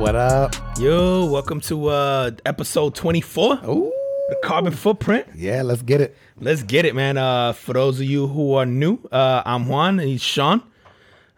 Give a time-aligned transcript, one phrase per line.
[0.00, 0.54] Yo, What up?
[0.54, 0.78] What up?
[0.78, 3.60] yo, welcome to uh episode 24.
[3.66, 3.92] Ooh.
[4.30, 5.26] The carbon footprint.
[5.36, 6.16] Yeah, let's get it.
[6.38, 7.18] Let's get it, man.
[7.18, 10.62] Uh for those of you who are new, uh I'm Juan and he's Sean.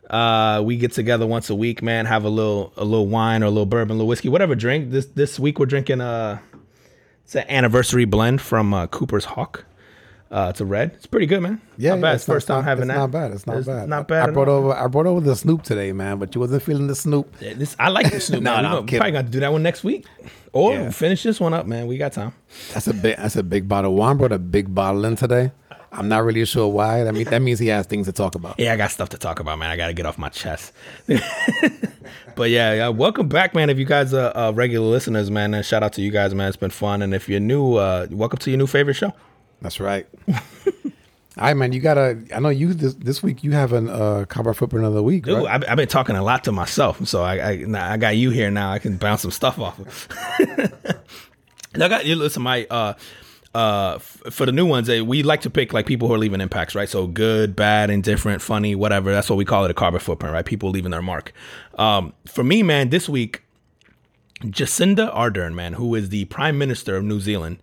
[0.08, 3.46] Uh we get together once a week, man, have a little a little wine or
[3.46, 4.92] a little bourbon, a little whiskey, whatever drink.
[4.92, 6.39] This this week we're drinking uh
[7.25, 9.64] it's an anniversary blend from uh, Cooper's Hawk.
[10.32, 10.93] Uh, it's a red.
[10.95, 11.61] It's pretty good, man.
[11.77, 12.14] Yeah, not yeah, bad.
[12.14, 12.96] it's It's first not, time having it's that.
[12.96, 13.31] Not bad.
[13.32, 13.89] It's not bad.
[13.90, 14.31] Not bad.
[14.31, 14.73] I brought over.
[14.73, 16.18] I brought over the Snoop today, man.
[16.18, 17.32] But you wasn't feeling the Snoop.
[17.39, 18.43] Yeah, This I like the Snoop.
[18.43, 18.63] No, man.
[18.63, 20.07] no, I'm probably got to do that one next week,
[20.54, 20.90] or Yeah.
[20.90, 21.87] finish this one up, man.
[21.87, 22.32] We got time.
[22.73, 23.18] That's a big.
[23.18, 23.95] That's a big bottle.
[23.95, 25.53] Juan brought a big bottle in today.
[25.95, 27.04] I'm not really sure why.
[27.04, 28.59] That means that means he has things to talk about.
[28.59, 29.71] Yeah, I got stuff to talk about, man.
[29.71, 30.73] I got to get off my chest.
[32.34, 33.69] but yeah, yeah, welcome back, man.
[33.69, 36.49] If you guys are uh, regular listeners, man, and shout out to you guys, man.
[36.49, 37.03] It's been fun.
[37.03, 39.12] And if you're new, uh, welcome to your new favorite show.
[39.63, 40.07] That's right.
[41.39, 41.73] All right, man.
[41.73, 42.19] You gotta.
[42.35, 43.43] I know you this this week.
[43.43, 45.47] You have a uh, carbon footprint of the week, Dude, right?
[45.47, 48.51] I've, I've been talking a lot to myself, so I, I, I got you here
[48.51, 48.71] now.
[48.71, 50.09] I can bounce some stuff off of.
[51.81, 52.17] I got you.
[52.17, 52.93] Listen, my uh,
[53.55, 56.19] uh, f- for the new ones, eh, we like to pick like people who are
[56.19, 56.89] leaving impacts, right?
[56.89, 59.11] So good, bad, indifferent, funny, whatever.
[59.11, 60.45] That's what we call it a carbon footprint, right?
[60.45, 61.33] People leaving their mark.
[61.79, 63.43] Um, for me, man, this week,
[64.43, 67.59] Jacinda Ardern, man, who is the Prime Minister of New Zealand.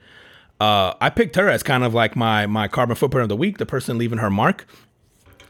[0.59, 3.57] Uh, I picked her as kind of like my my carbon footprint of the week,
[3.57, 4.65] the person leaving her mark.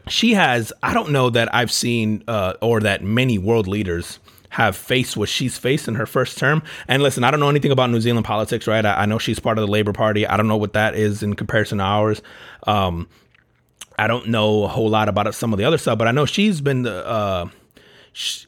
[0.07, 4.17] She has i don't know that i've seen uh, or that many world leaders
[4.49, 6.63] have faced what she's faced in her first term.
[6.87, 8.83] And listen i don't know anything about new zealand politics right?
[8.85, 10.25] I, I know she's part of the labor party.
[10.25, 12.21] I don't know what that is in comparison to ours.
[12.65, 13.07] Um,
[13.97, 16.25] i don't know a whole lot about some of the other stuff but i know
[16.25, 17.45] she's been the uh,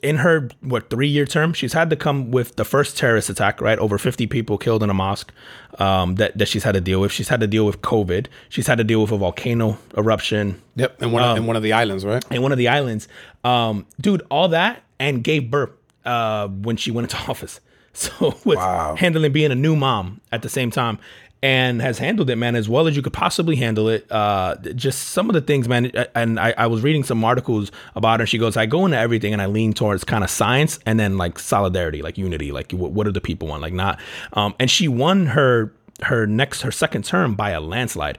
[0.02, 3.62] in her what three year term she's had to come with the first terrorist attack
[3.62, 5.32] right over 50 people killed in a mosque
[5.80, 8.68] um, that, that she's had to deal with she's had to deal with covid she's
[8.68, 11.02] had to deal with a volcano eruption yep.
[11.02, 12.24] And one of, in one of the islands, right?
[12.32, 13.08] in one of the islands.
[13.44, 15.72] Um, dude, all that and gave birth
[16.06, 17.60] uh, when she went into office.
[17.94, 18.96] So with Wow.
[18.96, 20.98] handling being a new mom at the same time
[21.44, 24.10] and has handled it, man, as well as you could possibly handle it.
[24.12, 25.92] Uh, just some of the things, man.
[26.14, 28.28] And I, I was reading some articles about her.
[28.28, 31.18] She goes, I go into everything and I lean towards kind of science and then
[31.18, 34.00] like solidarity, like unity, like what, what do the people want, like not.
[34.34, 38.18] Um, and she won her her next her second term by a landslide.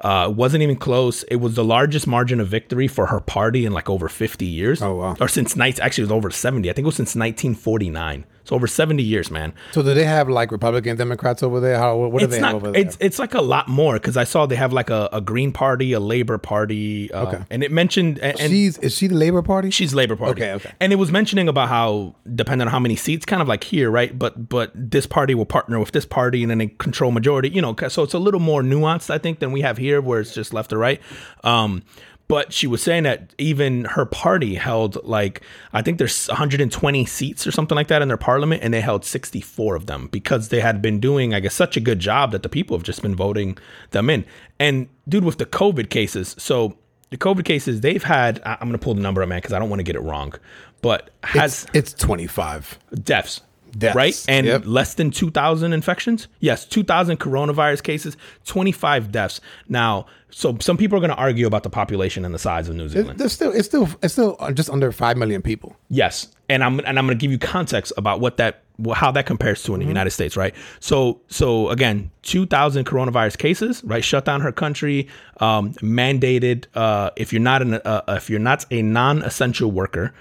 [0.00, 1.22] Uh, wasn't even close.
[1.24, 4.82] It was the largest margin of victory for her party in like over 50 years.
[4.82, 5.16] Oh, wow.
[5.20, 6.68] Or since nights, actually, it was over 70.
[6.68, 8.26] I think it was since 1949.
[8.44, 9.52] So over 70 years, man.
[9.72, 11.78] So do they have like Republican Democrats over there?
[11.78, 12.52] How what do It's they not.
[12.52, 12.80] have over there?
[12.80, 15.50] It's it's like a lot more because I saw they have like a, a Green
[15.50, 17.10] Party, a Labor Party.
[17.12, 17.42] Uh, Okay.
[17.50, 19.70] And it mentioned and, and she's is she the Labor Party?
[19.70, 20.42] She's Labor Party.
[20.42, 20.72] Okay, okay.
[20.78, 23.90] And it was mentioning about how depending on how many seats, kind of like here,
[23.90, 24.16] right?
[24.18, 27.62] But but this party will partner with this party and then they control majority, you
[27.62, 30.34] know, So it's a little more nuanced, I think, than we have here, where it's
[30.34, 31.00] just left or right.
[31.42, 31.82] Um,
[32.26, 35.42] but she was saying that even her party held like
[35.72, 39.04] I think there's 120 seats or something like that in their parliament, and they held
[39.04, 42.42] 64 of them because they had been doing, I guess, such a good job that
[42.42, 43.58] the people have just been voting
[43.90, 44.24] them in.
[44.58, 46.78] And dude, with the COVID cases, so
[47.10, 49.68] the COVID cases they've had, I'm gonna pull the number up, man, because I don't
[49.68, 50.34] want to get it wrong,
[50.80, 52.78] but has it's, it's 25.
[53.02, 53.42] deaths.
[53.76, 54.24] Deaths, Right?
[54.28, 54.62] And yep.
[54.64, 56.28] less than 2,000 infections?
[56.40, 59.40] Yes, 2,000 coronavirus cases, 25 deaths.
[59.68, 62.74] Now, so some people are going to argue about the population and the size of
[62.74, 63.18] New Zealand.
[63.20, 65.76] There's still it's still it's still just under five million people.
[65.90, 68.64] Yes, and I'm and I'm going to give you context about what that
[68.94, 70.52] how that compares to in the United States, right?
[70.80, 74.02] So so again, 2,000 coronavirus cases, right?
[74.02, 75.06] Shut down her country,
[75.38, 80.12] um, mandated uh, if you're not an uh, if you're not a non-essential worker,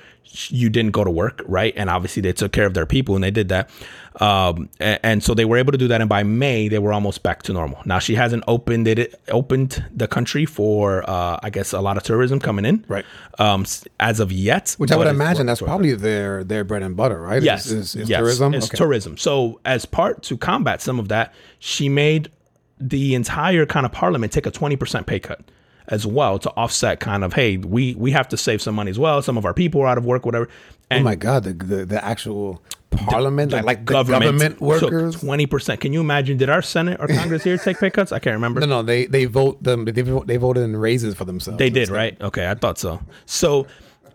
[0.49, 1.73] you didn't go to work, right?
[1.77, 3.69] And obviously they took care of their people and they did that,
[4.19, 6.01] um, and, and so they were able to do that.
[6.01, 7.79] And by May, they were almost back to normal.
[7.85, 12.03] Now she hasn't opened it opened the country for uh, I guess a lot of
[12.03, 13.05] tourism coming in, Right.
[13.39, 13.65] Um,
[13.99, 17.41] as of yet, Which I would imagine that's probably their their bread and butter, right?
[17.43, 18.53] Yes, Is, is, is yes, tourism.
[18.53, 18.77] It's Okay.
[18.77, 19.17] tourism.
[19.17, 22.29] So as part to combat some of that, she made
[22.79, 25.41] the entire kind of parliament take a twenty percent pay cut
[25.87, 28.99] as well to offset kind of hey we we have to save some money as
[28.99, 29.21] well.
[29.21, 30.47] Some of our people are out of work, whatever.
[30.91, 35.19] Oh my god, the the, the actual parliament, like, like the government workers.
[35.19, 35.81] twenty percent.
[35.81, 36.37] Can you imagine?
[36.37, 38.11] Did our Senate or Congress here take pay cuts?
[38.11, 38.59] I can't remember.
[38.59, 39.85] No, no, they they vote them.
[39.85, 41.57] They they voted in raises for themselves.
[41.57, 42.19] They did, right?
[42.21, 43.01] Okay, I thought so.
[43.25, 43.67] So,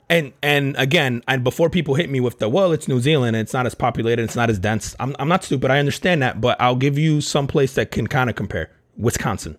[0.08, 3.52] and and again, and before people hit me with the well, it's New Zealand, it's
[3.52, 4.94] not as populated, it's not as dense.
[5.00, 5.70] I'm I'm not stupid.
[5.70, 8.70] I understand that, but I'll give you some place that can kind of compare.
[8.96, 9.56] Wisconsin.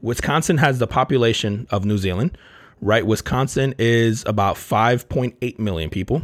[0.00, 2.36] Wisconsin has the population of New Zealand,
[2.80, 3.06] right?
[3.06, 6.22] Wisconsin is about 5.8 million people.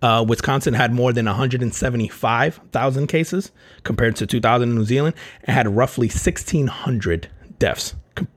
[0.00, 3.50] Uh, Wisconsin had more than 175,000 cases
[3.82, 5.14] compared to 2,000 in New Zealand
[5.44, 7.28] and had roughly 1,600
[7.58, 7.94] deaths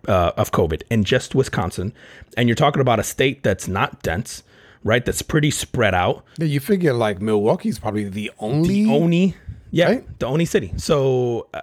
[0.07, 1.93] uh, of COVID in just Wisconsin.
[2.35, 4.43] And you're talking about a state that's not dense,
[4.83, 5.05] right?
[5.05, 6.23] That's pretty spread out.
[6.38, 9.35] Yeah, you figure like Milwaukee's probably the only The only,
[9.71, 10.19] yeah, Right?
[10.19, 10.73] the only city.
[10.77, 11.62] So uh,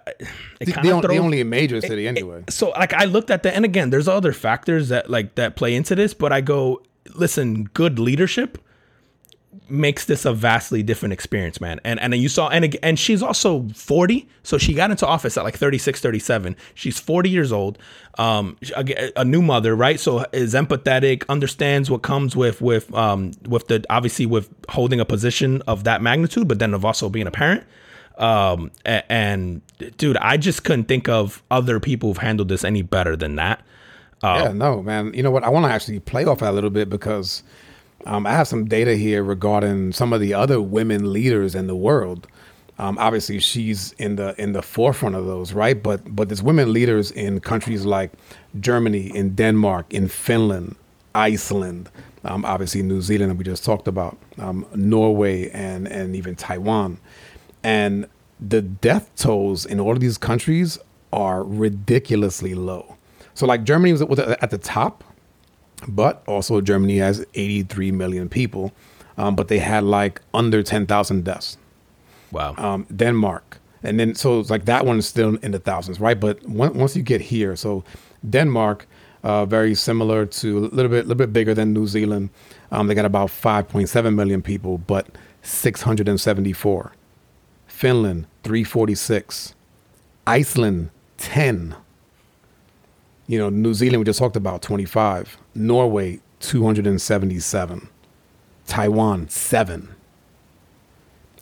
[0.60, 2.44] it the, the, on- the only major city anyway.
[2.48, 5.74] so like I looked at that, and again, there's other factors that like that play
[5.74, 6.82] into this, but I go,
[7.14, 8.58] listen, good leadership
[9.70, 11.80] makes this a vastly different experience, man.
[11.84, 15.44] And and you saw, and and she's also 40, so she got into office at
[15.44, 16.56] like 36, 37.
[16.74, 17.78] She's 40 years old,
[18.18, 20.00] um, a, a new mother, right?
[20.00, 25.04] So is empathetic, understands what comes with with um with the obviously with holding a
[25.04, 27.64] position of that magnitude, but then of also being a parent.
[28.18, 29.62] Um a- and
[29.96, 33.62] dude, I just couldn't think of other people who've handled this any better than that.
[34.22, 35.14] Yeah, no, man.
[35.14, 35.44] You know what?
[35.44, 37.42] I want to actually play off that a little bit because
[38.06, 41.76] um, I have some data here regarding some of the other women leaders in the
[41.76, 42.26] world.
[42.80, 45.80] Um, obviously, she's in the in the forefront of those, right?
[45.80, 48.10] But but there's women leaders in countries like
[48.60, 50.74] Germany, in Denmark, in Finland,
[51.14, 51.88] Iceland,
[52.24, 56.98] um, obviously New Zealand, we just talked about, um, Norway, and and even Taiwan.
[57.62, 58.06] And
[58.40, 60.78] the death tolls in all of these countries
[61.12, 62.96] are ridiculously low.
[63.34, 65.04] So, like Germany was at the top,
[65.86, 68.72] but also Germany has 83 million people,
[69.16, 71.56] um, but they had like under 10,000 deaths.
[72.32, 72.54] Wow.
[72.58, 76.18] Um, Denmark, and then so it's like that one is still in the thousands, right?
[76.18, 77.84] But on- once you get here, so
[78.28, 78.86] Denmark,
[79.22, 82.30] uh, very similar to a little bit, little bit bigger than New Zealand.
[82.70, 85.06] Um, they got about 5.7 million people, but
[85.42, 86.92] 674.
[87.78, 89.54] Finland, 346.
[90.26, 91.76] Iceland, 10.
[93.28, 95.38] You know, New Zealand, we just talked about 25.
[95.54, 97.88] Norway, 277.
[98.66, 99.94] Taiwan, 7.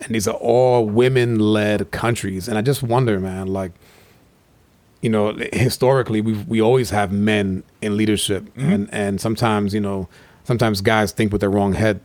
[0.02, 2.48] And these are all women led countries.
[2.48, 3.72] And I just wonder, man, like,
[5.00, 8.44] you know, historically, we we always have men in leadership.
[8.44, 8.72] Mm-hmm.
[8.72, 10.06] And, and sometimes, you know,
[10.44, 12.00] sometimes guys think with their wrong head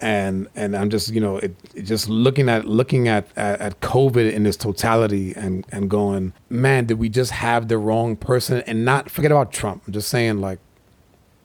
[0.00, 3.80] and and I'm just you know it, it just looking at looking at, at at
[3.80, 8.62] COVID in its totality and and going man did we just have the wrong person
[8.66, 10.58] and not forget about Trump I'm just saying like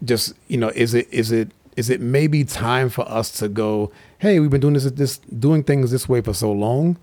[0.03, 3.91] just you know is it is it is it maybe time for us to go
[4.19, 6.97] hey we've been doing this this doing things this way for so long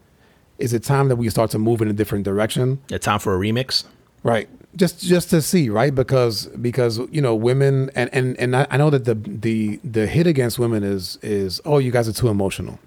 [0.58, 3.34] is it time that we start to move in a different direction It's time for
[3.34, 3.84] a remix.
[4.22, 4.48] Right.
[4.74, 5.94] Just just to see, right?
[5.94, 10.06] Because because you know women and and and I, I know that the the the
[10.06, 12.78] hit against women is is oh you guys are too emotional,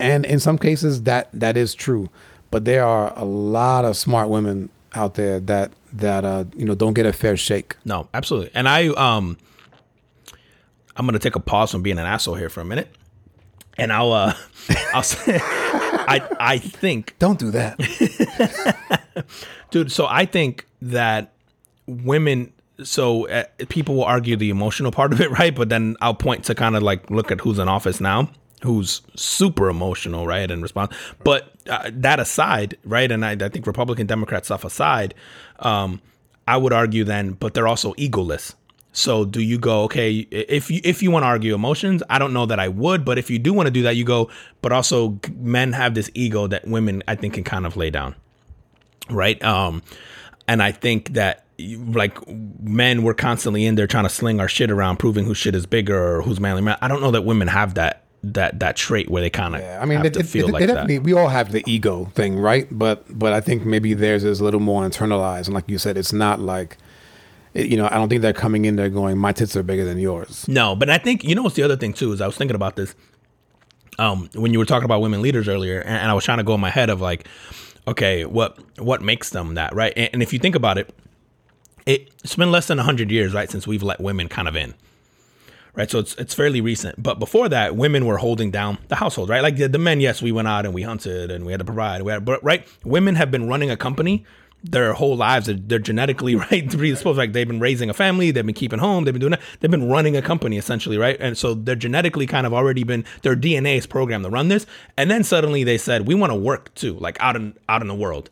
[0.00, 2.10] and in some cases that that is true,
[2.50, 6.74] but there are a lot of smart women out there that that uh you know
[6.74, 7.76] don't get a fair shake.
[7.84, 8.50] No, absolutely.
[8.52, 9.38] And I um
[10.96, 12.88] I'm gonna take a pause from being an asshole here for a minute.
[13.78, 14.34] And I'll uh
[14.92, 17.78] I'll say I I think Don't do that.
[19.70, 21.32] dude so i think that
[21.86, 22.52] women
[22.82, 25.54] so uh, people will argue the emotional part of it right?
[25.54, 28.28] But then i'll point to kind of like look at who's in office now
[28.62, 30.90] who's super emotional right and respond
[31.22, 35.12] but uh, that aside right and I, I think republican democrat stuff aside
[35.58, 36.00] um
[36.48, 38.54] i would argue then but they're also egoless.
[38.92, 42.32] So do you go okay if you if you want to argue emotions i don't
[42.32, 44.30] know that i would but if you do want to do that you go
[44.62, 48.14] but also men have this ego that women i think can kind of lay down
[49.10, 49.42] right?
[49.42, 49.82] Um
[50.48, 51.44] and i think that
[51.86, 52.16] like
[52.60, 55.66] men we're constantly in there trying to sling our shit around proving whose shit is
[55.66, 59.10] bigger or who's manly man i don't know that women have that that that trait
[59.10, 61.12] where they kind of Yeah, I mean, they, they- feel they like definitely, that we
[61.12, 62.66] all have the ego thing, right?
[62.70, 65.98] But but I think maybe theirs is a little more internalized, and like you said,
[65.98, 66.78] it's not like,
[67.52, 69.98] you know, I don't think they're coming in there going, my tits are bigger than
[69.98, 70.48] yours.
[70.48, 72.54] no but i think you know what's the other thing too is i was thinking
[72.54, 72.94] about this
[73.98, 76.44] um when you were talking about women leaders earlier and, and i was trying to
[76.44, 77.28] go in my head of like
[77.86, 79.92] okay what what makes them that right?
[79.96, 80.94] And, and if you think about it
[81.86, 84.74] it, it's been less than 100 years right since we've let women kind of in
[85.74, 85.90] right?
[85.90, 87.02] So it's it's fairly recent.
[87.02, 89.42] But before that women were holding down the household right?
[89.42, 91.64] Like the, the men yes we went out and we hunted and we had to
[91.64, 92.66] provide we had, but right?
[92.84, 94.24] Women have been running a company
[94.64, 95.46] their whole lives.
[95.46, 99.04] They're, they're genetically right predisposed like they've been raising a family they've been keeping home
[99.04, 99.42] they've been doing that.
[99.60, 101.16] They've been running a company essentially right?
[101.20, 104.66] And so they're genetically kind of already been their dna is programmed to run this.
[104.96, 107.88] And then suddenly they said we want to work too like out in out in
[107.88, 108.30] the world.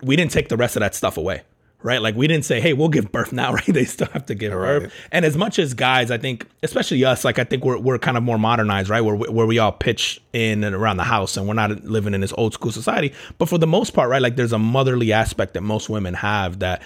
[0.00, 1.42] We didn't take the rest of that stuff away
[1.82, 2.02] right?
[2.02, 3.64] Like we didn't say hey we'll give birth now right?
[3.66, 4.92] They still have to give birth.
[5.12, 8.16] And as much as guys i think especially us like i think we're, we're kind
[8.16, 9.00] of more modernized right?
[9.00, 12.14] Where, we- where we all pitch in and around the house and we're not living
[12.14, 13.12] in this old school society.
[13.38, 16.58] But for the most part right like there's a motherly aspect that most women have
[16.60, 16.82] that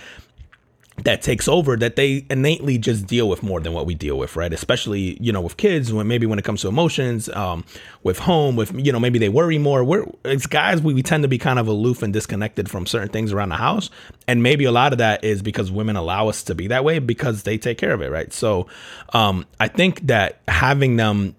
[1.05, 4.37] that takes over that they innately just deal with more than what we deal with
[4.37, 4.53] right?
[4.53, 7.65] Especially you know with kids when maybe when it comes to emotions um,
[8.03, 9.85] with home with you know maybe they worry more.
[9.85, 13.09] We're it's guys we, we tend to be kind of aloof and disconnected from certain
[13.09, 13.91] things around the house.
[14.29, 16.99] And maybe a lot of that is because women allow us to be that way
[16.99, 18.33] because they take care of it right?
[18.33, 18.67] So
[19.13, 21.35] um, i think that having them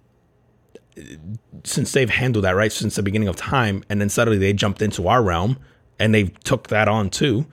[1.63, 4.81] since they've handled that right since the beginning of time and then suddenly they jumped
[4.81, 5.57] into our realm
[6.00, 7.45] and they took that on too.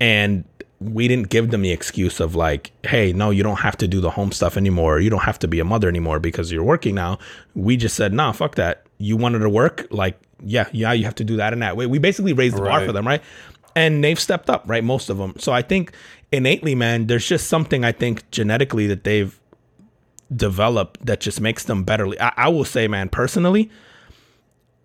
[0.00, 0.44] And
[0.80, 4.00] we didn't give them the excuse of like, hey, no, you don't have to do
[4.00, 5.00] the home stuff anymore.
[5.00, 7.18] You don't have to be a mother anymore because you're working now.
[7.54, 8.86] We just said, nah, fuck that.
[8.98, 11.86] You wanted to work, like, yeah, yeah, you have to do that in that way.
[11.86, 13.22] We basically raised the bar for them, right?
[13.74, 14.84] And they've stepped up, right?
[14.84, 15.34] Most of them.
[15.38, 15.92] So I think
[16.30, 19.38] innately, man, there's just something I think genetically that they've
[20.34, 22.08] developed that just makes them better.
[22.20, 23.70] I, I will say, man, personally,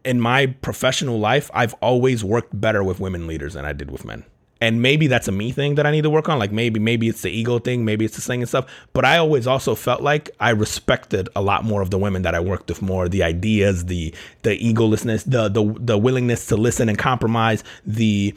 [0.03, 4.05] in my professional life, I've always worked better with women leaders than I did with
[4.05, 4.25] men
[4.63, 6.39] and maybe that's a me thing that I need to work on.
[6.39, 8.65] Like maybe maybe it's the ego thing, maybe it's the thing and stuff.
[8.93, 12.33] But I always also felt like I respected a lot more of the women that
[12.33, 13.09] I worked with more.
[13.09, 18.33] The ideas, the the egolessness, the the the willingness to listen and compromise, the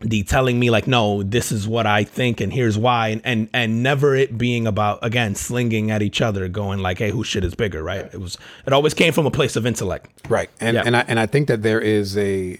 [0.00, 3.48] the telling me like no this is what i think and here's why and, and
[3.54, 7.42] and never it being about again slinging at each other going like hey whose shit
[7.42, 10.74] is bigger right it was it always came from a place of intellect right and
[10.74, 10.82] yeah.
[10.84, 12.58] and i and i think that there is a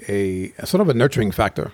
[0.58, 1.72] a, sort of a nurturing factor.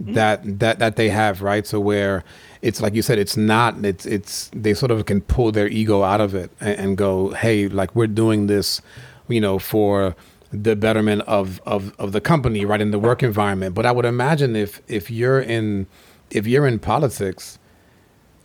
[0.00, 0.14] Mm-hmm.
[0.14, 1.66] that that that they have, right?
[1.66, 2.24] So where
[2.62, 3.84] it's like you said, it's not.
[3.84, 7.30] It's it's they sort of can pull their ego out of it and, and go,
[7.30, 8.80] hey, like we're doing this,
[9.28, 10.16] you know, for
[10.50, 13.74] the betterment of, of of the company, right, in the work environment.
[13.74, 15.86] But I would imagine if if you're in
[16.30, 17.58] if you're in politics,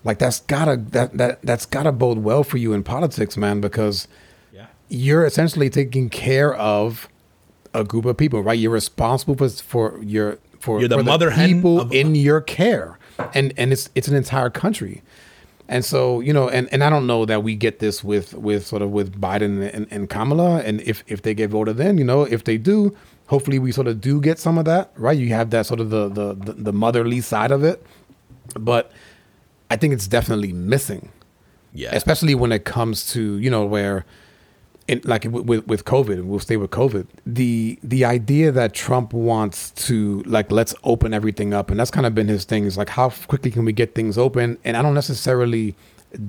[0.03, 4.09] like that's gotta that that that's gotta bode well for you in politics, man, because
[4.53, 4.67] yeah.
[4.89, 7.07] you're essentially taking care of
[7.73, 8.57] a group of people, right?
[8.57, 12.41] You're responsible for, for your for, You're the for mother the people of- in your
[12.41, 12.99] care,
[13.33, 15.01] and and it's it's an entire country.
[15.69, 18.65] And so, you know, and, and I don't know that we get this with, with
[18.65, 20.61] sort of with Biden and, and Kamala.
[20.61, 22.95] And if, if they get voted in, you know, if they do,
[23.25, 25.17] hopefully we sort of do get some of that, right?
[25.17, 27.85] You have that sort of the, the, the, the motherly side of it.
[28.57, 28.93] But
[29.69, 31.11] I think it's definitely missing.
[31.73, 31.89] Yeah.
[31.93, 34.05] Especially when it comes to, you know, where
[34.87, 37.07] in, like with with COVID, we'll stay with COVID.
[37.25, 42.05] The the idea that Trump wants to like let's open everything up, and that's kind
[42.05, 42.65] of been his thing.
[42.65, 44.57] Is like how quickly can we get things open?
[44.63, 45.75] And I don't necessarily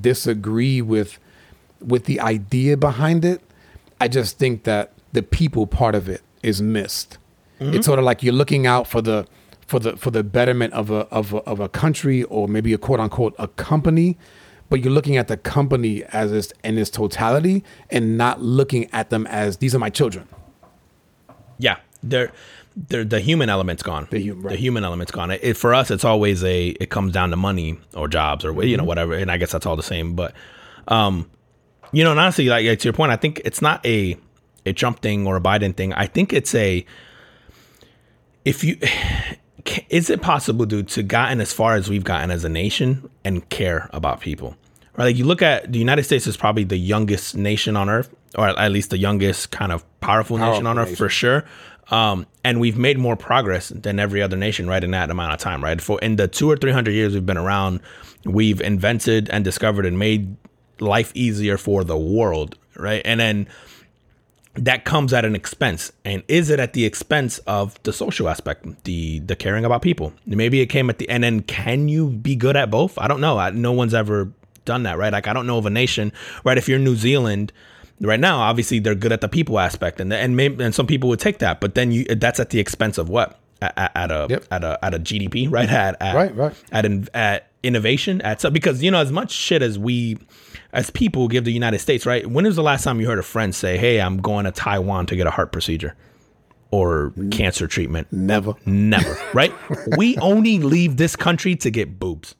[0.00, 1.19] disagree with
[1.81, 3.41] with the idea behind it.
[4.00, 7.19] I just think that the people part of it is missed.
[7.61, 7.75] Mm-hmm.
[7.75, 9.27] It's sort of like you're looking out for the
[9.67, 12.79] for the for the betterment of a of a, of a country or maybe a
[12.79, 14.17] quote unquote a company
[14.69, 19.11] but you're looking at the company as its in its totality and not looking at
[19.11, 20.29] them as these are my children.
[21.59, 22.33] Yeah, they're
[22.77, 24.07] they're the human element's gone.
[24.11, 24.51] The, hum, right.
[24.53, 25.31] the human element's gone.
[25.31, 28.53] It, it, for us, it's always a it comes down to money or jobs or
[28.63, 28.89] you know mm-hmm.
[28.89, 30.15] whatever, and I guess that's all the same.
[30.15, 30.35] But
[30.87, 31.31] um,
[31.93, 34.17] you know, and honestly, like to your point, I think it's not a
[34.67, 35.93] a Trump thing or a Biden thing.
[35.95, 36.85] I think it's a
[38.45, 38.79] if you
[39.89, 43.49] is it possible, dude, to gotten as far as we've gotten as a nation and
[43.49, 44.57] care about people?
[44.97, 45.07] Right?
[45.07, 48.49] Like you look at the United States is probably the youngest nation on earth, or
[48.49, 50.97] at least the youngest kind of powerful, powerful nation on earth nation.
[50.97, 51.45] for sure.
[51.91, 55.39] Um, and we've made more progress than every other nation, right, in that amount of
[55.39, 55.81] time, right?
[55.81, 57.81] For in the two or three hundred years we've been around,
[58.25, 60.37] we've invented and discovered and made
[60.81, 63.03] life easier for the world, right?
[63.05, 63.49] And then
[64.65, 65.93] that comes at an expense.
[66.05, 70.12] And is it at the expense of the social aspect the the caring about people?
[70.27, 72.99] Maybe it came at the and then can you be good at both?
[72.99, 73.38] I don't know.
[73.38, 74.33] I, no one's ever
[74.69, 75.12] done that right?
[75.12, 76.12] Like i don't know of a nation
[76.45, 76.59] right?
[76.59, 77.53] If you're new zealand
[78.00, 81.09] right now obviously they're good at the people aspect and and maybe and some people
[81.09, 83.41] would take that but then you that's at the expense of what?
[83.61, 84.45] At, at a yep.
[84.53, 85.69] at a at a gdp right?
[85.87, 86.55] At, at right right.
[86.71, 86.85] at,
[87.15, 90.17] at innovation at some because you know as much shit as we
[90.73, 92.27] as people give the United States, right?
[92.27, 95.07] When was the last time you heard a friend say, "Hey, I'm going to Taiwan
[95.07, 95.97] to get a heart procedure
[96.71, 98.09] or cancer treatment"?
[98.13, 99.53] Never, never, right?
[99.97, 102.35] we only leave this country to get boobs,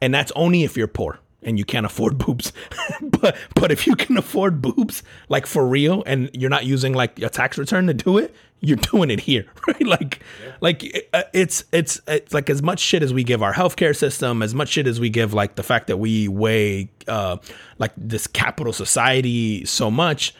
[0.00, 2.52] and that's only if you're poor and you can't afford boobs.
[3.00, 7.20] but but if you can afford boobs, like for real, and you're not using like
[7.20, 9.86] a tax return to do it, you're doing it here, right?
[9.86, 10.52] Like, yeah.
[10.60, 14.42] like uh, it's, it's it's like as much shit as we give our healthcare system,
[14.42, 17.36] as much shit as we give like the fact that we weigh uh,
[17.78, 20.34] like this capital society so much.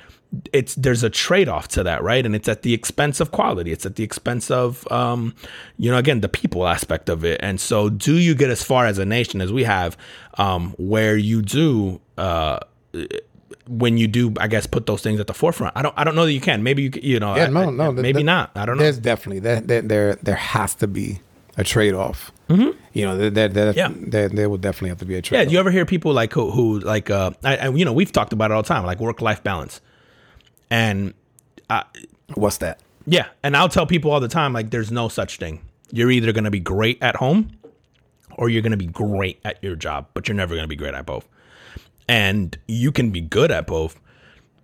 [0.52, 2.24] It's there's a trade off to that, right?
[2.24, 3.70] And it's at the expense of quality.
[3.70, 5.34] It's at the expense of, um,
[5.76, 7.38] you know, again the people aspect of it.
[7.42, 9.96] And so, do you get as far as a nation as we have,
[10.38, 12.00] um, where you do?
[12.16, 12.60] Uh,
[13.68, 15.76] when you do, I guess, put those things at the forefront.
[15.76, 16.62] I don't, I don't know that you can.
[16.62, 18.50] Maybe you, you know, yeah, no, no, maybe not.
[18.56, 18.82] I don't know.
[18.82, 21.20] There's definitely there, there, there, there has to be
[21.56, 22.32] a trade off.
[22.48, 22.76] Mm-hmm.
[22.92, 23.92] You know, there, there, Yeah.
[23.94, 25.38] there, there will definitely have to be a trade.
[25.38, 27.92] Yeah, do you ever hear people like who, who like uh, I, I, you know,
[27.92, 29.80] we've talked about it all the time, like work life balance,
[30.72, 31.14] and
[32.34, 32.80] What's that?
[33.06, 35.60] yeah, and I'll tell people all the time, like, there's no such thing.
[35.90, 37.50] You're either gonna be great at home,
[38.36, 41.04] or you're gonna be great at your job, but you're never gonna be great at
[41.04, 41.28] both.
[42.08, 44.00] And you can be good at both,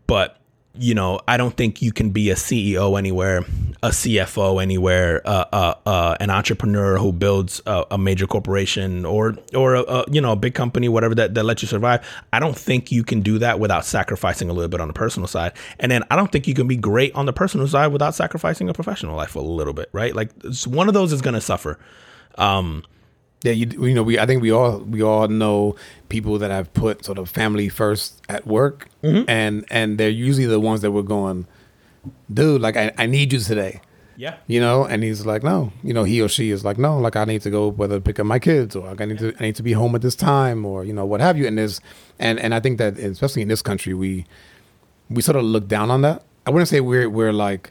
[0.06, 0.38] but
[0.78, 3.38] you know, I don't think you can be a CEO anywhere,
[3.82, 9.37] a CFO anywhere, uh, uh, uh, an entrepreneur who builds a, a major corporation or
[9.54, 12.06] or a, a you know a big company, whatever that that lets you survive.
[12.32, 15.26] I don't think you can do that without sacrificing a little bit on the personal
[15.26, 18.14] side, and then I don't think you can be great on the personal side without
[18.14, 20.14] sacrificing a professional life a little bit, right?
[20.14, 20.30] Like
[20.66, 21.78] one of those is going to suffer.
[23.45, 25.76] Yeah, you you know we I think we all we all know
[26.09, 29.30] people that have put sort of family first at work, Mm-hmm.
[29.30, 31.47] and and they're usually the ones that were going,
[32.33, 33.80] dude, like I, I need you today.
[34.21, 34.35] Yeah.
[34.49, 37.14] you know and he's like no you know he or she is like no like
[37.14, 39.42] i need to go whether pick up my kids or like i need to i
[39.45, 41.80] need to be home at this time or you know what have you and there's
[42.18, 44.26] and and i think that especially in this country we
[45.09, 47.71] we sort of look down on that i wouldn't say we're we're like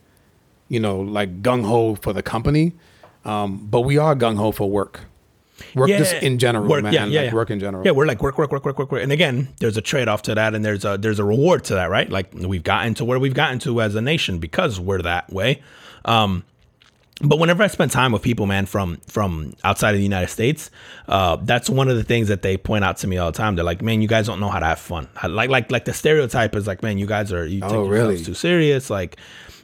[0.70, 2.72] you know like gung-ho for the company
[3.26, 5.02] um but we are gung-ho for work
[5.76, 7.34] work just in general work, man yeah, yeah, like yeah.
[7.36, 9.02] work in general Yeah, we're like work, work, work, work, work, work.
[9.04, 11.74] And again, there's a trade off to that, and there's a there's a reward to
[11.76, 12.10] that, right?
[12.10, 15.62] Like we've gotten to where we've gotten to as a nation because we're that way.
[16.06, 16.44] Um,
[17.20, 20.70] but whenever I spend time with people, man, from from outside of the United States,
[21.08, 23.56] uh, that's one of the things that they point out to me all the time.
[23.56, 25.94] They're like, "Man, you guys don't know how to have fun." Like like like the
[25.94, 28.24] stereotype is like, "Man, you guys are you take Oh, yourselves really?
[28.24, 29.18] too serious." Like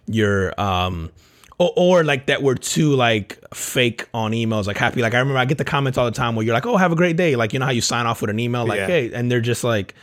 [0.07, 1.11] you're um
[1.59, 5.01] or, or like that we're too like fake on emails like happy.
[5.01, 6.91] Like i remember i get the comments all the time where you're like oh have
[6.91, 7.35] a great day.
[7.35, 8.87] Like you know how you sign off with an email like Yeah.
[8.87, 9.93] hey and they're just like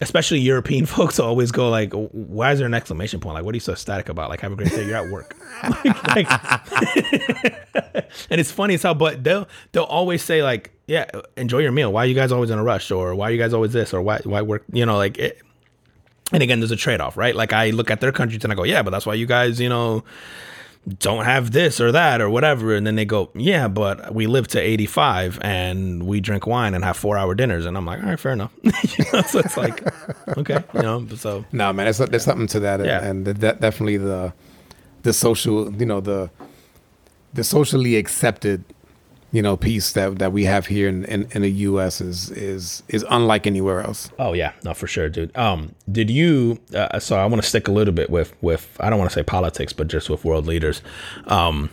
[0.00, 3.34] especially european folks always go like why is there an exclamation point?
[3.34, 4.28] Like what are you so static about?
[4.30, 5.36] Like have a great day you're at work.
[5.62, 6.28] Like, like-
[8.30, 11.92] and it's funny as how but they'll they'll always say like yeah enjoy your meal.
[11.92, 12.90] Why are you guys always in a rush?
[12.90, 13.94] Or why are you guys always this?
[13.94, 14.64] Or why why work?
[14.72, 15.40] You know like it,
[16.32, 17.34] and again, there's a trade off, right?
[17.34, 19.60] Like I look at their countries and I go, yeah, but that's why you guys,
[19.60, 20.04] you know,
[20.98, 22.74] don't have this or that or whatever.
[22.74, 26.84] And then they go, yeah, but we live to 85 and we drink wine and
[26.84, 27.64] have four hour dinners.
[27.64, 28.52] And I'm like, all right, fair enough.
[28.62, 29.82] you know, so it's like,
[30.38, 33.02] okay, you know, so No, man, there's, there's something to that, Yeah.
[33.04, 34.32] and that definitely the
[35.02, 36.30] the social, you know, the
[37.32, 38.64] the socially accepted,
[39.34, 42.00] you know, piece that that we have here in, in, in the U.S.
[42.00, 44.08] is is is unlike anywhere else.
[44.16, 45.36] Oh yeah, no, for sure, dude.
[45.36, 46.60] Um, did you?
[46.72, 49.14] Uh, so I want to stick a little bit with with I don't want to
[49.14, 50.82] say politics, but just with world leaders.
[51.26, 51.70] Um,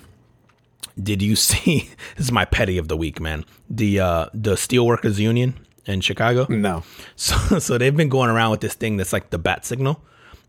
[1.01, 1.91] did you see?
[2.17, 3.45] This is my petty of the week, man.
[3.69, 5.53] The uh, the Steelworkers Union
[5.85, 6.47] in Chicago.
[6.49, 6.81] No,
[7.15, 10.01] So so they've been going around with this thing that's like the bat signal.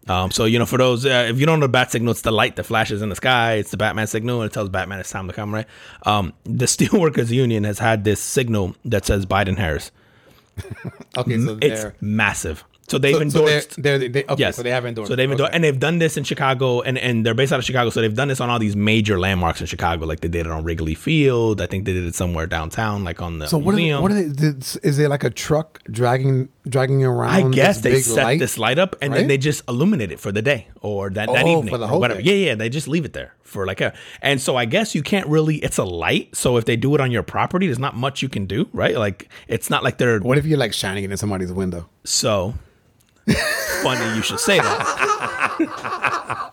[0.09, 2.23] Um, so you know, for those uh, if you don't know the bat signal, it's
[2.23, 3.55] the light that flashes in the sky.
[3.55, 5.55] It's the Batman signal, and it tells Batman it's time to come.
[5.55, 5.67] Right?
[6.05, 9.93] Um, the Steelworkers Union has had this signal that says Biden Harris.
[11.17, 12.65] okay, so It's they're massive.
[12.89, 13.83] So they've so, so endorsed.
[13.83, 14.57] they're, they're, they, okay, Yes.
[14.57, 15.09] so they have endorsed.
[15.09, 15.55] So they've endorsed, okay.
[15.57, 17.89] and they've done this in Chicago, and, and they're based out of Chicago.
[17.89, 20.05] So they've done this on all these major landmarks in Chicago.
[20.05, 21.63] Like they did it on Wrigley Field.
[21.63, 24.03] I think they did it somewhere downtown, like on the So what are, they, museum.
[24.03, 24.49] what are they?
[24.87, 27.31] Is there like a truck dragging dragging around?
[27.31, 28.39] I guess they set light?
[28.39, 31.45] this light up and then they just illuminate it for the day or that, that
[31.45, 32.21] Oh, evening for the or whole whatever.
[32.23, 32.31] day.
[32.35, 32.55] Yeah, yeah.
[32.55, 33.93] They just leave it there for like a.
[34.21, 35.57] And so I guess you can't really.
[35.57, 38.29] It's a light, so if they do it on your property, there's not much you
[38.29, 38.97] can do, right?
[38.97, 41.89] Like it's not like they're What if you're like shining it in somebody's window?
[42.05, 42.55] so.
[43.83, 46.53] funny you should say that.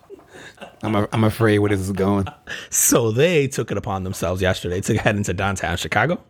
[0.82, 2.26] I'm a, I'm afraid where this is going.
[2.70, 6.22] So they took it upon themselves yesterday to head into downtown Chicago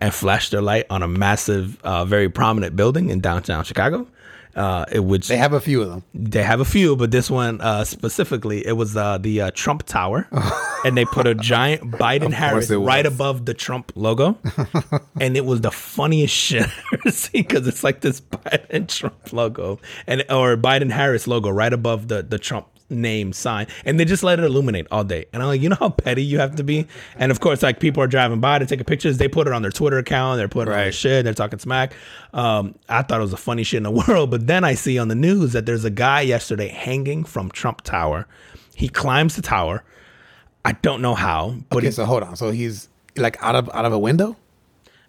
[0.00, 4.06] and flash their light on a massive, uh, very prominent building in downtown Chicago.
[4.54, 6.02] Uh, it which They have a few of them.
[6.14, 9.82] they have a few, but this one uh, specifically, it was uh, the uh, Trump
[9.82, 10.26] Tower,
[10.84, 14.38] and they put a giant Biden Harris right above the Trump logo,
[15.20, 19.30] and it was the funniest shit I've ever seen because it's like this Biden Trump
[19.30, 19.78] logo.
[20.06, 24.22] And or Biden Harris logo right above the the Trump name sign, and they just
[24.22, 25.26] let it illuminate all day.
[25.32, 26.86] And I'm like, you know how petty you have to be.
[27.16, 29.62] And of course, like people are driving by to take pictures, they put it on
[29.62, 31.94] their Twitter account, they're putting it on their shit, they're talking smack.
[32.32, 34.98] Um, I thought it was the funny shit in the world, but then I see
[34.98, 38.26] on the news that there's a guy yesterday hanging from Trump Tower.
[38.74, 39.82] He climbs the tower.
[40.64, 42.36] I don't know how, but Okay, he so hold on.
[42.36, 44.36] So he's like out of out of a window.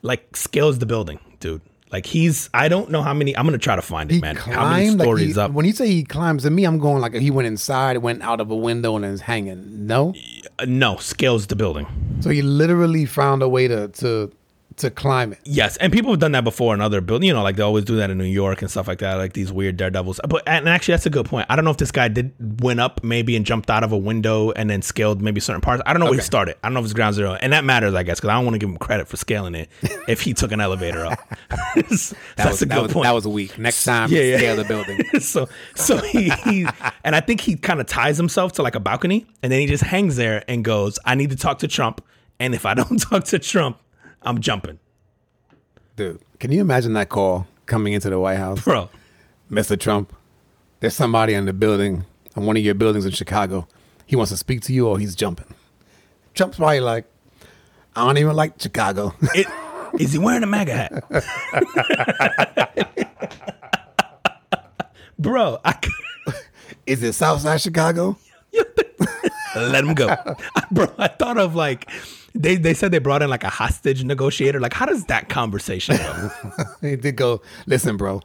[0.02, 1.62] like scales the building, dude.
[1.92, 3.36] Like he's, I don't know how many.
[3.38, 4.36] I'm gonna try to find it, He man.
[4.36, 5.00] How many climbed.
[5.00, 5.52] Like stories he, up?
[5.52, 8.42] when you say he climbs to me, I'm going like he went inside, went out
[8.42, 9.88] of a window, and is hanging.
[9.88, 10.14] No,
[10.60, 11.88] Uh, no, scales the building.
[12.20, 14.32] so he literally found a way to to
[14.78, 15.40] to climb it.
[15.44, 17.28] Yes, and people have done that before in other buildings.
[17.28, 19.34] You know, like they always do that in New York and stuff like that, like
[19.34, 20.20] these weird daredevils.
[20.28, 21.48] But and actually, that's a good point.
[21.50, 23.98] I don't know if this guy did went up maybe and jumped out of a
[23.98, 25.82] window and then scaled maybe certain parts.
[25.86, 26.58] I don't know where he started.
[26.64, 28.46] I don't know if it's ground zero, and that matters, I guess, because I don't
[28.46, 29.70] want to give him credit for scaling it
[30.08, 31.20] if he took an elevator up.
[31.90, 33.04] So That that's was, a that good was, point.
[33.06, 33.58] That was weak.
[33.58, 34.38] Next time, Yeah, yeah.
[34.38, 35.04] scale the building.
[35.20, 36.68] so so he, he
[37.04, 39.68] and I think he kind of ties himself to like a balcony and then he
[39.68, 42.04] just hangs there and goes, I need to talk to Trump.
[42.40, 43.80] And if I don't talk to Trump,
[44.28, 44.78] I'm jumping.
[45.96, 48.62] Dude, can you imagine that call coming into the White House?
[48.62, 48.90] Bro.
[49.50, 49.80] Mr.
[49.80, 50.14] Trump,
[50.82, 53.70] there's somebody in the building, in one of your buildings in Chicago.
[54.06, 55.48] He wants to speak to you or he's jumping.
[56.34, 57.06] Trump's probably like,
[57.96, 59.16] I don't even like Chicago.
[59.34, 59.48] It,
[59.98, 60.92] is he wearing a MAGA hat?
[65.18, 65.80] Bro, I
[66.86, 68.18] Is it Southside Chicago?
[69.56, 70.14] let him go.
[70.70, 71.90] Bro, I thought of like
[72.42, 74.60] they, they said they brought in like a hostage negotiator.
[74.60, 76.30] Like, how does that conversation go?
[76.82, 78.22] He did go, listen, bro,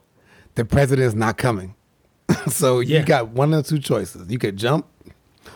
[0.55, 1.75] the president's not coming.
[2.49, 3.01] so Yeah.
[3.01, 4.31] you got one of two choices.
[4.31, 4.87] You could jump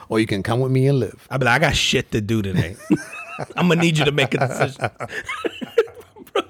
[0.09, 1.27] or you can come with me and live.
[1.31, 2.77] I'd be like, I got shit to do today.
[3.57, 4.91] I'm gonna need you to make a decision.
[6.33, 6.43] Bro,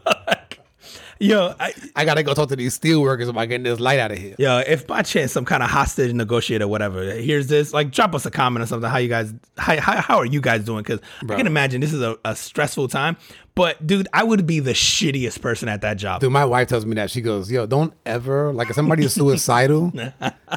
[1.18, 3.98] yo, I, I got to go talk to these steel workers about getting this light
[3.98, 4.35] out of here.
[4.38, 8.26] Yo, if by chance some kind of hostage negotiator, whatever, here's this, like drop us
[8.26, 8.90] a comment or something.
[8.90, 10.83] How you guys, how, how, how are you guys doing?
[10.83, 13.16] Because I can imagine this is a, a stressful time.
[13.55, 16.20] But dude, I would be the shittiest person at that job.
[16.20, 17.11] Dude, my wife tells me that.
[17.11, 19.92] She goes, yo, don't ever, like if somebody is suicidal,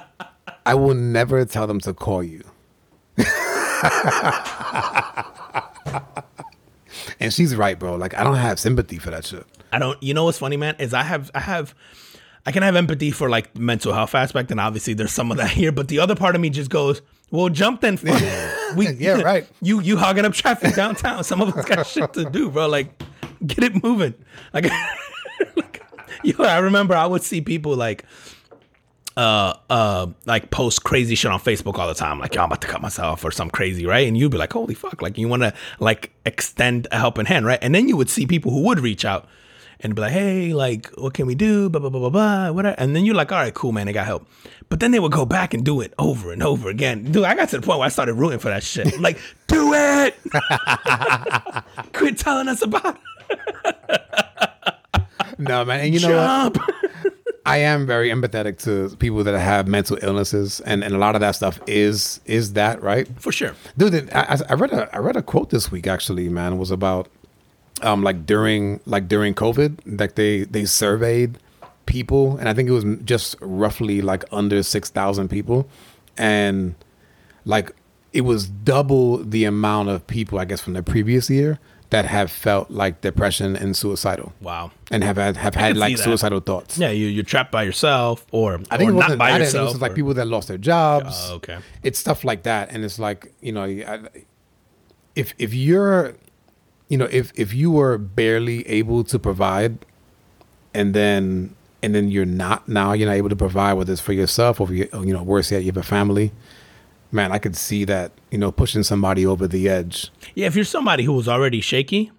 [0.65, 2.43] I will never tell them to call you.
[7.19, 7.95] and she's right, bro.
[7.95, 9.45] Like, I don't have sympathy for that shit.
[9.71, 10.01] I don't.
[10.01, 10.75] You know what's funny, man?
[10.79, 11.75] Is I have, I have,
[12.45, 15.51] I can have empathy for like mental health aspect, and obviously there's some of that
[15.51, 15.71] here.
[15.71, 17.01] But the other part of me just goes,
[17.31, 17.97] well, jump then.
[17.97, 18.75] Fuck.
[18.75, 19.47] we, Yeah, right.
[19.61, 21.23] You you hogging up traffic downtown.
[21.23, 22.67] Some of us got shit to do, bro.
[22.67, 23.01] Like,
[23.45, 24.13] get it moving.
[24.53, 24.69] Like,
[25.55, 25.83] like
[26.23, 28.05] yo, I remember I would see people like.
[29.17, 32.61] Uh, uh, like post crazy shit on Facebook all the time, like yo, I'm about
[32.61, 34.07] to cut myself or some crazy, right?
[34.07, 37.45] And you'd be like, holy fuck, like you want to like extend a helping hand,
[37.45, 37.59] right?
[37.61, 39.27] And then you would see people who would reach out
[39.81, 41.69] and be like, hey, like what can we do?
[41.69, 42.75] Blah blah blah blah blah, whatever.
[42.79, 44.27] And then you're like, all right, cool, man, they got help.
[44.69, 47.11] But then they would go back and do it over and over again.
[47.11, 48.99] Dude, I got to the point where I started rooting for that shit.
[48.99, 50.15] Like, do it.
[51.93, 52.97] Quit telling us about
[53.29, 54.05] it.
[55.39, 55.79] No, man.
[55.79, 56.57] And you know what?
[57.45, 61.21] I am very empathetic to people that have mental illnesses, and, and a lot of
[61.21, 63.07] that stuff is is that right?
[63.21, 63.55] For sure.
[63.77, 66.53] Dude, I, I read a I read a quote this week actually, man.
[66.53, 67.07] It was about
[67.81, 71.37] um like during like during COVID, like they they surveyed
[71.85, 75.67] people, and I think it was just roughly like under six thousand people,
[76.17, 76.75] and
[77.45, 77.73] like
[78.13, 81.59] it was double the amount of people, I guess, from the previous year
[81.91, 84.69] that have felt like depression and suicidal, Wow.
[84.91, 86.77] and have had have had like suicidal thoughts.
[86.77, 89.19] Yeah, you, you're trapped by yourself, or I think or it not wasn't.
[89.19, 89.73] by I think it yourself.
[89.73, 91.15] was like people that lost their jobs.
[91.29, 91.57] Oh, okay.
[91.81, 93.99] It's stuff like that, and it's like you know, I,
[95.15, 96.13] if if you're,
[96.89, 99.85] you know, if if you were barely able to provide,
[100.73, 104.13] and then and then you're not now you're not able to provide whether it's for
[104.13, 106.31] yourself or your, you know worse yet you have a family.
[107.11, 110.11] Man, I could see that you know pushing somebody over the edge.
[110.35, 112.11] Yeah, if you're somebody who was already shaky,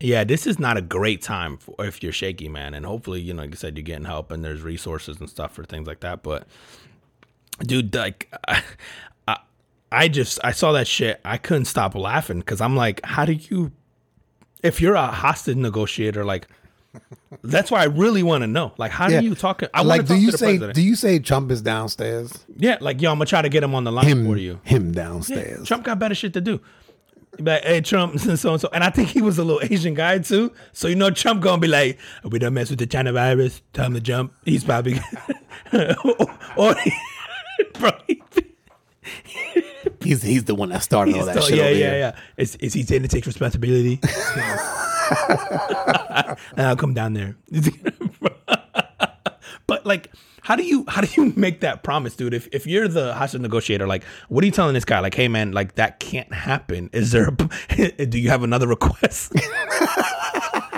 [0.00, 2.74] yeah, this is not a great time for if you're shaky, man.
[2.74, 5.54] And hopefully, you know, like I said, you're getting help and there's resources and stuff
[5.54, 6.22] for things like that.
[6.22, 6.46] But,
[7.60, 8.32] dude, like,
[9.28, 9.38] I,
[9.90, 11.20] I just I saw that shit.
[11.24, 13.72] I couldn't stop laughing because I'm like, how do you,
[14.62, 16.48] if you're a hostage negotiator, like.
[17.44, 18.72] That's why I really want to know.
[18.78, 19.20] Like, how Yeah.
[19.20, 19.62] do you talk?
[19.74, 20.74] I like, do you say president.
[20.74, 22.32] do you say Trump is downstairs?
[22.56, 24.60] yeah, like, yo, I'm gonna try to get him on the line Him, for you.
[24.64, 25.68] him Yeah, downstairs.
[25.68, 26.58] Trump got better shit to do.
[27.42, 28.70] Be hey, Trump, and so and so.
[28.72, 30.52] And I think he was a little Asian guy too.
[30.72, 33.60] So, you know, Trump gonna be like, we don't mess with the China virus.
[33.74, 34.32] Time to jump.
[34.46, 34.94] He's probably,
[36.56, 36.92] or, he,
[37.78, 38.22] bro, he,
[40.06, 41.58] He's he's the one that started all that so- shit.
[41.58, 41.98] yeah, yeah, here.
[41.98, 42.16] yeah.
[42.36, 44.00] Is, is he saying to take responsibility?
[46.56, 47.36] And I'll come down there.
[49.66, 50.10] but like,
[50.42, 52.34] how do you how do you make that promise, dude?
[52.34, 54.98] If if you're the hostage negotiator, like, what are you telling this guy?
[55.00, 56.90] Like, hey man, like that can't happen.
[56.92, 57.28] Is there?
[57.28, 59.32] A, do you have another request?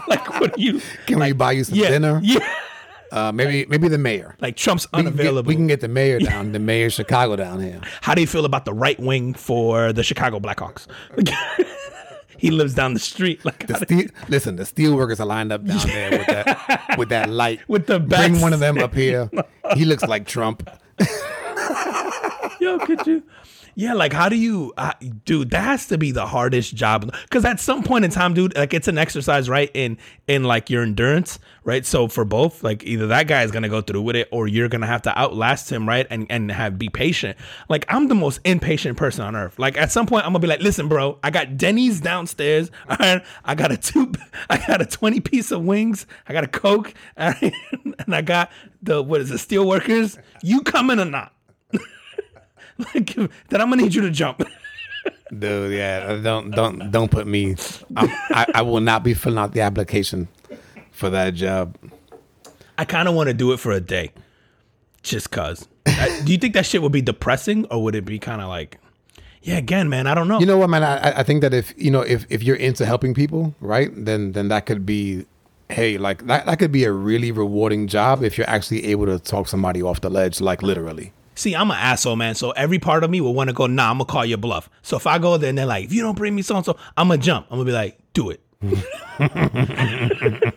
[0.09, 0.81] like, what do you?
[1.07, 2.21] Can we buy you some Yeah, dinner?
[2.23, 2.39] yeah.
[3.11, 4.37] Uh, maybe maybe the mayor.
[4.41, 5.49] Like Trump's We can, get, unavailable.
[5.49, 7.81] we can get the mayor down, the mayor of Chicago down here.
[8.03, 10.87] How do you feel about the right wing for the Chicago Blackhawks?
[12.39, 13.45] he lives down the street.
[13.45, 17.09] Like, The steel, listen, the steel workers are lined up down there with that with
[17.09, 17.61] that light.
[17.69, 19.31] With the Bring one of them up here.
[19.75, 20.69] He looks like Trump.
[22.61, 23.23] yo, could you?
[23.79, 25.51] Yeah, like how do you, uh, dude?
[25.51, 28.75] That has to be the hardest job because at some point in time, dude, like
[28.75, 29.71] it's an exercise, right?
[29.73, 31.87] In in like your endurance, right?
[31.87, 34.69] So for both, like either that guy is gonna go through with it, or you're
[34.69, 36.09] gonna have to outlast him, right?
[36.11, 37.39] And and have be patient.
[37.69, 39.61] Like I'm the most impatient person on earth.
[39.61, 42.73] Like at some point, I'm gonna be like, listen, bro, I got Denny's downstairs.
[42.91, 44.11] All right, I got a two,
[44.51, 46.05] I got a twenty piece of wings.
[46.27, 47.55] I got a Coke, all right?
[48.01, 48.51] and I got
[48.83, 50.19] the what is it, Steelworkers?
[50.43, 51.33] You coming or not?
[52.95, 53.15] Like
[53.49, 54.43] then I'm gonna need you to jump.
[55.37, 57.55] Dude, yeah, uh, don't don't don't put me.
[57.97, 60.29] I'm, I I will not be filling out the application
[60.91, 61.77] for that job.
[62.77, 64.13] I kind of want to do it for a day,
[65.03, 65.69] just cause.
[65.87, 68.49] I- do you think that shit would be depressing, or would it be kind of
[68.49, 68.79] like,
[69.43, 70.39] yeah, again, man, I don't know.
[70.39, 70.83] You know what, man?
[70.85, 74.33] I, I think that if you know if if you're into helping people, right, then
[74.33, 75.27] then that could be,
[75.69, 79.19] hey, like that that could be a really rewarding job if you're actually able to
[79.19, 81.13] talk somebody off the ledge, like literally.
[81.39, 82.35] See, I'm an asshole, man.
[82.35, 84.69] So every part of me will want to go, nah, I'm gonna call your bluff.
[84.83, 86.65] So if I go there and they're like, if you don't bring me so and
[86.65, 87.47] so, I'm gonna jump.
[87.49, 88.41] I'm gonna be like, do it.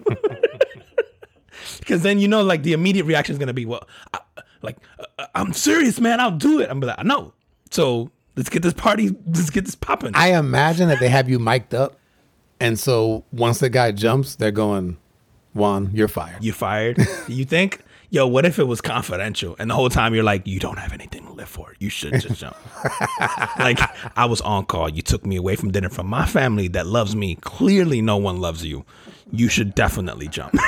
[1.79, 4.19] Because then you know, like the immediate reaction is gonna be, well, I,
[4.63, 4.77] like
[5.19, 6.19] uh, I'm serious, man.
[6.19, 6.69] I'll do it.
[6.69, 7.33] I'm be like, no.
[7.69, 10.11] So let's get this party, let's get this popping.
[10.15, 11.97] I imagine that they have you mic'd up,
[12.59, 14.97] and so once the guy jumps, they're going,
[15.53, 16.43] Juan, you're fired.
[16.43, 16.97] you fired.
[17.27, 17.81] you think?
[18.13, 20.91] Yo, what if it was confidential and the whole time you're like, you don't have
[20.91, 21.73] anything to live for.
[21.79, 22.57] You should just jump.
[23.57, 23.79] like
[24.17, 24.89] I was on call.
[24.89, 27.35] You took me away from dinner from my family that loves me.
[27.35, 28.83] Clearly, no one loves you.
[29.31, 30.53] You should definitely jump.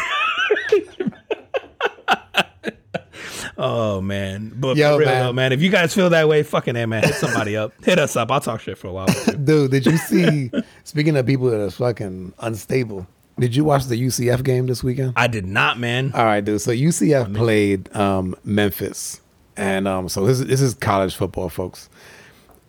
[3.58, 5.24] oh man, but Yo, for real man.
[5.26, 5.52] though, man.
[5.52, 7.74] If you guys feel that way, fucking hey, man, hit somebody up.
[7.84, 8.32] Hit us up.
[8.32, 9.08] I'll talk shit for a while.
[9.44, 10.50] Dude, did you see?
[10.86, 13.06] speaking of people that are fucking unstable,
[13.40, 15.14] did you watch the UCF game this weekend?
[15.16, 16.12] I did not, man.
[16.14, 16.62] All right, dude.
[16.62, 19.22] So UCF played um, Memphis,
[19.58, 21.90] and um, so this, this is college football, folks.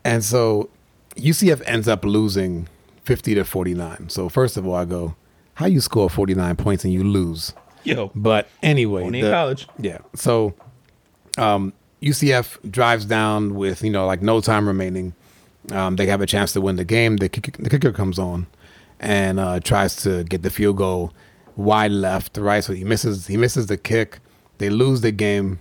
[0.05, 0.70] And so
[1.16, 2.68] UCF ends up losing
[3.05, 4.09] fifty to forty nine.
[4.09, 5.14] So first of all, I go,
[5.55, 7.53] how you score forty nine points and you lose?
[7.85, 9.68] Yo, But anyway, Only in college.
[9.79, 9.98] Yeah.
[10.14, 10.55] So
[11.37, 15.14] um, UCF drives down with you know like no time remaining.
[15.72, 17.16] Um, they have a chance to win the game.
[17.16, 18.46] The, kick, the kicker comes on
[19.05, 21.12] and uh, tries to get the field goal
[21.57, 22.64] wide left, right.
[22.64, 23.27] So he misses.
[23.27, 24.19] He misses the kick.
[24.59, 25.61] They lose the game,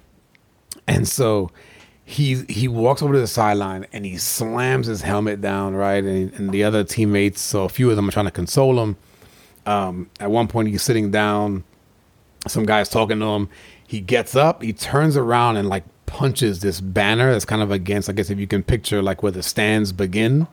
[0.87, 1.51] and so
[2.05, 6.03] he he walks over to the sideline and he slams his helmet down, right.
[6.03, 8.97] And, and the other teammates, so a few of them are trying to console him.
[9.65, 11.63] Um, at one point, he's sitting down
[12.47, 13.49] some guy's talking to him.
[13.87, 18.09] He gets up, he turns around and like punches this banner that's kind of against,
[18.09, 20.47] I guess if you can picture like where the stands begin.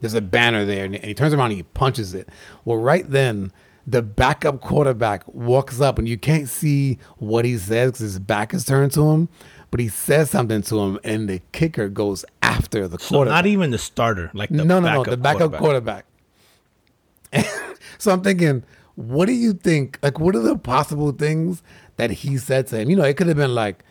[0.00, 2.28] There's a banner there, and he turns around and he punches it.
[2.64, 3.52] Well, right then,
[3.86, 8.54] the backup quarterback walks up, and you can't see what he says because his back
[8.54, 9.28] is turned to him.
[9.70, 13.36] But he says something to him, and the kicker goes after the so quarterback.
[13.36, 16.06] not even the starter, like the no, no, no, the backup quarterback.
[17.32, 17.74] quarterback.
[17.98, 18.62] so I'm thinking,
[18.94, 19.98] what do you think?
[20.02, 21.62] Like, what are the possible things
[21.96, 22.90] that he said to him?
[22.90, 23.84] You know, it could have been like,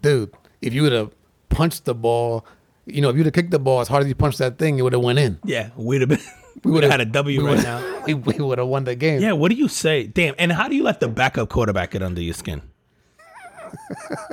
[0.00, 0.32] dude,
[0.62, 1.14] if you would have
[1.50, 2.46] punched the ball,
[2.88, 4.78] you know, if you'd have kicked the ball as hard as you punched that thing,
[4.78, 5.38] it would have went in.
[5.44, 6.20] Yeah, we'd have been.
[6.64, 8.02] We would have had a W right now.
[8.06, 9.22] We, we would have won the game.
[9.22, 10.08] Yeah, what do you say?
[10.08, 12.62] Damn, and how do you let the backup quarterback get under your skin?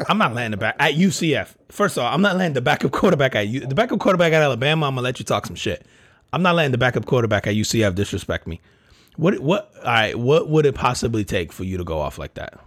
[0.09, 1.53] I'm not letting the back at UCF.
[1.69, 4.41] First of all, I'm not letting the backup quarterback at U, the backup quarterback at
[4.41, 4.87] Alabama.
[4.87, 5.85] I'm gonna let you talk some shit.
[6.33, 8.59] I'm not letting the backup quarterback at UCF disrespect me.
[9.17, 12.33] What what all right, what would it possibly take for you to go off like
[12.35, 12.59] that?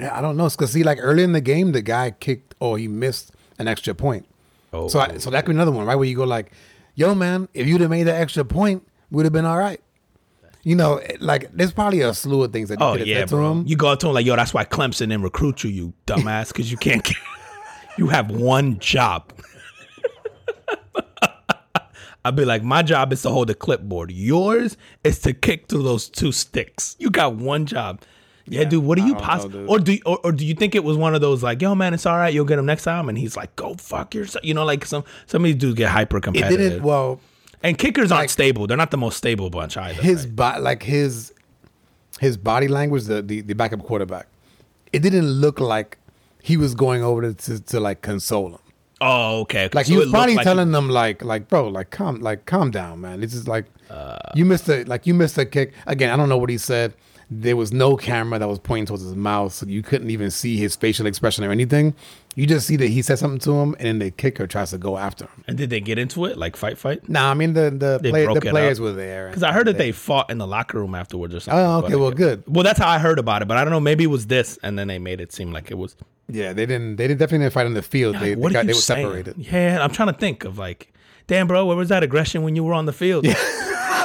[0.00, 0.46] Yeah, I don't know.
[0.46, 3.68] It's Because, see, like early in the game, the guy kicked or he missed an
[3.68, 4.26] extra point.
[4.74, 5.94] Oh, So, I, so that could be another one, right?
[5.94, 6.52] Where you go like,
[6.94, 9.80] "Yo, man, if you'd have made that extra point, we'd have been all right."
[10.64, 13.18] You know, like there's probably a slew of things that you oh could have yeah,
[13.20, 13.52] said to bro.
[13.52, 13.66] him.
[13.66, 16.48] You go up to him like, yo, that's why Clemson didn't recruit you, you dumbass,
[16.48, 17.04] because you can't.
[17.04, 17.16] Get,
[17.98, 19.32] you have one job.
[22.24, 24.10] I'd be like, my job is to hold the clipboard.
[24.10, 26.96] Yours is to kick through those two sticks.
[26.98, 28.00] You got one job.
[28.46, 28.84] Yeah, dude.
[28.84, 31.14] What do you don't possibly, or do, or, or do you think it was one
[31.14, 33.36] of those like, yo, man, it's all right, you'll get him next time, and he's
[33.36, 34.44] like, go fuck yourself.
[34.44, 36.60] You know, like some some of these dudes get hyper competitive.
[36.60, 36.82] It didn't.
[36.82, 37.20] Well,
[37.62, 38.66] and kickers aren't stable.
[38.66, 40.02] They're not the most stable bunch either.
[40.02, 40.36] his right?
[40.36, 41.32] body, like his
[42.20, 44.26] his body language, the, the the backup quarterback,
[44.92, 45.96] it didn't look like
[46.42, 48.58] he was going over to to, to like console him.
[49.00, 49.68] Oh, okay.
[49.72, 52.70] Like So he was probably like- telling them like like bro like calm like calm
[52.70, 53.20] down man.
[53.20, 54.16] This is like Uh.
[54.34, 56.10] you missed a like you missed a kick again.
[56.10, 56.92] I don't know what he said.
[57.40, 60.56] There was no camera that was pointing towards his mouth, so you couldn't even see
[60.56, 61.94] his facial expression or anything.
[62.36, 64.78] You just see that he said something to him, and then the kicker tries to
[64.78, 65.44] go after him.
[65.48, 67.08] And did they get into it like fight fight?
[67.08, 68.84] Nah, I mean the the, They play, broke the it players up.
[68.84, 71.58] were there Because I heard that they fought in the locker room afterwards or something.
[71.64, 72.42] Oh, but okay, I well, guess- good.
[72.46, 73.80] Well, that's how I heard about it, but I don't know.
[73.80, 75.96] Maybe it was this, and then they made it seem like it was.
[76.28, 76.96] Yeah, they didn't.
[76.96, 78.16] They didn't definitely didn't fight on the field.
[78.16, 79.06] They, Like, what they, are got, you they were saying?
[79.06, 79.36] separated.
[79.38, 80.92] Yeah, I'm trying to think of like,
[81.26, 83.26] damn, bro, where was that aggression when you were on the field?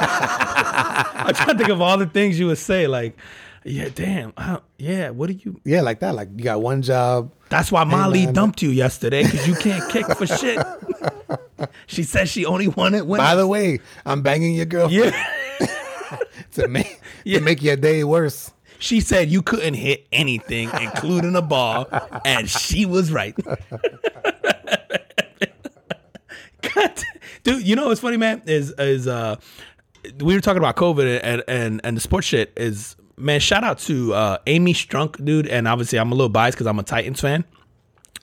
[0.00, 3.16] I'm trying to think of all the things you would say, like,
[3.64, 5.60] yeah, damn, I, yeah, what do you?
[5.64, 6.14] Yeah, like that.
[6.14, 7.30] Like you got one job.
[7.50, 8.34] That's why Molly man.
[8.34, 10.58] dumped you yesterday because you can't kick for shit.
[11.86, 13.18] she said she only wanted women.
[13.24, 15.14] By the way, I'm banging your girlfriend
[15.60, 16.16] yeah,
[16.52, 17.38] to make Yeah.
[17.40, 18.50] to make your day worse.
[18.78, 21.86] she said you couldn't hit anything, including a ball,
[22.24, 23.36] and she was right.
[26.74, 26.92] God,
[27.42, 28.42] dude, you know what's funny, man?
[28.46, 29.36] Is is uh,
[30.18, 32.52] we were talking about COVID and and and the sports shit.
[32.56, 35.46] Is man, shout out to uh, Amy Strunk, dude.
[35.46, 37.44] And obviously, I'm a little biased because I'm a Titans fan.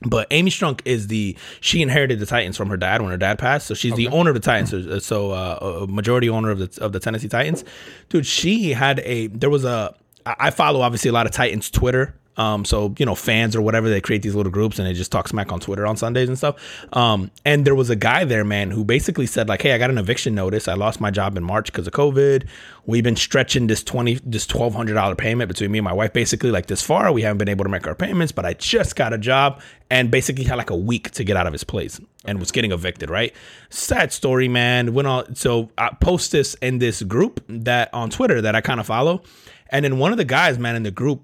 [0.01, 3.39] But Amy Strunk is the she inherited the Titans from her dad when her dad
[3.39, 6.59] passed, so she's the owner of the Titans, so, so uh, a majority owner of
[6.59, 7.65] the of the Tennessee Titans.
[8.09, 12.13] Dude, she had a there was a I follow obviously a lot of Titans Twitter,
[12.37, 15.11] um, so you know fans or whatever they create these little groups and they just
[15.11, 16.55] talk smack on Twitter on Sundays and stuff.
[16.95, 19.89] Um, and there was a guy there, man, who basically said like, "Hey, I got
[19.89, 20.67] an eviction notice.
[20.67, 22.47] I lost my job in March because of COVID.
[22.85, 26.13] We've been stretching this twenty this twelve hundred dollar payment between me and my wife,
[26.13, 27.11] basically like this far.
[27.11, 30.11] We haven't been able to make our payments, but I just got a job and
[30.11, 33.09] basically had like a week to get out of his place and was getting evicted.
[33.09, 33.33] Right?
[33.69, 34.93] Sad story, man.
[34.93, 35.35] Went on.
[35.35, 39.23] So I post this in this group that on Twitter that I kind of follow,
[39.69, 41.23] and then one of the guys, man, in the group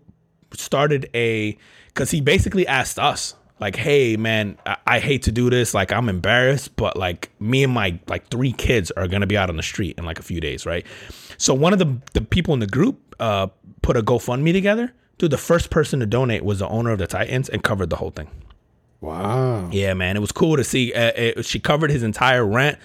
[0.55, 5.49] started a because he basically asked us like hey man I, I hate to do
[5.49, 9.37] this like i'm embarrassed but like me and my like three kids are gonna be
[9.37, 10.85] out on the street in like a few days right
[11.37, 13.47] so one of the the people in the group uh
[13.81, 17.07] put a gofundme together dude the first person to donate was the owner of the
[17.07, 18.27] titans and covered the whole thing
[19.01, 19.69] Wow.
[19.69, 20.93] yeah, man, it was cool to see.
[20.93, 22.79] Uh, it, she covered his entire rent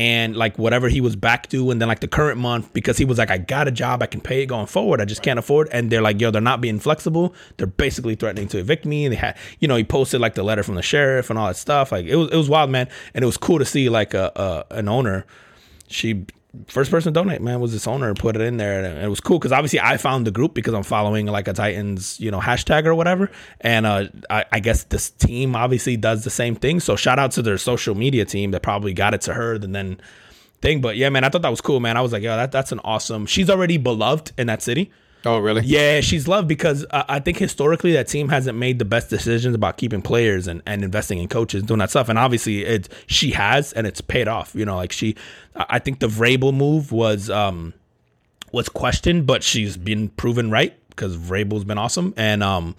[0.00, 3.04] and like whatever he was back to, and then like the current month because he
[3.04, 4.98] was like, I got a job, I can pay it going forward.
[4.98, 5.68] I just can't afford.
[5.72, 7.34] And they're like, yo, they're not being flexible.
[7.58, 9.04] They're basically threatening to evict me.
[9.04, 11.48] And they had, you know, he posted like the letter from the sheriff and all
[11.48, 11.92] that stuff.
[11.92, 12.88] Like it was, it was wild, man.
[13.12, 14.32] And it was cool to see like a,
[14.70, 15.26] a an owner.
[15.86, 16.24] She
[16.66, 19.20] first person to donate, man, was this owner put it in there, and it was
[19.20, 22.40] cool because obviously I found the group because I'm following like a Titans, you know,
[22.40, 26.80] hashtag or whatever, and uh, I, I guess this team obviously does the same thing.
[26.80, 29.74] So shout out to their social media team that probably got it to her, and
[29.74, 30.00] then
[30.60, 30.80] thing.
[30.80, 31.96] But yeah, man, I thought that was cool, man.
[31.96, 33.26] I was like, yo, that that's an awesome.
[33.26, 34.90] She's already beloved in that city.
[35.24, 35.62] Oh, really?
[35.62, 39.54] Yeah, she's loved because uh, I think historically that team hasn't made the best decisions
[39.54, 42.08] about keeping players and, and investing in coaches, doing that stuff.
[42.08, 44.54] And obviously, it she has, and it's paid off.
[44.54, 45.16] You know, like she,
[45.54, 47.74] I think the Vrabel move was um
[48.52, 52.74] was questioned, but she's been proven right because Vrabel's been awesome, and um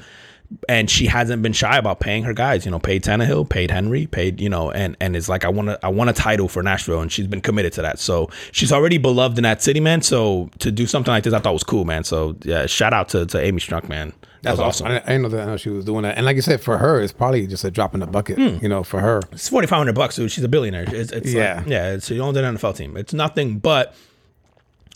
[0.68, 2.66] and she hasn't been shy about paying her guys.
[2.66, 5.70] You know, paid Tannehill, paid Henry, paid you know, and and is like I want
[5.70, 8.00] to I want a title for Nashville, and she's been committed to that.
[8.00, 10.02] So she's already beloved in that city, man.
[10.02, 12.04] So to do something like this, I thought was cool, man.
[12.04, 14.14] So yeah, shout out to, to Amy Strunk, man.
[14.44, 14.88] That That's was awesome.
[14.88, 16.18] I, didn't- I know that I know she was doing that.
[16.18, 18.38] And like you said, for her, it's probably just a drop in the bucket.
[18.38, 18.58] Hmm.
[18.64, 19.22] You know, for her.
[19.32, 20.32] It's forty five hundred bucks, dude.
[20.32, 20.86] She's a billionaire.
[20.88, 21.58] It's, it's Yeah.
[21.58, 21.92] like, yeah.
[21.94, 22.98] It's, she owns an NFL team.
[22.98, 23.96] It's nothing, but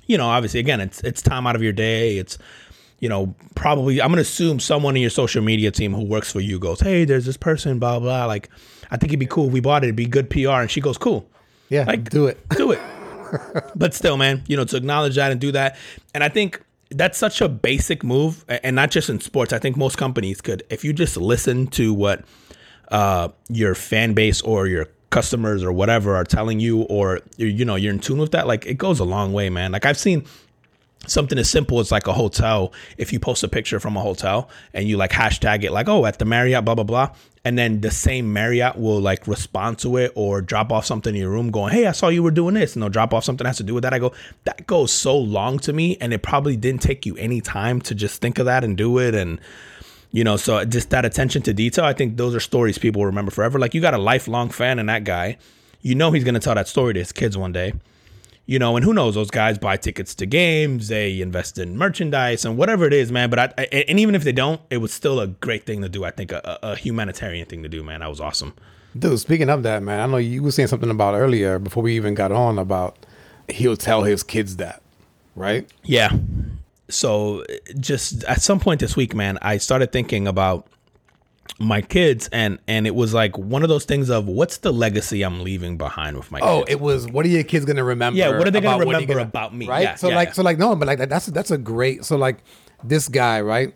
[0.08, 2.18] you know, obviously, again, it's it's time out of your day.
[2.18, 2.38] It's
[3.06, 6.40] you know, probably I'm gonna assume someone in your social media team who works for
[6.40, 8.26] you goes, hey, there's this person, blah blah.
[8.26, 8.50] Like,
[8.90, 9.88] I think it'd be cool if we bought it.
[9.88, 11.30] It'd be good PR, and she goes, cool.
[11.70, 12.40] Yeah, Like- do it.
[12.58, 12.80] do it.
[13.76, 15.78] but still, man, you know, to acknowledge that and do that.
[16.16, 19.54] And I think that's such a basic move, and not just in sports.
[19.54, 22.26] I think most companies could, if you just listen to what
[22.90, 27.66] uh, your fan base or your customers or whatever are telling you, or you you
[27.66, 28.48] know, you're in tune with that.
[28.48, 29.72] Like it goes a long way, man.
[29.74, 30.26] Like I've seen
[31.08, 32.74] something as simple as like a hotel.
[32.98, 36.06] If you post a picture from a hotel and you like hashtag it like oh
[36.06, 37.10] at the marriott blah blah blah
[37.44, 41.22] and then the same marriott will like respond to it or drop off something in
[41.22, 43.44] your room going hey i saw you were doing this and they'll drop off something
[43.44, 43.94] that has to do with that.
[43.94, 44.14] I go
[44.46, 47.96] that goes so long to me and it probably didn't take you any time to
[47.96, 49.40] just think of that and do it and
[50.12, 53.08] you know so just that attention to detail i think those are stories people will
[53.08, 53.60] remember forever.
[53.60, 55.38] Like you got a lifelong fan in that guy.
[55.82, 57.74] You know he's going to tell that story to his kids one day
[58.46, 59.16] you know, and who knows?
[59.16, 63.30] Those guys buy tickets to games, they invest in merchandise and whatever it is, man.
[63.30, 65.90] But I, I and even if they don't, it was still a great thing to
[65.90, 66.04] do.
[66.04, 68.02] I think a, a humanitarian thing to do, man.
[68.02, 68.54] That was awesome.
[68.98, 71.96] Dude, speaking of that, man, I know you were saying something about earlier before we
[71.96, 73.06] even got on about
[73.50, 74.82] he'll tell his kids that,
[75.36, 75.70] right?
[75.84, 76.12] Yeah.
[76.88, 77.44] So
[77.80, 80.68] just at some point this week, man, I started thinking about
[81.60, 85.24] my kids, and and it was like one of those things of what's the legacy
[85.24, 86.72] I'm leaving behind with my Oh, kids.
[86.72, 88.18] it was what are your kids gonna remember?
[88.18, 89.68] Yeah, what are they gonna remember you're about me?
[89.68, 89.84] Right?
[89.84, 90.34] Yeah, so yeah, like yeah.
[90.34, 92.38] so like no, but like that, that's that's a great so like
[92.84, 93.74] this guy, right?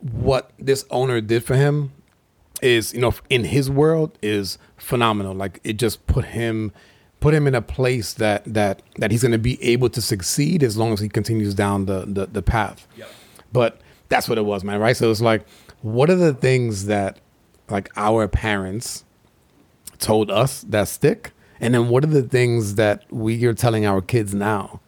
[0.00, 1.92] What this owner did for him
[2.60, 5.34] is, you know, in his world is phenomenal.
[5.34, 6.72] Like it just put him
[7.20, 10.76] put him in a place that that that he's gonna be able to succeed as
[10.76, 12.86] long as he continues down the the, the path.
[13.52, 14.96] But that's what it was, man, right?
[14.96, 15.46] So it's like,
[15.84, 17.20] what are the things that
[17.68, 19.04] like our parents
[19.98, 24.00] told us that stick And then what are the things that we are telling our
[24.00, 24.80] kids now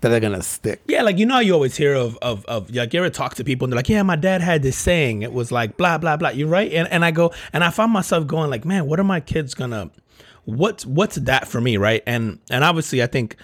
[0.00, 0.82] that are gonna stick?
[0.88, 3.44] Yeah, like you know, you always hear of of of like you ever talk to
[3.44, 5.22] people and they're like, yeah, my dad had this saying.
[5.22, 6.30] It was like blah blah blah.
[6.30, 9.04] You're right, and and I go and I find myself going like, man, what are
[9.04, 9.90] my kids gonna?
[10.44, 12.02] What's what's that for me, right?
[12.04, 13.36] And and obviously, I think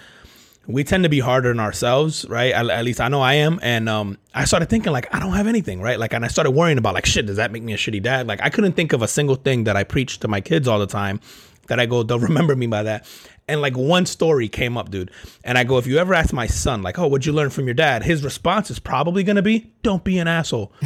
[0.69, 2.53] we tend to be harder on ourselves, right?
[2.53, 3.59] At, at, least I know I am.
[3.63, 5.99] And um, I started thinking like I don't have anything, right?
[5.99, 8.27] Like, and I started worrying about like, shit, does that make me a shitty dad?
[8.27, 10.77] Like, I couldn't think of a single thing that I preach to my kids all
[10.77, 11.21] the time
[11.69, 13.07] that I go, they'll remember me by that.
[13.47, 15.09] And like one story came up, dude.
[15.43, 17.65] And I go, if you ever ask my son, like, oh, what'd you learn from
[17.65, 18.03] your dad?
[18.03, 20.71] His response is probably gonna be, don't be an asshole.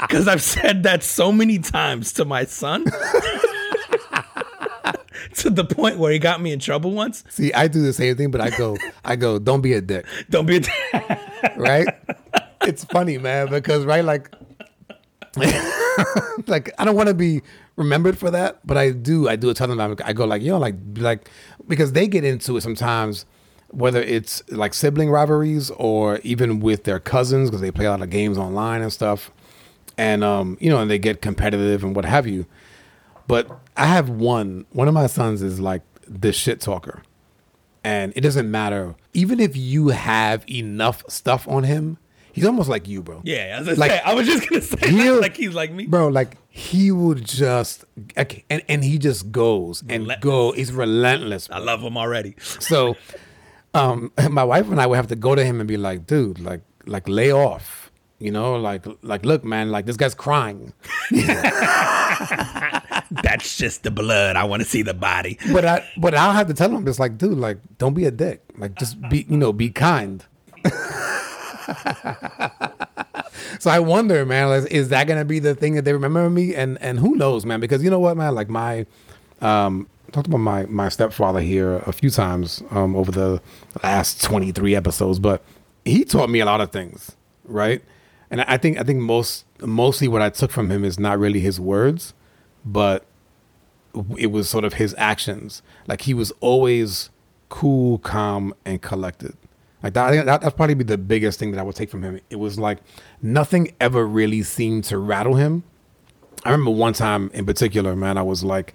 [0.00, 2.84] Because I've said that so many times to my son.
[5.36, 7.24] to the point where he got me in trouble once.
[7.28, 10.06] See, I do the same thing, but I go, I go, don't be a dick.
[10.30, 10.72] Don't be a dick.
[11.56, 11.86] right?
[12.62, 14.34] It's funny, man, because right, like,
[16.46, 17.42] like I don't want to be
[17.76, 19.28] remembered for that, but I do.
[19.28, 19.96] I do a ton of them.
[20.04, 21.30] I go like, you know, like, like
[21.68, 23.26] because they get into it sometimes,
[23.68, 28.02] whether it's like sibling rivalries or even with their cousins because they play a lot
[28.02, 29.30] of games online and stuff,
[29.96, 32.46] and um, you know, and they get competitive and what have you.
[33.26, 34.66] But I have one.
[34.72, 37.02] One of my sons is like the shit talker.
[37.84, 38.96] And it doesn't matter.
[39.12, 41.98] Even if you have enough stuff on him,
[42.32, 43.22] he's almost like you, bro.
[43.24, 45.86] Yeah, I was, like, say, I was just gonna say like he's like me.
[45.86, 47.84] Bro, like he would just
[48.16, 50.18] okay, and, and he just goes and relentless.
[50.20, 50.52] go.
[50.52, 51.48] He's relentless.
[51.48, 51.56] Bro.
[51.56, 52.34] I love him already.
[52.40, 52.96] So
[53.74, 56.40] um my wife and I would have to go to him and be like, dude,
[56.40, 57.90] like like lay off.
[58.18, 60.72] You know, like like look, man, like this guy's crying.
[63.22, 64.36] That's just the blood.
[64.36, 65.38] I want to see the body.
[65.52, 68.10] But I but I'll have to tell him it's like, dude, like don't be a
[68.10, 68.42] dick.
[68.56, 70.24] Like just be you know, be kind.
[73.58, 76.54] so I wonder, man, like, is that gonna be the thing that they remember me?
[76.54, 77.60] And and who knows, man?
[77.60, 78.86] Because you know what, man, like my
[79.40, 83.40] um talked about my my stepfather here a few times um over the
[83.82, 85.42] last 23 episodes, but
[85.84, 87.12] he taught me a lot of things,
[87.44, 87.82] right?
[88.30, 91.40] and I think I think most mostly what I took from him is not really
[91.40, 92.14] his words,
[92.66, 93.06] but
[94.18, 95.62] it was sort of his actions.
[95.86, 97.08] Like he was always
[97.48, 99.36] cool, calm, and collected.
[99.82, 102.20] Like that, that that's probably be the biggest thing that I would take from him.
[102.28, 102.78] It was like
[103.22, 105.62] nothing ever really seemed to rattle him.
[106.44, 108.74] I remember one time in particular, man, I was like,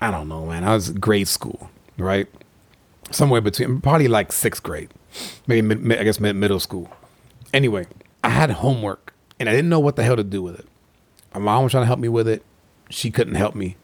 [0.00, 0.64] I don't know, man.
[0.64, 2.26] I was grade school, right?
[3.10, 4.90] Somewhere between probably like sixth grade,
[5.46, 6.90] maybe mid, I guess mid, middle school.
[7.52, 7.86] Anyway,
[8.22, 10.66] I had homework and I didn't know what the hell to do with it.
[11.34, 12.42] My mom was trying to help me with it.
[12.88, 13.76] She couldn't help me.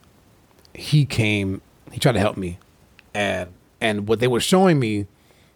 [0.74, 1.60] He came,
[1.92, 2.58] he tried to help me.
[3.14, 3.50] And
[3.80, 5.06] and what they were showing me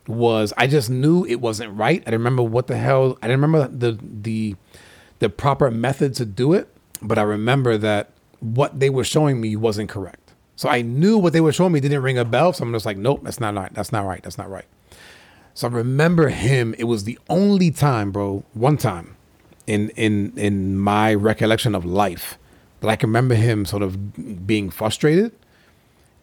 [0.07, 2.01] was I just knew it wasn't right.
[2.03, 4.57] I didn't remember what the hell I didn't remember the the
[5.19, 6.69] the proper method to do it,
[7.03, 10.33] but I remember that what they were showing me wasn't correct.
[10.57, 12.53] So I knew what they were showing me didn't ring a bell.
[12.53, 13.73] So I'm just like, nope, that's not right.
[13.75, 14.23] That's not right.
[14.23, 14.65] That's not right.
[15.55, 16.75] So I remember him.
[16.79, 19.17] It was the only time, bro, one time
[19.67, 22.39] in in in my recollection of life
[22.81, 25.33] that I can remember him sort of being frustrated.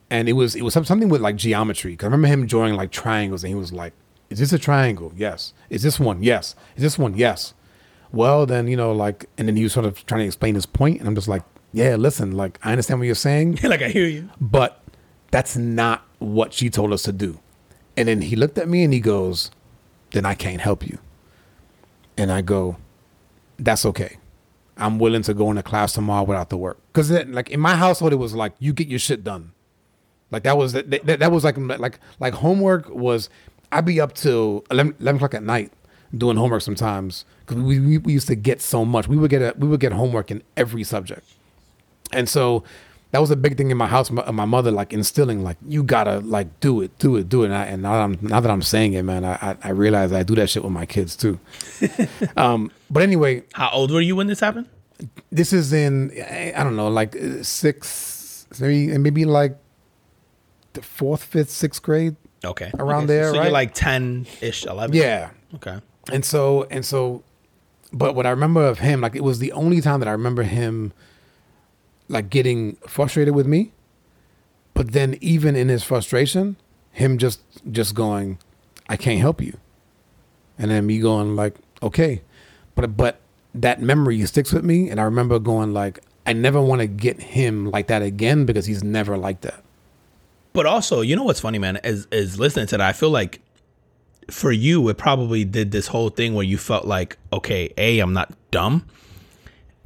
[0.10, 1.95] And it was it was something with like geometry.
[1.95, 3.93] Cause I remember him drawing like triangles, and he was like,
[4.30, 5.12] "Is this a triangle?
[5.16, 5.53] Yes.
[5.70, 6.22] Is this one?
[6.22, 6.56] Yes.
[6.76, 7.16] Is this one?
[7.16, 7.53] Yes."
[8.12, 10.68] Well, then you know, like, and then he was sort of trying to explain his
[10.68, 11.41] point, and I'm just like,
[11.74, 14.84] "Yeah, listen, like, I understand what you're saying, like I hear you, but
[15.32, 17.39] that's not what she told us to do."
[17.97, 19.51] And then he looked at me and he goes,
[20.12, 20.99] Then I can't help you.
[22.18, 22.78] And I go,
[23.58, 24.18] That's okay.
[24.78, 26.80] I'm willing to go into class tomorrow without the work.
[26.91, 29.51] Because like in my household, it was like you get your shit done.
[30.32, 33.30] Like that was that, that, that was like like like homework was.
[33.71, 35.71] I'd be up till 11, 11 o'clock at night
[36.15, 39.07] doing homework sometimes because we, we, we used to get so much.
[39.07, 41.23] We would get a, we would get homework in every subject,
[42.11, 42.63] and so
[43.16, 44.11] that was a big thing in my house.
[44.11, 47.45] My, my, mother like instilling like you gotta like do it, do it, do it.
[47.45, 49.70] And, I, and now, that I'm, now that I'm saying it, man, I, I, I
[49.70, 51.39] realize I do that shit with my kids too.
[52.36, 54.68] um, but anyway, how old were you when this happened?
[55.32, 56.11] This is in
[56.57, 59.55] I don't know, like six, maybe maybe like
[60.74, 62.18] the fourth, fifth, sixth grade.
[62.43, 63.13] Okay, around okay.
[63.13, 63.43] there, so right?
[63.45, 64.93] You're like ten ish, eleven.
[64.93, 65.30] Yeah.
[65.53, 65.80] Okay.
[66.11, 67.24] And so and so,
[67.93, 70.43] but what I remember of him, like it was the only time that I remember
[70.43, 70.91] him
[72.08, 73.72] like getting frustrated with me.
[74.74, 76.58] But then even in his frustration
[76.91, 77.41] him just
[77.72, 78.38] just going
[78.88, 79.58] i can't help you.
[80.58, 82.22] And then me going like okay.
[82.74, 83.20] But but
[83.53, 84.89] that memory sticks with me.
[84.89, 88.66] And i remember going like i never want to get him like that again because
[88.66, 89.64] he's never like that.
[90.53, 93.41] But also you know what's funny man is is listening to that i feel like
[94.30, 98.14] for you it probably did this whole thing where you felt like okay a i'm
[98.14, 98.86] not dumb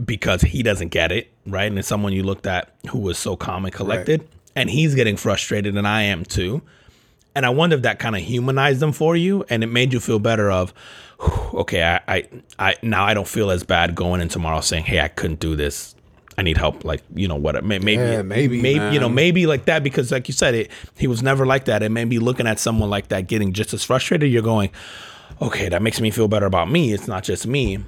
[0.04, 1.66] because he doesn't get it, right?
[1.66, 5.18] And it's someone you looked at who was so calm and collected, and he's getting
[5.18, 6.62] frustrated, and I am too.
[7.36, 10.00] And I wonder if that kind of humanized them for you, and it made you
[10.00, 10.50] feel better.
[10.50, 10.74] Of
[11.54, 12.28] okay, I, I,
[12.58, 15.56] I now I don't feel as bad going in tomorrow saying, hey, I couldn't do
[15.56, 15.95] this.
[16.38, 16.86] I need help.
[16.86, 17.62] Like you know what?
[17.64, 21.08] Maybe, Yeah, maybe, maybe you know, maybe like that because, like you said, it he
[21.08, 21.84] was never like that.
[21.84, 24.70] And maybe looking at someone like that getting just as frustrated, you're going,
[25.41, 26.93] okay, that makes me feel better about me.
[26.93, 27.80] It's not just me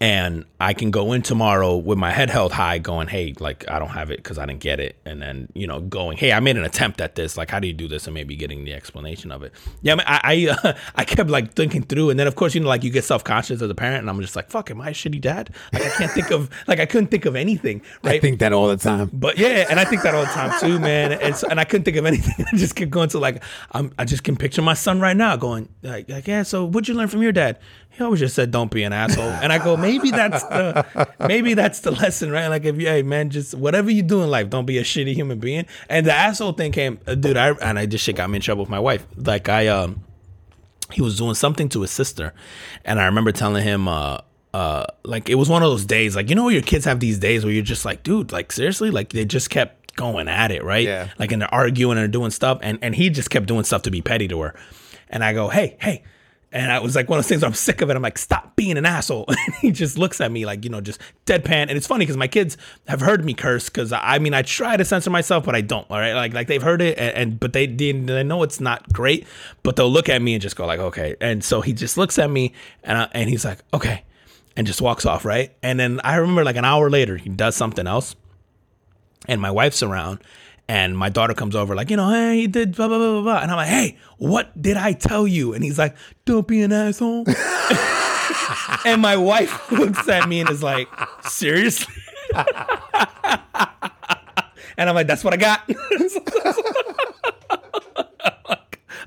[0.00, 3.78] and I can go in tomorrow with my head held high, going, "Hey, like I
[3.78, 6.40] don't have it because I didn't get it," and then you know, going, "Hey, I
[6.40, 7.36] made an attempt at this.
[7.36, 9.52] Like, how do you do this?" And maybe getting the explanation of it.
[9.82, 12.54] Yeah, I mean, I I, uh, I kept like thinking through, and then of course,
[12.54, 14.70] you know, like you get self conscious as a parent, and I'm just like, "Fuck,
[14.70, 17.36] am I a shitty dad?" Like I can't think of like I couldn't think of
[17.36, 18.16] anything, right?
[18.16, 19.10] I think that all the time.
[19.12, 21.12] But yeah, and I think that all the time too, man.
[21.12, 22.44] And so, and I couldn't think of anything.
[22.52, 23.42] I just kept going to like
[23.72, 26.42] I'm, I just can picture my son right now going like, like yeah.
[26.42, 27.58] So what'd you learn from your dad?
[27.96, 31.54] He always just said, "Don't be an asshole." And I go, maybe that's the maybe
[31.54, 32.48] that's the lesson, right?
[32.48, 35.14] Like if you, hey man, just whatever you do in life, don't be a shitty
[35.14, 35.64] human being.
[35.88, 37.36] And the asshole thing came, uh, dude.
[37.36, 39.06] I and I just shit got me in trouble with my wife.
[39.16, 40.02] Like I um
[40.92, 42.32] he was doing something to his sister
[42.84, 44.18] and i remember telling him uh
[44.54, 47.18] uh like it was one of those days like you know your kids have these
[47.18, 50.62] days where you're just like dude like seriously like they just kept going at it
[50.62, 51.08] right Yeah.
[51.18, 53.82] like and they're arguing and they're doing stuff and and he just kept doing stuff
[53.82, 54.54] to be petty to her
[55.08, 56.04] and i go hey hey
[56.56, 57.96] and I was like one of those things I'm sick of it.
[57.96, 59.26] I'm like, stop being an asshole.
[59.46, 61.68] And he just looks at me like, you know, just deadpan.
[61.68, 62.56] And it's funny because my kids
[62.88, 65.88] have heard me curse because I mean I try to censor myself, but I don't.
[65.90, 68.06] All right, like like they've heard it, and, and but they didn't.
[68.06, 69.26] They know it's not great,
[69.62, 71.14] but they'll look at me and just go like, okay.
[71.20, 74.02] And so he just looks at me and I, and he's like, okay,
[74.56, 75.24] and just walks off.
[75.24, 75.54] Right.
[75.62, 78.16] And then I remember like an hour later, he does something else,
[79.28, 80.20] and my wife's around
[80.68, 83.22] and my daughter comes over like you know hey he did blah blah blah blah
[83.22, 86.62] blah and i'm like hey what did i tell you and he's like don't be
[86.62, 87.24] an asshole
[88.84, 90.88] and my wife looks at me and is like
[91.24, 91.94] seriously
[92.34, 92.46] and
[94.88, 95.68] i'm like that's what i got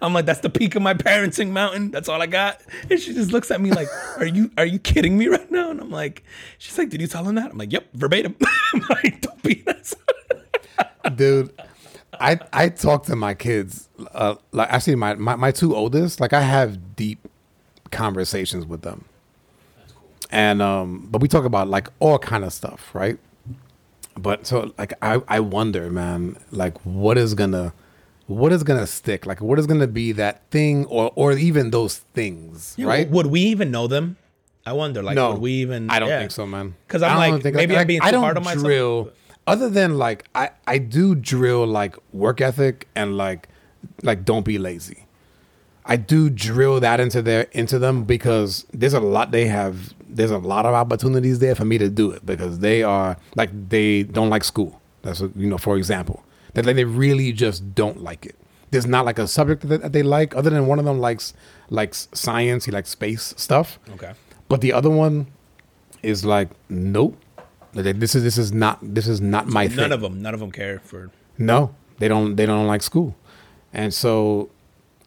[0.02, 1.92] I'm like, that's the peak of my parenting mountain.
[1.92, 2.62] That's all I got.
[2.90, 5.72] And she just looks at me like, are you are you kidding me right now?
[5.72, 6.24] And I'm like,
[6.58, 7.52] she's like, did you tell him that?
[7.52, 8.38] I'm like, yep, verbatim.
[8.74, 9.94] I'm like, don't be that.
[11.16, 11.52] Dude
[12.20, 16.34] i i talk to my kids uh like actually my, my my two oldest like
[16.34, 17.28] i have deep
[17.92, 19.06] conversations with them
[20.32, 23.18] and um but we talk about like all kind of stuff right
[24.18, 27.74] but so like i i wonder man like what is gonna
[28.28, 31.98] what is gonna stick like what is gonna be that thing or or even those
[32.14, 34.18] things right Would we even know them?
[34.66, 35.02] I wonder.
[35.02, 35.90] Like, no would we even?
[35.90, 36.20] i don't yeah.
[36.20, 36.76] think so man.
[36.86, 38.64] Because I'm I like, think- maybe I'm being I don't hard on myself.
[38.64, 39.12] drill
[39.50, 43.48] other than like i i do drill like work ethic and like
[44.04, 45.06] like don't be lazy
[45.86, 50.32] i do drill that into their into them because there's a lot they have there's
[50.32, 54.04] a lot of opportunities there for me to do it because they are like they
[54.04, 56.24] don't like school that's what, you know for example
[56.54, 58.36] that like, they really just don't like it
[58.72, 61.34] there's not like a subject that, that they like other than one of them likes
[61.70, 64.14] likes science he likes space stuff Okay.
[64.48, 65.28] but the other one
[66.02, 67.18] is like, nope.
[67.74, 69.78] This is this is not this is not my thing.
[69.78, 70.22] None of them.
[70.22, 71.12] None of them care for.
[71.38, 72.36] No, they don't.
[72.36, 73.16] They don't like school,
[73.74, 74.50] and so,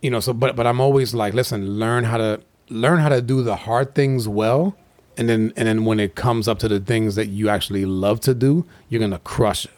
[0.01, 0.21] you know.
[0.21, 3.57] So, but but I'm always like, listen, learn how to learn how to do the
[3.57, 4.77] hard things well,
[5.17, 8.21] and then and then when it comes up to the things that you actually love
[8.21, 9.73] to do, you're gonna crush it.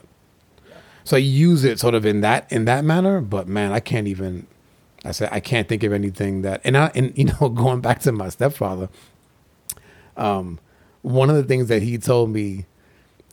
[1.04, 3.20] So I use it sort of in that in that manner.
[3.20, 4.46] But man, I can't even.
[5.06, 8.00] I said I can't think of anything that and I and you know going back
[8.00, 8.90] to my stepfather.
[10.16, 10.60] Um,
[11.02, 12.66] one of the things that he told me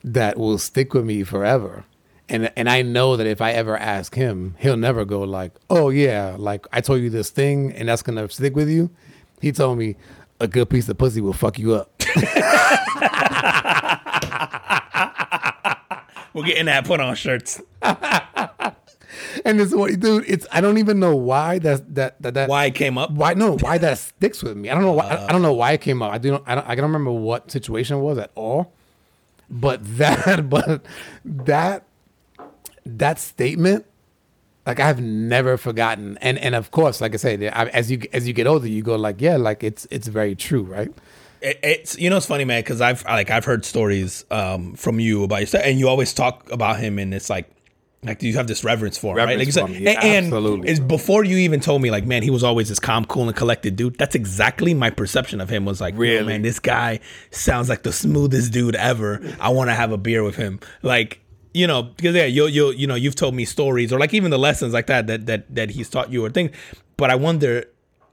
[0.04, 1.86] that will stick with me forever.
[2.30, 5.89] And and I know that if I ever ask him, he'll never go like, "Oh
[5.89, 8.89] yeah, like I told you this thing and that's going to stick with you."
[9.41, 9.95] He told me
[10.39, 11.91] a good piece of pussy will fuck you up.
[16.34, 17.62] We're getting that put on shirts.
[17.82, 22.66] and it's what dude, it's I don't even know why that that that, that Why
[22.66, 23.12] it came up?
[23.12, 24.70] why no why that sticks with me.
[24.70, 26.14] I don't know why I, I don't know why it came up.
[26.14, 28.74] I do not I don't I don't remember what situation it was at all.
[29.52, 30.84] But that but
[31.24, 31.84] that
[32.86, 33.86] that statement
[34.66, 36.18] like I've never forgotten.
[36.22, 38.95] And and of course, like I said, as you as you get older, you go
[38.95, 40.91] like, yeah, like it's it's very true, right?
[41.41, 44.99] It, it's you know it's funny man because I've like I've heard stories um from
[44.99, 47.49] you about yourself and you always talk about him and it's like
[48.04, 50.70] like you have this reverence for him right like Reverence you said yeah, and, absolutely,
[50.70, 50.88] it's bro.
[50.88, 53.76] before you even told me like man he was always this calm cool and collected
[53.76, 56.99] dude that's exactly my perception of him was like really man this guy
[57.30, 61.20] sounds like the smoothest dude ever I want to have a beer with him like
[61.54, 64.32] you know because yeah you you you know you've told me stories or like even
[64.32, 66.52] the lessons like that that that that he's taught you or things
[66.97, 67.66] but I wonder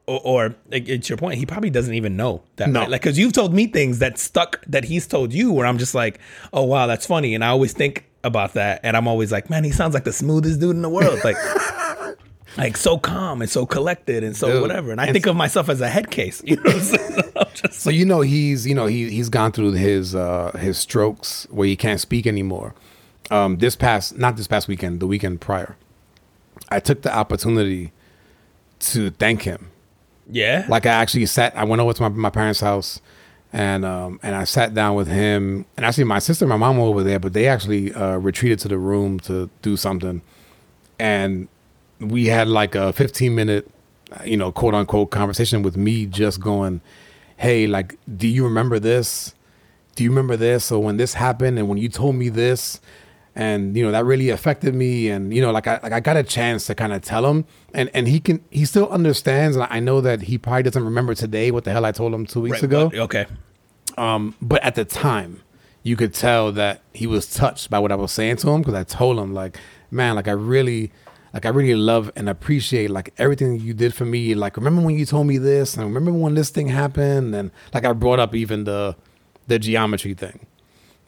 [0.09, 1.39] or, or like, it's your point.
[1.39, 2.71] He probably doesn't even know that.
[2.71, 2.81] No.
[2.81, 2.91] right?
[2.91, 5.95] like because you've told me things that stuck that he's told you, where I'm just
[5.95, 6.19] like,
[6.53, 9.65] oh wow, that's funny, and I always think about that, and I'm always like, man,
[9.65, 11.37] he sounds like the smoothest dude in the world, like.
[12.57, 15.37] Like so calm and so collected and so Dude, whatever, and I and think of
[15.37, 16.43] myself as a head case.
[16.47, 20.51] You know, just So you know he's you know he he's gone through his uh
[20.59, 22.75] his strokes where he can't speak anymore.
[23.31, 25.77] Um this past not this past weekend, the weekend prior.
[26.69, 27.93] I took the opportunity
[28.81, 29.71] to thank him.
[30.29, 33.01] yeah, Like I actually sat I went over to my, my parents' house
[33.53, 35.67] and um and I sat down with him.
[35.77, 38.59] And actually my sister and my mom were over there, but they actually uh retreated
[38.61, 40.23] to the room to do something.
[40.99, 41.49] And
[42.01, 43.71] we had like a 15 minute
[44.25, 46.81] you know quote unquote conversation with me just going
[47.37, 49.35] hey like do you remember this?
[49.97, 50.65] Do you remember this?
[50.65, 52.81] So when this happened and when you told me this
[53.39, 55.09] and you know that really affected me.
[55.09, 57.45] And you know like i like i got a chance to kind of tell him.
[57.73, 61.15] And and he can he still understands and i know that he probably doesn't remember
[61.15, 62.89] today what the hell i told him two weeks Right, ago.
[62.91, 63.27] but- okay,
[63.97, 65.41] um, but at the time
[65.83, 68.75] you could tell that he was touched by what i was saying to him because
[68.75, 69.57] i told him like
[69.91, 70.91] man like i really
[71.33, 74.35] like i really love and appreciate like everything you did for me.
[74.35, 75.77] Like remember when you told me this?
[75.77, 77.35] And remember when this thing happened?
[77.35, 78.97] And like i brought up even the
[79.47, 80.47] the geometry thing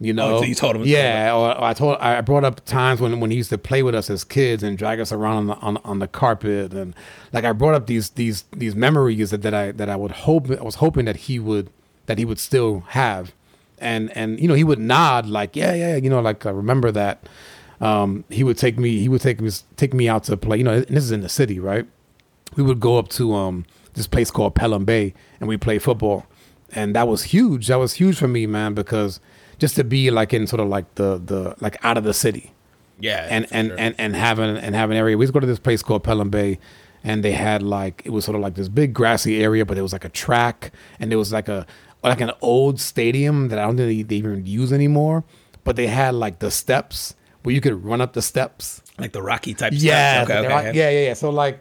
[0.01, 0.39] you know?
[0.39, 3.31] Oh, you told him- yeah or, or i told i brought up times when when
[3.31, 5.77] he used to play with us as kids and drag us around on the, on,
[5.85, 6.95] on the carpet and
[7.33, 10.51] like i brought up these these these memories that, that i that i would hope
[10.51, 11.71] i was hoping that he would
[12.07, 13.33] that he would still have.
[13.79, 16.91] And and you know he would nod like yeah yeah you know like I remember
[16.93, 17.29] that
[17.81, 20.65] um he would take me he would take me take me out to play you
[20.65, 21.87] know and this is in the city right?
[22.57, 26.27] We would go up to um this place called Pelham Bay and we play football.
[26.73, 27.69] And that was huge.
[27.69, 29.19] That was huge for me man because
[29.61, 32.53] just to be like in sort of like the the like out of the city
[32.99, 33.77] yeah, and and, sure.
[33.79, 35.17] and and have an and have an area.
[35.17, 36.59] We used to go to this place called Pelham Bay,
[37.05, 39.83] and they had like it was sort of like this big grassy area, but there
[39.85, 41.67] was like a track, and there was like a
[42.03, 45.25] like an old stadium that I don't think they, they even use anymore.
[45.65, 48.83] But they had like the steps where you could run up the steps.
[48.99, 49.73] like the Rocky type.
[49.77, 50.31] Yeah, stuff.
[50.37, 51.15] okay, okay, like- yeah, yeah, yeah.
[51.15, 51.61] So like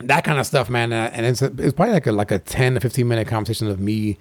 [0.00, 0.92] that kind of stuff, man.
[0.92, 3.78] uh, And it's it's probably like a like a ten to fifteen minute conversation of
[3.80, 4.18] me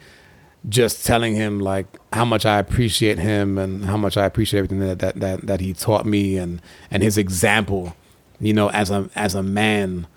[0.67, 4.79] just telling him like how much I appreciate him and how much I appreciate everything
[4.79, 7.95] that that that, that he taught me and and his example,
[8.39, 10.07] you know, as a as a man.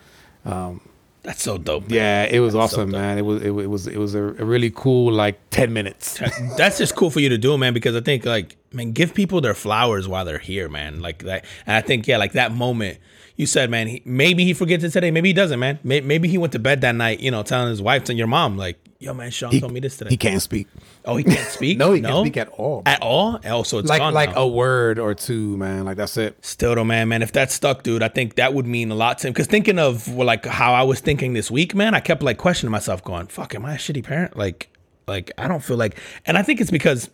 [0.45, 0.81] Um,
[1.23, 1.83] that's so dope.
[1.89, 1.95] man.
[1.95, 3.01] Yeah, it was so awesome, dope.
[3.01, 3.17] man.
[3.19, 6.21] It was it, was- it was it was a, a really cool like ten minutes.
[6.57, 9.41] That's just cool for you to do, man, because I think like, man, give people
[9.41, 10.99] their flowers while they're here, man.
[11.01, 12.99] Like that, and I think yeah, like that moment
[13.37, 13.89] you said, man.
[13.89, 15.79] He, maybe he forgets it today, maybe he doesn't, man.
[15.83, 18.27] May, maybe he went to bed that night, you know, telling his wife and your
[18.27, 20.11] mom, like, yo, man, Sean told me this today.
[20.11, 20.69] He can't speak.
[21.05, 21.79] oh, he can't speak.
[21.83, 22.83] No, he can't speak at all.
[22.87, 23.41] At all?
[23.45, 24.43] Oh, so it's like gone like now.
[24.43, 25.85] a word or two, man.
[25.85, 26.37] Like that's it.
[26.45, 29.19] Still though, man, man, if that's stuck, dude, I think that would mean a lot
[29.19, 29.33] to him.
[29.33, 32.39] Because thinking of well, like how I was thinking this week, man, I kept like
[32.39, 34.69] questioning myself, going, "Fuck, am I a shitty parent?" Like,
[35.09, 37.11] like I don't feel like, and I think it's because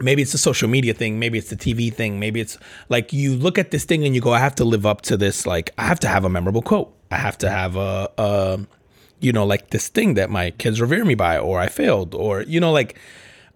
[0.00, 3.34] maybe it's the social media thing, maybe it's the TV thing, maybe it's like you
[3.34, 5.70] look at this thing and you go, "I have to live up to this." Like,
[5.78, 6.92] I have to have a memorable quote.
[7.10, 8.60] I have to have a, a
[9.20, 12.42] you know, like this thing that my kids revere me by, or I failed, or
[12.42, 12.98] you know, like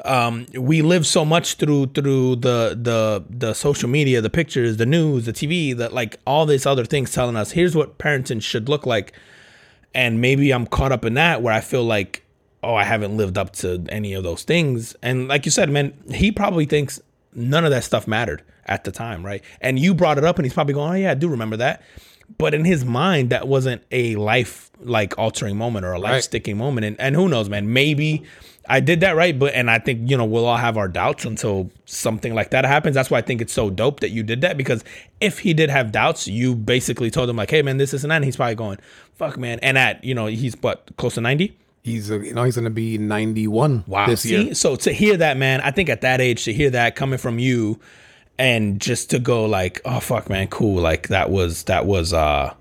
[0.04, 4.86] um, we live so much through through the the the social media, the pictures, the
[4.86, 8.68] news, the TV, that like all these other things telling us here's what parenting should
[8.68, 9.12] look like,
[9.94, 12.23] and maybe I'm caught up in that where I feel like
[12.64, 15.92] oh I haven't lived up to any of those things, and like you said, man,
[16.10, 17.00] he probably thinks
[17.34, 19.42] none of that stuff mattered at the time, right?
[19.60, 21.82] And you brought it up, and he's probably going, oh yeah, I do remember that.
[22.38, 26.24] But in his mind, that wasn't a life like altering moment or a life Right.
[26.24, 26.86] sticking moment.
[26.86, 27.72] And, and who knows, man?
[27.74, 28.22] Maybe
[28.66, 31.26] I did that right, but and I think you know we'll all have our doubts
[31.26, 32.94] until something like that happens.
[32.94, 34.82] That's why I think it's so dope that you did that because
[35.20, 38.10] if he did have doubts, you basically told him like, "Hey, man, this is and
[38.10, 38.78] that." And he's probably going,
[39.16, 41.58] "Fuck, man." And at you know he's what close to ninety.
[41.84, 44.06] He's uh, you know he's gonna be ninety one Wow.
[44.06, 44.54] this See, year.
[44.54, 47.38] so to hear that, man, I think at that age to hear that coming from
[47.38, 47.78] you,
[48.38, 52.54] and just to go like, "Oh fuck, man, cool." Like that was that was uh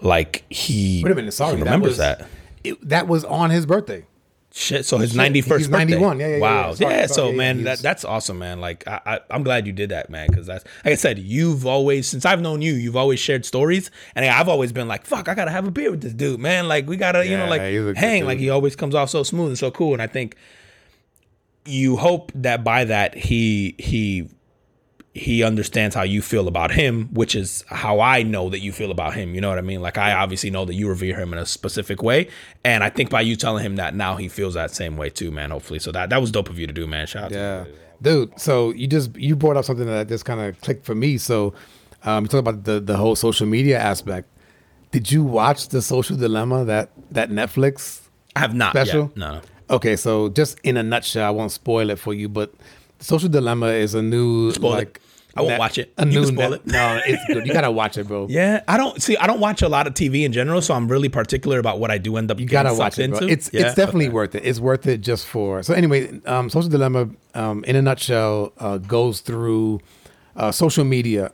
[0.00, 1.02] like he.
[1.04, 2.20] Wait a minute, sorry, he remembers that.
[2.20, 2.28] that.
[2.62, 4.06] It, that was on his birthday.
[4.52, 6.18] Shit, so his ninety first he's 91.
[6.18, 6.68] Yeah, yeah, yeah, wow.
[6.68, 6.74] yeah.
[6.74, 7.06] Sorry, yeah.
[7.06, 8.60] sorry, So yeah, man, that that's awesome, man.
[8.60, 10.26] Like I, I I'm glad you did that, man.
[10.26, 13.92] Because that's like I said, you've always since I've known you, you've always shared stories,
[14.16, 16.66] and I've always been like, fuck, I gotta have a beer with this dude, man.
[16.66, 18.26] Like we gotta, you know, like he's a good hang.
[18.26, 20.36] Like he always comes off so smooth and so cool, and I think
[21.64, 24.28] you hope that by that he he
[25.12, 28.92] he understands how you feel about him, which is how I know that you feel
[28.92, 29.34] about him.
[29.34, 29.82] You know what I mean?
[29.82, 32.28] Like I obviously know that you revere him in a specific way,
[32.64, 35.30] and I think by you telling him that now he feels that same way too,
[35.32, 35.50] man.
[35.50, 37.06] Hopefully, so that that was dope of you to do, man.
[37.08, 37.30] Shout out.
[37.32, 37.76] Yeah, To you.
[38.02, 38.40] dude.
[38.40, 41.18] So you just you brought up something that just kind of clicked for me.
[41.18, 41.54] So
[42.04, 44.28] um, you talk about the the whole social media aspect.
[44.92, 48.02] Did you watch the Social Dilemma that that Netflix
[48.36, 49.02] I have not special?
[49.08, 49.16] Yet.
[49.16, 49.40] No, no.
[49.70, 52.52] Okay, so just in a nutshell, I won't spoil it for you, but
[53.00, 54.76] Social Dilemma is a new Spoil it.
[54.76, 55.00] like
[55.36, 55.92] I won't watch it.
[55.96, 56.66] A You new spoil net- it.
[56.66, 57.46] No, it's good.
[57.46, 58.26] You gotta watch it, bro.
[58.30, 59.16] Yeah, I don't see.
[59.16, 61.90] I don't watch a lot of TV in general, so I'm really particular about what
[61.92, 62.40] I do end up.
[62.40, 63.18] You gotta watch it, into.
[63.20, 63.28] bro.
[63.28, 63.66] It's Yeah?
[63.66, 64.14] it's definitely Okay.
[64.14, 64.44] worth it.
[64.44, 65.62] It's worth it just for.
[65.62, 69.80] So anyway, um, Social Dilemma, um, in a nutshell, uh, goes through
[70.36, 71.30] uh, social media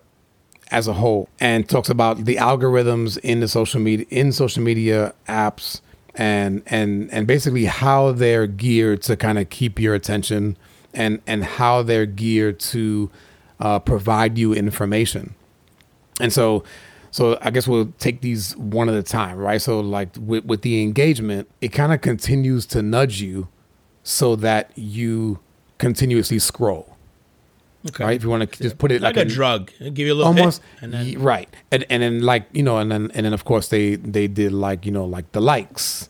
[0.71, 5.14] as a whole and talks about the algorithms in the social media in social media
[5.29, 5.81] apps
[6.17, 10.57] and and and basically how they're geared to kind of keep your attention
[10.97, 13.11] and and how they're geared to
[13.61, 15.34] uh, provide you information.
[16.20, 16.64] And so,
[17.11, 19.61] so I guess we'll take these one at a time, right?
[19.61, 23.49] So, like with, with the engagement, it kind of continues to nudge you
[24.03, 25.38] so that you
[25.78, 26.97] continuously scroll,
[27.88, 28.03] Okay.
[28.05, 28.16] right?
[28.16, 30.14] If you want to just put it like, like, a an- drug, It'll give you
[30.14, 33.11] a little almost hit, and then right, and and then like you know, and then
[33.14, 36.09] and then of course they they did like you know like the likes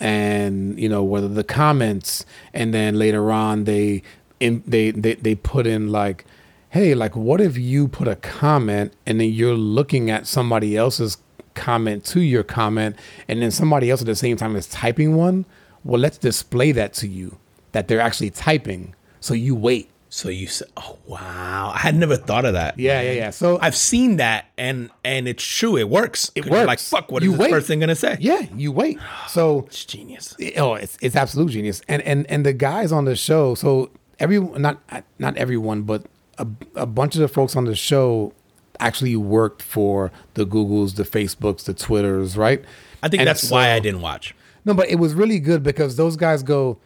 [0.00, 4.02] and you know whether the comments, and then later on they
[4.44, 6.24] in they they they put in like
[6.70, 11.16] hey like what if you put a comment and then you're looking at somebody else's
[11.54, 12.96] comment to your comment
[13.28, 15.44] and then somebody else at the same time is typing one
[15.84, 17.38] well let's display that to you
[17.72, 22.16] that they're actually typing so you wait so you said, "Oh wow, I had never
[22.16, 25.76] thought of that." yeah yeah yeah so I've seen that, and and it's true.
[25.76, 26.30] It works.
[26.36, 26.88] It you're Like works.
[26.88, 27.50] fuck, what is You this wait.
[27.50, 28.16] person gonna say?
[28.20, 29.00] Yeah, you wait.
[29.26, 30.36] So It's genius.
[30.56, 31.82] oh, it's it's absolute genius.
[31.88, 33.56] And and and the guys on the show.
[33.56, 33.90] So
[34.24, 34.80] every not
[35.18, 36.06] not everyone, but
[36.38, 38.32] a, a bunch of the folks on the show
[38.80, 42.64] actually worked for the Googles, the Facebooks, the Twitters, right?
[43.02, 44.34] I think And that's why I didn't watch.
[44.64, 46.78] No, but it was really good because those guys go,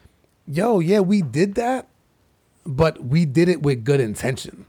[0.46, 1.86] "Yo, yeah, we did that,
[2.66, 4.66] but we did it with good intention.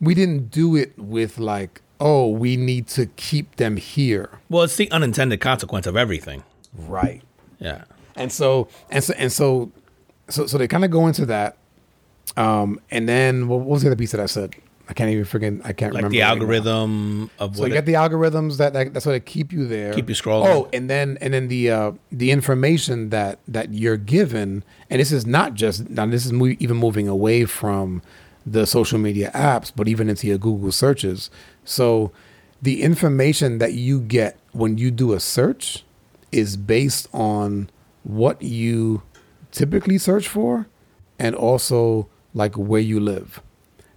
[0.00, 4.76] We didn't do it with like, oh, we need to keep them here." Well, it's
[4.76, 6.42] the unintended consequence of everything.
[6.76, 7.22] Right.
[7.60, 7.84] Yeah.
[8.16, 9.70] and so and so and so
[10.28, 11.56] so so they kind of go into that
[12.36, 14.54] um and then what was the other piece that i said?
[14.88, 17.78] I can't even forget i can't Like remember the algorithm of so what you it-
[17.78, 19.92] got the algorithms that, that that's what they keep you there.
[19.94, 20.46] Keep you scrolling.
[20.48, 25.12] oh and then and then the uh the information that that you're given and this
[25.12, 28.02] is not just now this is mo- even moving away from
[28.44, 31.30] the social media apps but even into your google searches.
[31.64, 32.10] So
[32.60, 35.84] the information that you get when you do a search
[36.32, 37.70] is based on
[38.02, 39.02] what you
[39.52, 40.66] typically search for
[41.18, 43.42] and also like where you live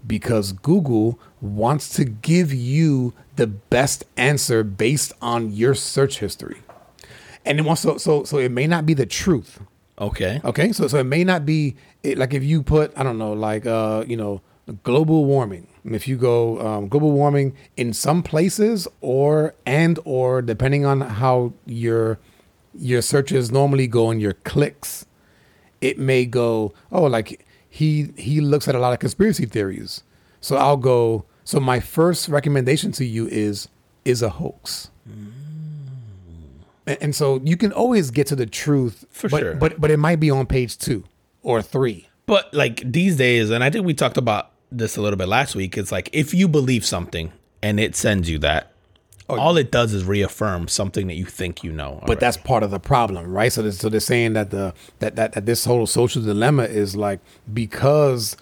[0.06, 6.62] because Google wants to give you the best answer based on your search history.
[7.46, 9.60] And it wants so so so it may not be the truth.
[10.00, 10.42] okay.
[10.44, 10.72] Okay?
[10.72, 13.66] So so it may not be it, like if you put I don't know like
[13.66, 14.42] uh you know
[14.84, 15.68] global warming.
[15.84, 21.54] If you go um, global warming in some places or and or depending on how
[21.66, 22.20] your
[22.74, 25.06] your searches normally go and your clicks,
[25.82, 30.04] it may go oh like he he looks at a lot of conspiracy theories.
[30.42, 33.68] So I'll go so my first recommendation to you is
[34.06, 34.92] is a hoax.
[35.10, 35.32] Mm.
[36.86, 39.56] And, and so you can always get to the truth For but, sure.
[39.56, 41.04] But but it might be on page 2
[41.42, 42.08] or 3.
[42.28, 45.56] But like these days, and I think we talked about this a little bit last
[45.56, 45.76] week.
[45.76, 48.72] It's like if you believe something and it sends you that,
[49.30, 52.04] Oh, all it does is reaffirm something that you think you know.
[52.06, 53.52] But that's part of the problem, right?
[53.52, 56.96] So, they're, so they're saying that the that, that that this whole social dilemma is
[56.96, 57.20] like
[57.54, 58.36] because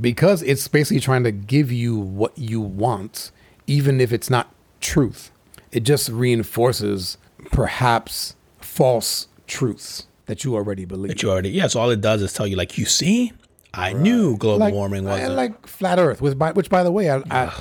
[0.00, 3.30] because it's basically trying to give you what you want,
[3.66, 5.30] even if it's not truth.
[5.72, 7.18] It just reinforces
[7.52, 11.08] perhaps false truths that you already believe.
[11.08, 11.68] that you already yeah.
[11.68, 13.32] So all it does is tell you like you see,
[13.72, 15.34] I knew global like, warming wasn't.
[15.34, 17.52] like flat Earth, which by which by the way, I, I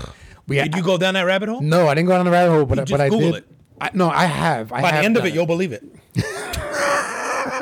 [0.48, 1.62] we Did you go down that rabbit hole?
[1.62, 3.44] no, I didn't go down the rabbit hole, but just but I Google did.
[3.44, 3.52] it.
[3.82, 4.72] I, no, I have.
[4.72, 5.84] I By the have end of done it, you'll believe it.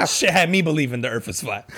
[0.07, 1.69] Shit had me believing the Earth is flat.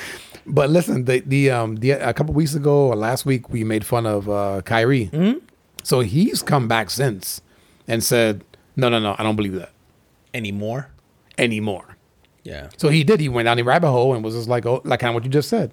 [0.47, 3.85] But listen, the the um the a couple weeks ago or last week we made
[3.85, 5.07] fun of uh Kyrie.
[5.07, 5.39] Mm-hmm.
[5.83, 7.41] So he's come back since
[7.87, 8.43] and said,
[8.75, 9.71] "No, no, no, I don't believe that
[10.33, 10.89] Anymore?
[11.37, 11.97] anymore."
[12.43, 12.69] Yeah.
[12.77, 13.19] So he did.
[13.19, 15.23] He went down the rabbit hole and was just like, "Oh, like kind of what
[15.23, 15.71] you just said."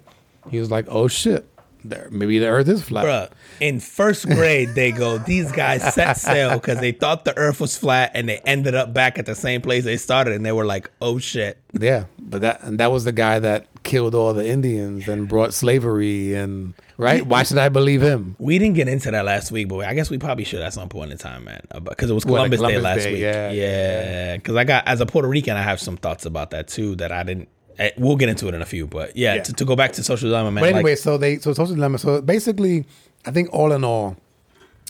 [0.49, 1.47] He was like, "Oh shit,
[1.83, 3.29] there maybe the Earth is flat." Bruh,
[3.59, 7.77] in first grade, they go, these guys set sail because they thought the earth was
[7.77, 10.65] flat and they ended up back at the same place they started and they were
[10.65, 11.57] like, oh shit.
[11.79, 15.53] Yeah, but that and that was the guy that killed all the Indians and brought
[15.53, 17.25] slavery and right.
[17.25, 18.35] Why should I believe him?
[18.39, 20.87] We didn't get into that last week, but I guess we probably should at some
[20.89, 21.61] point in time, man.
[21.83, 23.21] Because it was What, Columbus, Day last Day, week.
[23.21, 24.37] yeah, Yeah.
[24.37, 27.11] Because I got, as a Puerto Rican, I have some thoughts about that too that
[27.11, 27.49] I didn't.
[27.79, 29.43] Eh, We'll get into it in a few, but yeah, Yeah.
[29.43, 30.61] To, to go back to social dilemma, man.
[30.63, 31.97] But anyway, like, so they so social dilemma.
[31.97, 32.85] So basically,
[33.25, 34.17] I think all in all,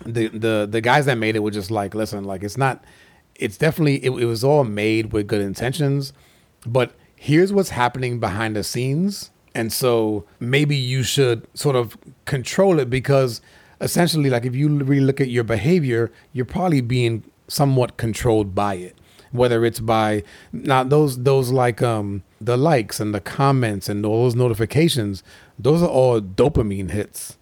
[0.05, 2.83] the the the guys that made it were just like, listen, like it's not
[3.35, 6.13] it's definitely it, it was all made with good intentions,
[6.65, 12.79] but here's what's happening behind the scenes, and so maybe you should sort of control
[12.79, 13.41] it because
[13.81, 18.75] essentially, like if you really look at your behavior, you're probably being somewhat controlled by
[18.75, 18.95] it
[19.33, 20.23] whether it's by
[20.53, 25.23] now those those like um the likes and the comments and all those notifications
[25.59, 27.37] those are all dopamine hits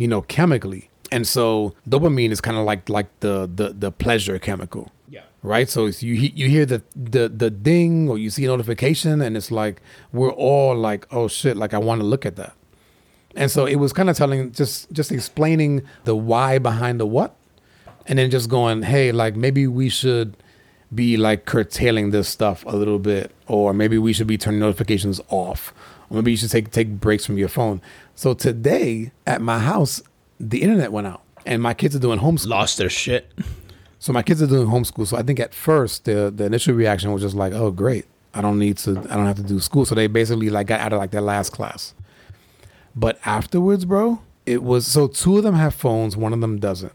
[0.00, 0.88] you know chemically.
[1.12, 4.90] And so dopamine is kind of like like the the the pleasure chemical.
[5.08, 5.22] Yeah.
[5.42, 5.68] right?
[5.68, 9.36] So it's, you you hear the the the ding or you see a notification and
[9.36, 9.82] it's like
[10.12, 12.54] we're all like oh shit like i want to look at that.
[13.36, 17.36] And so it was kind of telling just just explaining the why behind the what
[18.06, 20.36] and then just going hey like maybe we should
[20.94, 25.20] be like curtailing this stuff a little bit or maybe we should be turning notifications
[25.28, 25.72] off
[26.08, 27.80] or maybe you should take take breaks from your phone
[28.14, 30.02] so today at my house
[30.40, 33.30] the internet went out and my kids are doing homeschool Lost their shit.
[33.98, 35.06] so my kids are doing homeschool.
[35.06, 38.06] So I think at first the the initial reaction was just like, "Oh, great!
[38.34, 38.92] I don't need to.
[39.10, 41.20] I don't have to do school." So they basically like got out of like their
[41.20, 41.94] last class.
[42.94, 46.92] But afterwards, bro, it was so two of them have phones, one of them doesn't,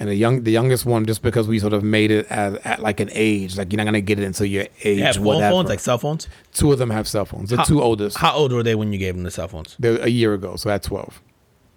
[0.00, 2.80] and the young the youngest one just because we sort of made it at, at
[2.80, 5.24] like an age, like you're not gonna get it until your age, They have phone
[5.26, 5.52] whatever.
[5.52, 6.26] phones, like cell phones.
[6.52, 7.50] two of them have cell phones.
[7.50, 9.76] The How- two oldest, How old were they when you gave them the cell phones?
[9.78, 11.22] they're a year ago, so at twelve.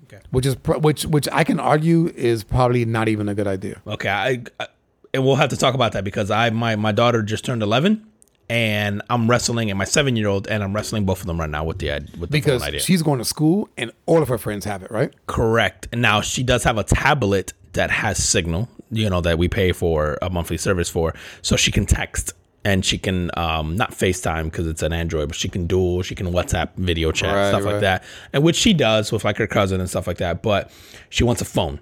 [0.06, 0.20] Okay.
[0.32, 3.82] Which is which which I can argue is probably not even a good idea.
[3.86, 4.68] Okay, I, I
[5.14, 8.06] and we'll have to talk about that because I my my daughter just turned eleven,
[8.50, 11.50] and I'm wrestling, and my seven year old, and I'm wrestling both of them right
[11.50, 12.80] now with the with the Because phone idea.
[12.82, 15.12] she's going to school and all of her friends have it, right?
[15.28, 15.88] Correct.
[15.92, 19.72] And now she does have a tablet that has signal, you know, that we pay
[19.72, 22.34] for a monthly service for, so she can text
[22.66, 26.16] and she can um not FaceTime because it's an Android, but she can dual, she
[26.16, 27.74] can WhatsApp video chat, Right, stuff right.
[27.74, 28.04] like that.
[28.32, 30.42] And which she does with like her cousin and stuff like that.
[30.42, 30.72] But
[31.10, 31.80] she wants a phone.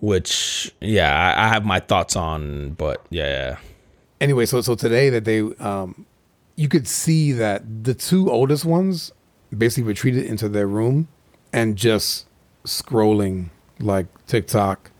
[0.00, 3.58] Which yeah, I, I have my thoughts on, but yeah.
[4.20, 6.06] anyway, so so today that they um
[6.56, 9.12] you could see that the two oldest ones
[9.56, 11.08] basically retreated into their room
[11.52, 12.26] and just
[12.64, 14.91] scrolling like TikTok,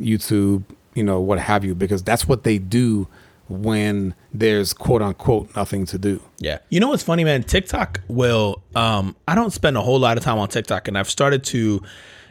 [0.00, 3.06] YouTube, you know, what have you, because that's what they do
[3.50, 6.22] when there's quote unquote nothing to do.
[6.38, 6.58] Yeah.
[6.68, 7.42] You know what's funny, man?
[7.42, 11.10] TikTok will um I don't spend a whole lot of time on TikTok and I've
[11.10, 11.82] started to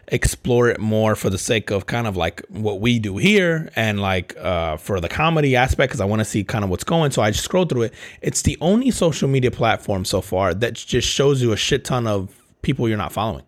[0.08, 4.02] explore it more for the sake of kind of like what we do here and
[4.02, 7.12] like uh for the comedy aspect cuz I want to see kind of what's going.
[7.12, 7.94] So I just scroll through it.
[8.22, 12.08] It's the only social media platform so far that just shows you a shit ton
[12.08, 12.30] of
[12.62, 13.44] people you're not following.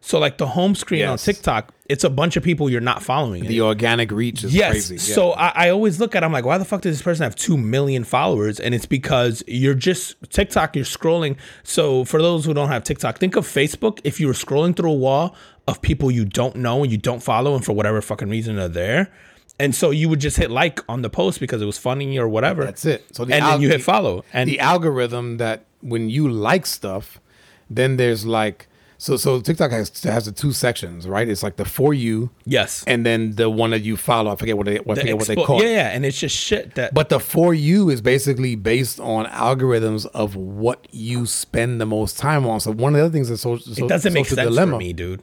[0.00, 3.44] So like the home screen on TikTok, it's a bunch of people you're not following.
[3.46, 4.70] The organic reach is Yes.
[4.72, 4.94] crazy.
[4.94, 5.14] Yeah.
[5.14, 7.24] So I, I always look at it, I'm like, why the fuck does this person
[7.24, 8.60] have 2 million followers?
[8.60, 11.36] And it's because you're just TikTok, you're scrolling.
[11.64, 14.00] So for those who don't have TikTok, think of Facebook.
[14.04, 15.34] If you were scrolling through a wall
[15.66, 18.68] of people you don't know and you don't follow, and for whatever fucking reason are
[18.68, 19.12] there.
[19.60, 22.28] And so you would just hit like on the post because it was funny or
[22.28, 22.64] whatever.
[22.64, 23.04] That's it.
[23.16, 24.24] So the and al- then you hit follow.
[24.32, 27.20] And the algorithm that when you like stuff,
[27.68, 28.68] then there's like
[29.00, 31.28] so so TikTok has has the two sections, right?
[31.28, 32.82] It's like the for you yes.
[32.86, 34.32] and then the one that you follow.
[34.32, 35.72] I forget what they, I The forget what they call yeah, it.
[35.72, 35.88] yeah.
[35.90, 40.34] And it's just shit that But the for you is basically based on algorithms of
[40.36, 42.58] what you spend the most time on.
[42.60, 44.72] So one of the other things that social, it doesn't make sense dilemma.
[44.72, 45.22] for me, dude.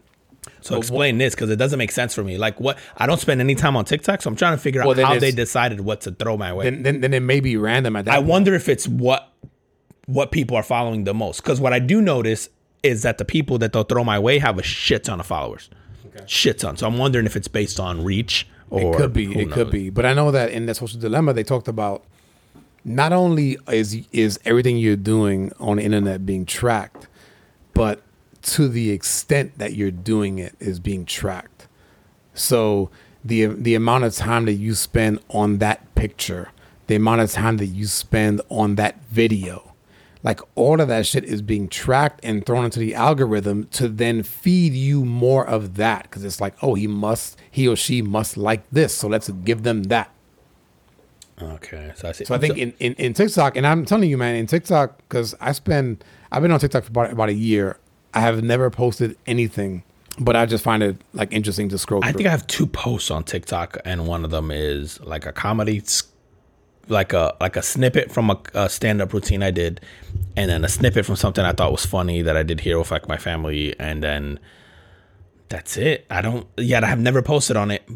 [0.62, 2.38] So explain this because it doesn't make sense for me.
[2.38, 5.00] Like what I don't spend any time on TikTok, so I'm trying to figure Well,
[5.00, 6.64] out how they decided what to throw my way.
[6.70, 8.14] Then, then then it may be random at that.
[8.14, 8.28] I point.
[8.30, 9.32] wonder if it's what
[10.08, 11.42] what people are following the most.
[11.42, 12.50] Because what I do notice
[12.86, 15.70] is that the people that they'll throw my way have a shit ton of followers,
[16.26, 16.78] shit ton.
[16.78, 19.26] So I'm wondering if it's based on reach or It could be.
[19.34, 19.90] who It could be.
[19.90, 22.04] But I know that in the social dilemma, they talked about
[22.84, 27.08] not only is is everything you're doing on the internet being tracked,
[27.74, 28.02] but
[28.44, 31.68] to the extent that you're doing it is being tracked.
[32.34, 32.90] So
[33.24, 36.52] the the amount of time that you spend on that picture,
[36.88, 39.74] the amount of time that you spend on that video,
[40.26, 44.24] like all of that shit is being tracked and thrown into the algorithm to then
[44.24, 48.36] feed you more of that because it's like, oh, he must, he or she must
[48.36, 50.10] like this, so let's give them that.
[51.40, 52.26] Okay, so I see.
[52.26, 55.36] So I think in, in, in TikTok, and I'm telling you, man, in TikTok, because
[55.40, 57.78] I spend, I've been on TikTok for about, about a year.
[58.16, 59.84] I have never posted anything,
[60.18, 62.04] but I just find it like interesting to scroll.
[62.04, 62.18] I through.
[62.18, 65.84] think I have two posts on TikTok, and one of them is like a comedy,
[66.88, 69.82] like a like a snippet from a, a stand up routine I did,
[70.36, 72.92] and then a snippet from something I thought was funny that I did here with
[72.92, 74.40] like my family, and then
[75.50, 76.06] that's it.
[76.10, 76.84] I don't yet.
[76.84, 77.88] I have never posted on it,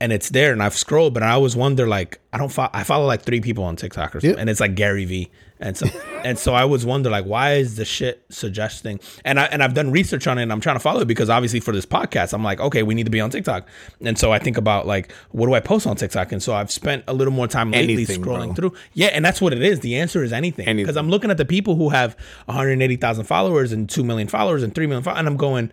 [0.00, 2.84] and it's there and I've scrolled, but I always wonder like I don't follow I
[2.84, 4.38] follow like three people on TikTok or something, Yep.
[4.40, 5.30] and it's like Gary V.
[5.58, 5.86] And so
[6.24, 9.72] and so I always wonder like why is the shit suggesting and I and I've
[9.72, 12.34] done research on it and I'm trying to follow it because obviously for this podcast
[12.34, 13.66] I'm like okay we need to be on TikTok
[14.02, 16.70] and so I think about like what do I post on TikTok and so I've
[16.70, 18.54] spent a little more time lately Anything, scrolling bro.
[18.70, 20.84] through yeah and that's what it is the answer is anything Anything.
[20.84, 24.74] because I'm looking at the people who have 180,000 followers and 2 million followers and
[24.74, 25.72] 3 million followers and I'm going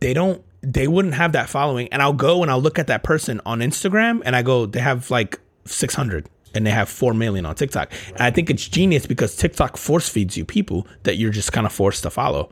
[0.00, 1.88] they don't they wouldn't have that following.
[1.92, 4.80] And i'll go and i'll look at that person on instagram and i go they
[4.80, 7.92] have like 600 and they have 4 million on tiktok.
[8.08, 11.66] And i think it's genius because tiktok force feeds you people that you're just kind
[11.66, 12.50] of forced to follow.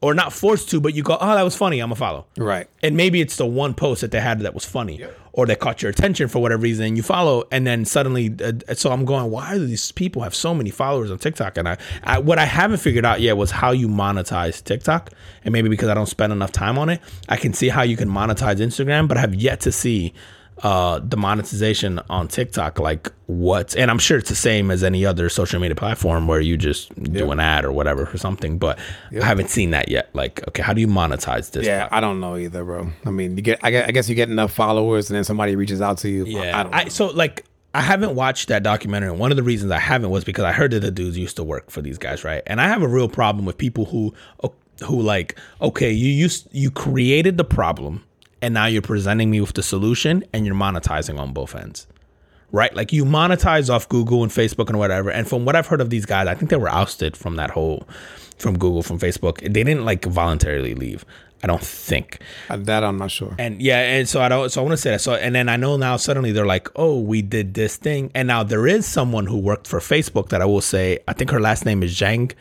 [0.00, 2.26] Or not forced to but you go oh that was funny i'm gonna follow.
[2.36, 2.68] Right.
[2.82, 5.02] and maybe it's the one post that they had that was funny
[5.34, 8.90] or that caught your attention for whatever reason you follow and then suddenly uh, so
[8.90, 11.58] i'm going why do these people have so many followers on tiktok?
[11.58, 15.10] And I, I what i haven't figured out yet was how you monetize tiktok
[15.44, 17.96] and maybe because i don't spend enough time on it i can see how you
[17.96, 20.14] can monetize instagram but i have yet to see
[20.62, 25.04] uh the monetization on tiktok like what and i'm sure it's the same as any
[25.04, 28.78] other social media platform where you just do an ad or whatever for something but
[29.20, 32.20] i haven't seen that yet like okay how do you monetize this Yeah, I don't
[32.20, 32.90] know either, bro.
[33.04, 35.56] I mean, you get, I guess, I guess you get enough followers, and then somebody
[35.56, 36.24] reaches out to you.
[36.26, 36.74] Yeah, I don't.
[36.74, 36.88] I, know.
[36.88, 37.44] so like
[37.74, 39.10] I haven't watched that documentary.
[39.10, 41.36] And one of the reasons I haven't was because I heard that the dudes used
[41.36, 42.42] to work for these guys, right?
[42.46, 44.14] And I have a real problem with people who
[44.84, 48.04] who like, okay, you used you created the problem,
[48.44, 51.86] and now you're presenting me with the solution, and you're monetizing on both ends.
[52.52, 55.10] Right, like you monetize off Google and Facebook and whatever.
[55.10, 57.50] And from what I've heard of these guys, I think they were ousted from that
[57.50, 57.88] whole,
[58.38, 59.40] from Google, from Facebook.
[59.40, 61.06] They didn't like voluntarily leave.
[61.42, 62.20] I don't think.
[62.50, 63.34] Uh, that I'm not sure.
[63.38, 64.50] And yeah, and so I don't.
[64.50, 65.00] So I want to say that.
[65.00, 68.28] So and then I know now suddenly they're like, oh, we did this thing, and
[68.28, 70.98] now there is someone who worked for Facebook that I will say.
[71.08, 72.34] I think her last name is Zhang.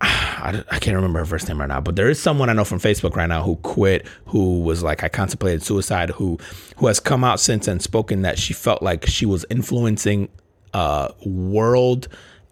[0.00, 2.64] I, I can't remember her first name right now, but there is someone I know
[2.64, 6.38] from Facebook right now who quit, who was like, I contemplated suicide, who
[6.76, 10.28] who has come out since and spoken that she felt like she was influencing
[10.74, 12.08] uh, world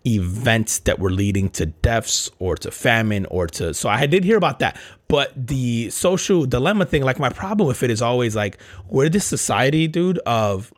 [0.06, 4.36] events that were leading to deaths or to famine or to so I did hear
[4.36, 4.78] about that.
[5.08, 9.24] But the social dilemma thing like my problem with it is always like we're this
[9.24, 10.72] society dude of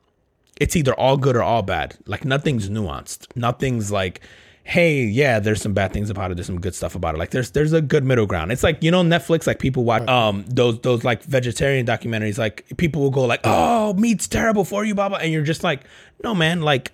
[0.61, 1.97] it's either all good or all bad.
[2.07, 3.27] Like nothing's nuanced.
[3.37, 4.21] Nothing's like
[4.67, 7.31] hey yeah there's some bad things about it there's some good stuff about it like
[7.31, 10.45] there's there's a good middle ground it's like you know netflix like people watch um
[10.49, 14.93] those those like vegetarian documentaries like people will go like oh meat's terrible for you
[14.93, 15.85] blah blah and you're just like
[16.25, 16.91] no man like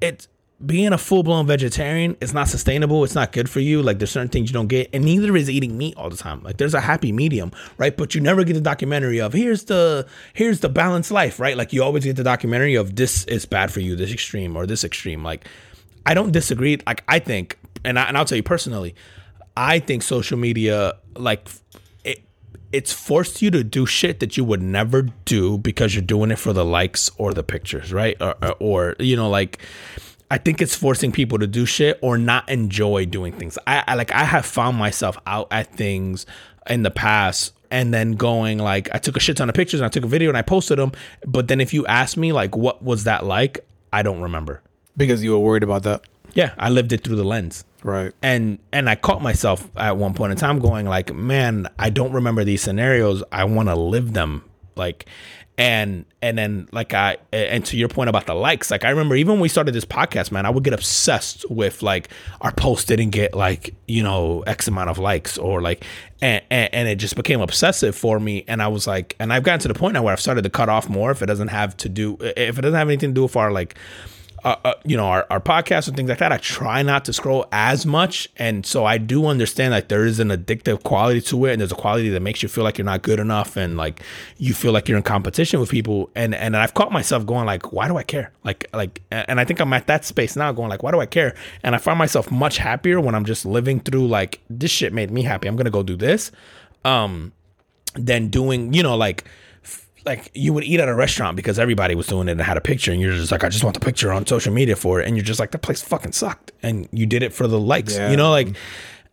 [0.00, 0.28] it's
[0.64, 3.02] being a full blown vegetarian, it's not sustainable.
[3.02, 3.82] It's not good for you.
[3.82, 6.42] Like there's certain things you don't get, and neither is eating meat all the time.
[6.42, 7.96] Like there's a happy medium, right?
[7.96, 11.56] But you never get a documentary of here's the here's the balanced life, right?
[11.56, 14.66] Like you always get the documentary of this is bad for you, this extreme or
[14.66, 15.24] this extreme.
[15.24, 15.46] Like
[16.10, 16.76] I don't disagree.
[16.88, 18.96] Like I think, and I, and I'll tell you personally,
[19.56, 21.48] I think social media like
[22.02, 22.24] it
[22.72, 26.38] it's forced you to do shit that you would never do because you're doing it
[26.40, 28.16] for the likes or the pictures, right?
[28.20, 29.60] Or, or, or you know, like
[30.32, 33.56] I think it's forcing people to do shit or not enjoy doing things.
[33.68, 36.26] I, I like I have found myself out at things
[36.68, 39.86] in the past and then going like I took a shit ton of pictures and
[39.86, 40.90] I took a video and I posted them,
[41.24, 43.60] but then if you ask me like what was that like,
[43.92, 44.60] I don't remember.
[44.96, 46.02] Because you were worried about that.
[46.34, 48.12] Yeah, I lived it through the lens Right.
[48.22, 52.12] and and I caught myself at one point in time going like, man, I don't
[52.12, 53.22] remember these scenarios.
[53.32, 54.44] I want to live them,
[54.76, 55.06] like,
[55.56, 59.16] and and then like I and to your point about the likes, like I remember
[59.16, 62.10] even when we started this podcast, man, I would get obsessed with like
[62.42, 65.84] our post didn't get like you know x amount of likes or like,
[66.20, 69.42] and and, and it just became obsessive for me, and I was like, and I've
[69.42, 71.48] gotten to the point now where I've started to cut off more if it doesn't
[71.48, 73.74] have to do if it doesn't have anything to do with our like
[74.44, 77.12] uh, uh, you know our, our podcasts and things like that i try not to
[77.12, 78.28] scroll as much.
[78.36, 81.72] And so i do understand like there is an addictive quality to it and there's
[81.72, 84.02] a quality that makes you feel like you're not good enough and like
[84.38, 86.10] you feel like you're in competition with people.
[86.14, 88.32] And and i've caught myself going like why do i care?
[88.44, 91.06] Like like and i think i'm at that space now going like why do i
[91.06, 91.34] care?
[91.62, 95.10] And i find myself much happier when i'm just living through like this shit made
[95.10, 95.48] me happy.
[95.48, 96.32] I'm gonna go do this
[96.84, 97.32] um
[97.94, 99.24] than doing you know like
[100.10, 102.60] like you would eat at a restaurant because everybody was doing it and had a
[102.72, 105.06] picture and you're just like I just want the picture on social media for it
[105.06, 107.96] and you're just like that place fucking sucked and you did it for the likes
[107.96, 108.10] Yeah.
[108.10, 108.48] you know like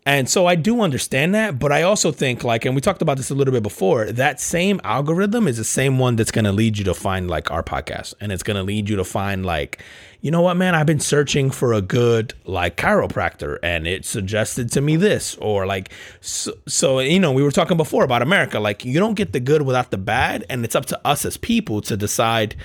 [0.06, 3.18] and so I do understand that but I also think like and we talked about
[3.18, 6.52] this a little bit before that same algorithm is the same one that's going to
[6.54, 9.46] lead you to find like our podcast and it's going to lead you to find
[9.46, 9.84] like
[10.28, 10.76] you know what man?
[10.76, 15.66] I've been searching for a good like chiropractor and it suggested to me this or
[15.66, 18.60] like so, so you know we were talking before about America.
[18.60, 21.38] Like you don't get the good without the bad and it's up to us as
[21.38, 22.58] people to decide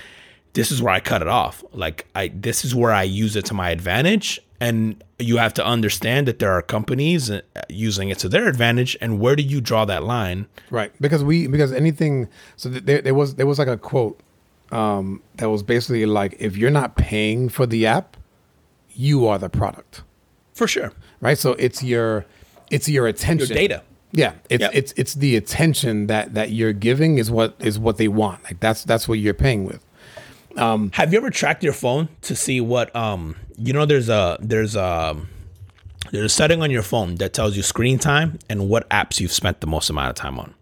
[0.51, 1.63] this is where I cut it off.
[1.71, 5.65] Like I this is where I use it to my advantage and you have to
[5.65, 7.39] understand that there are companies uh,
[7.69, 10.47] using it to their advantage and where do you draw that line?
[10.69, 12.27] Right, because we because anything.
[12.57, 14.19] So there, there was there was like a quote
[14.73, 18.17] um, that was basically like, if you're not paying for the app,
[18.93, 20.03] you are the product,
[20.53, 20.91] for sure
[21.23, 21.37] right?
[21.37, 22.25] So it's your
[22.69, 24.71] it's your your attention, data Yeah, it's Yep.
[24.75, 28.43] it's it's the attention that that you're giving is what is what they want.
[28.43, 29.83] Like that's that's what you're paying with.
[30.55, 34.37] Um, Have you ever tracked your phone to see what um you know there's a
[34.39, 35.15] there's a
[36.11, 39.31] there's a setting on your phone that tells you screen time and what apps you've
[39.31, 40.53] spent the most amount of time on.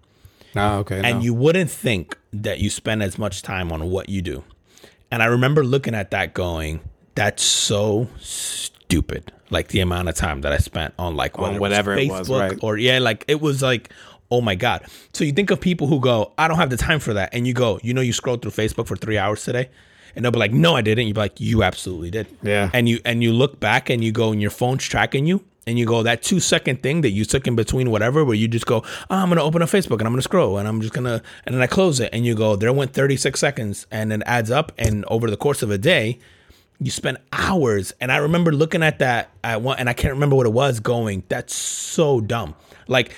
[0.56, 1.02] Ah, okay.
[1.04, 1.26] And no.
[1.26, 4.44] you wouldn't think that you spend as much time on what you do.
[5.12, 6.80] And I remember looking at that going,
[7.16, 9.32] that's so stupid.
[9.50, 12.30] Like the amount of time that I spent on like On whatever it it was
[12.30, 12.60] was, right.
[12.64, 13.92] or yeah, like it was like
[14.32, 14.86] oh my god.
[15.14, 17.46] So you think of people who go, I don't have the time for that, and
[17.46, 19.70] you go, you know, you scroll through Facebook for three hours today,
[20.16, 21.08] and they'll be like, no, I didn't.
[21.08, 22.28] You'd be like, you absolutely did.
[22.42, 22.70] Yeah.
[22.74, 25.44] And you and you look back and you go, and your phone's tracking you.
[25.68, 28.48] And you go that two second thing that you took in between whatever, where you
[28.48, 28.78] just go,
[29.10, 31.54] oh, I'm gonna open up Facebook and I'm gonna scroll and I'm just gonna, and
[31.54, 34.72] then I close it and you go, there went 36 seconds and it adds up.
[34.78, 36.18] And over the course of a day,
[36.82, 37.94] you spend hours.
[38.02, 40.80] And I remember looking at that at one, and I can't remember what it was.
[40.80, 42.56] Going, that's so dumb.
[42.88, 43.14] Like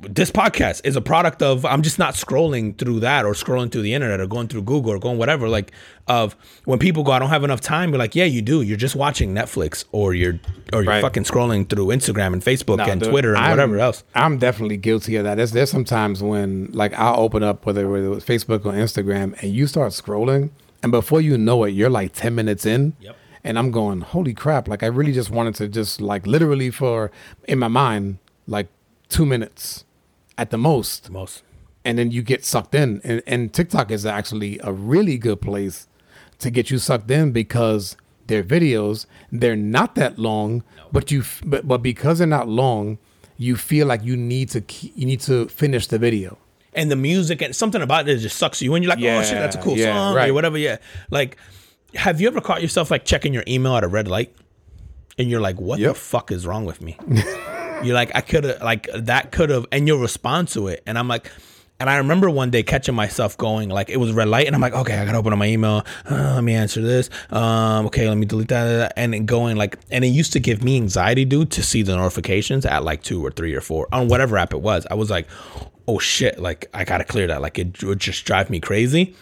[0.00, 3.82] this podcast is a product of I'm just not scrolling through that or scrolling through
[3.82, 5.48] the internet or going through Google or going whatever.
[5.48, 5.72] Like
[6.06, 7.90] of when people go, I don't have enough time.
[7.90, 8.62] You're like, yeah, you do.
[8.62, 10.38] You're just watching Netflix or you're
[10.72, 11.02] or you're Right.
[11.02, 14.04] fucking scrolling through Instagram and Facebook No, and dude, Twitter and I'm- whatever else.
[14.14, 15.34] I'm definitely guilty of that.
[15.36, 19.40] There's there's sometimes when like I'll open up whether whether it was Facebook or Instagram
[19.42, 20.50] and you start scrolling
[20.82, 22.94] and before you know it, you're like ten minutes in.
[23.00, 23.16] Yep.
[23.44, 24.68] And I'm going, holy crap!
[24.68, 27.10] Like I really just wanted to just like literally for
[27.48, 28.66] in my mind like
[29.08, 29.84] two minutes
[30.36, 31.42] at the most, Most.
[31.84, 33.00] and then you get sucked in.
[33.04, 35.86] And, and TikTok is actually a really good place
[36.38, 37.96] to get you sucked in because
[38.28, 40.84] their videos they're not that long, no.
[40.92, 42.98] but you but but because they're not long,
[43.36, 44.62] you feel like you need to
[44.94, 46.38] you need to finish the video.
[46.74, 48.82] and the music and something about it just sucks you in.
[48.82, 50.30] You're like, oh shit, that's a cool Yeah, song right.
[50.30, 50.58] or whatever.
[50.58, 50.76] Yeah.
[51.10, 51.36] Like,
[51.94, 54.32] have you ever caught yourself like checking your email at a red light,
[55.16, 56.96] and you're like, what the fuck is wrong with me?
[57.82, 60.98] you're like, I could have like that could have, and you'll respond to it, and
[60.98, 61.30] I'm like.
[61.80, 64.60] And I remember one day catching myself going like it was red light, and I'm
[64.60, 65.86] like, okay, I gotta open up my email.
[66.10, 67.08] Uh, let me answer this.
[67.30, 70.64] Um, okay, let me delete that, and then going like, and it used to give
[70.64, 74.08] me anxiety, dude, to see the notifications at like two or three or four on
[74.08, 74.88] whatever app it was.
[74.90, 75.28] I was like,
[75.86, 77.42] oh shit, like I gotta clear that.
[77.42, 79.14] Like it would just drive me crazy.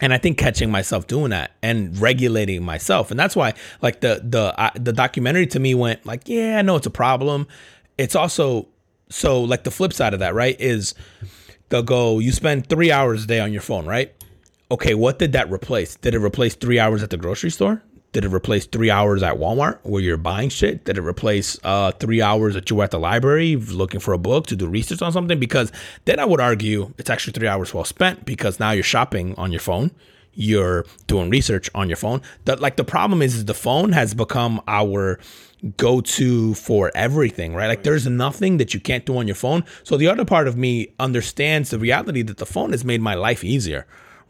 [0.00, 4.22] And I think catching myself doing that and regulating myself, and that's why like the
[4.24, 7.46] the the documentary to me went like, yeah, I know it's a problem.
[7.98, 8.68] It's also
[9.10, 10.58] so like the flip side of that, right?
[10.58, 10.94] Is
[11.68, 14.14] they'll go, you spend three hours a day on your phone, right?
[14.70, 15.96] Okay, what did that replace?
[15.96, 17.82] Did it replace three hours at the grocery store?
[18.12, 20.84] Did it replace three hours at Walmart where you're buying shit?
[20.84, 24.18] Did it replace uh, three hours that you were at the library looking for a
[24.18, 25.38] book to do research on something?
[25.38, 25.70] Because
[26.06, 29.52] then I would argue it's actually three hours well spent because now you're shopping on
[29.52, 29.92] your phone,
[30.34, 32.20] you're doing research on your phone.
[32.46, 35.20] That like the problem is, is the phone has become our
[35.76, 37.68] go to for everything, right?
[37.68, 39.64] Like there's nothing that you can't do on your phone.
[39.84, 43.14] So the other part of me understands the reality that the phone has made my
[43.14, 43.86] life easier.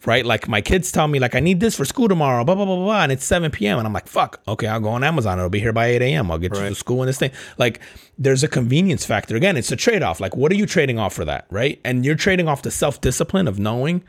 [0.06, 2.64] Right, like my kids tell me, like I need this for school tomorrow, blah blah
[2.64, 3.76] blah blah, and it's seven p.m.
[3.78, 5.36] and I'm like, fuck, okay, I'll go on Amazon.
[5.38, 6.30] It'll be here by eight a.m.
[6.30, 6.76] I'll get you to Right.
[6.76, 7.32] school and this thing.
[7.58, 7.80] Like,
[8.16, 9.36] there's a convenience factor.
[9.36, 10.18] Again, it's a trade off.
[10.18, 11.78] Like, what are you trading off for that, right?
[11.84, 14.02] And you're trading off the self discipline of knowing,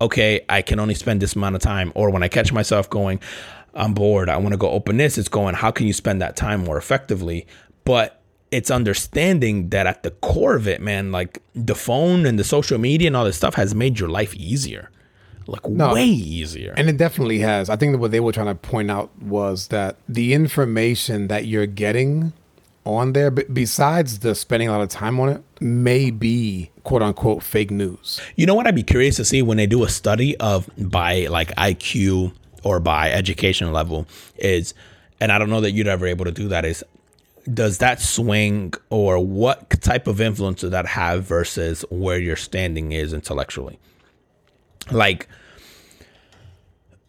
[0.00, 1.90] okay, I can only spend this amount of time.
[1.94, 3.18] Or when I catch myself going,
[3.72, 6.36] I'm bored, I want to go open this, it's going, how can you spend that
[6.36, 7.46] time more effectively?
[7.84, 8.20] But
[8.50, 12.78] it's understanding that at the core of it, man, like the phone and the social
[12.78, 14.90] media and all this stuff has made your life easier.
[15.50, 16.74] Like way easier.
[16.76, 17.68] And it definitely has.
[17.68, 21.46] I think that what they were trying to point out was that the information that
[21.46, 22.32] you're getting
[22.84, 27.02] on there, b- besides the spending a lot of time on it, may be quote
[27.02, 28.20] unquote fake news.
[28.36, 28.66] You know what?
[28.66, 32.32] I'd be curious to see when they do a study of by like IQ
[32.62, 34.74] or by education level is,
[35.20, 36.64] and I don't know that you'd ever able to do that.
[36.64, 36.84] Is
[37.52, 42.92] does that swing or what type of influence does that have versus where your standing
[42.92, 43.78] is intellectually?
[44.90, 45.28] Like,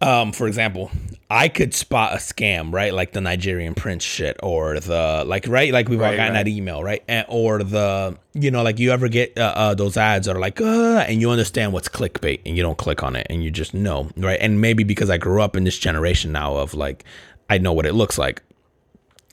[0.02, 0.92] um, for example,
[1.30, 2.94] I could spot a scam, right?
[2.94, 5.72] Like the Nigerian prince shit, or the like, right?
[5.72, 6.44] Like we've all gotten right.
[6.44, 7.04] that email, right?
[7.08, 10.40] And, or the, you know, like you ever get uh, uh, those ads that are
[10.40, 13.52] like, uh, and you understand what's clickbait, and you don't click on it, and you
[13.52, 14.40] just know, right?
[14.42, 17.06] And maybe because I grew up in this generation now of like,
[17.50, 18.42] I know what it looks like,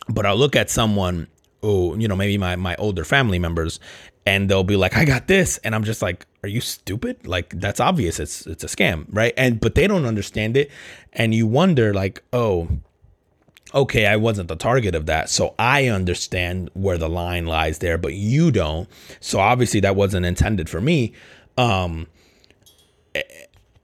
[0.08, 1.28] but I'll look at someone
[1.62, 3.80] who, you know, maybe my my older family members,
[4.28, 7.26] and they'll be like, "I got this," and I'm just like, "Are you stupid?
[7.26, 8.20] Like that's obvious.
[8.20, 10.70] It's it's a scam, right?" And but they don't understand it,
[11.14, 12.68] and you wonder like, oh.
[13.74, 15.30] okay, I wasn't the target of that.
[15.30, 18.88] So I understand where the line lies there, but you don't.
[19.20, 21.12] So obviously that wasn't intended for me.
[21.56, 22.06] Um,
[23.14, 23.22] eh,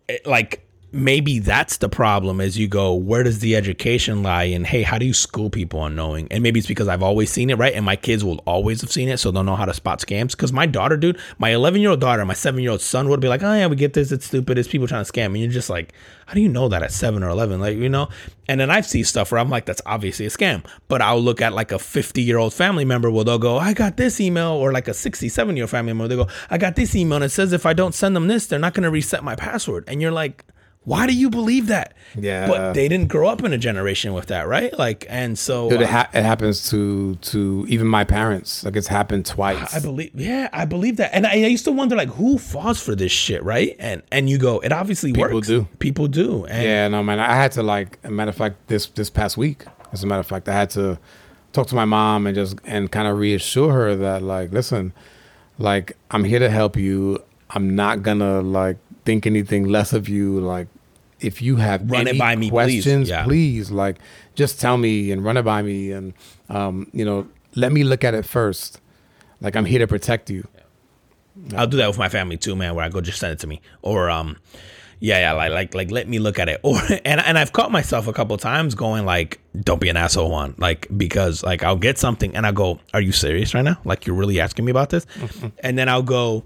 [0.08, 4.44] eh, like maybe that's the problem as you go where does the education lie?
[4.44, 6.28] And hey how do you school people on knowing?
[6.30, 7.74] And maybe it's because i've always seen it right?
[7.74, 10.30] And my kids will always have seen it so they'll know how to spot scams.
[10.30, 13.20] Because my daughter dude my 11 year old daughter my 7 year old son would
[13.20, 14.12] be like oh yeah we get this.
[14.12, 14.58] It's stupid.
[14.58, 15.26] It's people trying to scam.
[15.26, 15.92] And you're just like
[16.26, 18.08] how do you know that at 7 or 11 like you know?
[18.48, 20.64] And then i've seen stuff where i'm like that's obviously a scam.
[20.88, 23.72] But i'll look at like a 50 year old family member where they'll go i
[23.72, 26.76] got this email or like a 67 year old family member they go i got
[26.76, 28.90] this email and it says if i don't send them this they're not going to
[28.90, 29.84] reset my password.
[29.88, 30.44] And you're like
[30.84, 31.94] why do you believe that?
[32.14, 32.46] Yeah.
[32.46, 34.76] But they didn't grow up in a generation with that, right?
[34.78, 38.64] Like, and so Dude, it, ha- it happens to to even my parents.
[38.64, 39.74] Like it's happened twice.
[39.74, 41.14] I believe, yeah, I believe that.
[41.14, 43.74] And I, I used to wonder, like, who falls for this shit, right?
[43.78, 45.48] And and you go, it obviously People works.
[45.48, 45.66] do.
[45.78, 46.44] People do.
[46.44, 47.18] And yeah, no man.
[47.18, 50.20] I had to like, a matter of fact, this this past week, as a matter
[50.20, 50.98] of fact, I had to
[51.52, 54.92] talk to my mom and just and kind of reassure her that like, listen,
[55.58, 57.22] like I'm here to help you.
[57.50, 60.40] I'm not gonna like think anything less of you.
[60.40, 60.68] Like
[61.20, 62.82] if you have Run it any by me, please.
[62.84, 63.24] questions, Yeah.
[63.24, 63.96] please, like
[64.34, 66.12] just tell me and run it by me and
[66.48, 68.80] um, you know, let me look at it first.
[69.40, 70.46] Like I'm here to protect you.
[71.56, 72.74] I'll do that with my family too, man.
[72.74, 74.36] Where I go, just send it to me, or um,
[75.00, 77.72] yeah, yeah, like like like let me look at it, or and and I've caught
[77.72, 81.76] myself a couple times going like, don't be an asshole, one, like because like I'll
[81.76, 83.78] get something and I go, are you serious right now?
[83.84, 85.06] Like you're really asking me about this,
[85.58, 86.44] and then I'll go.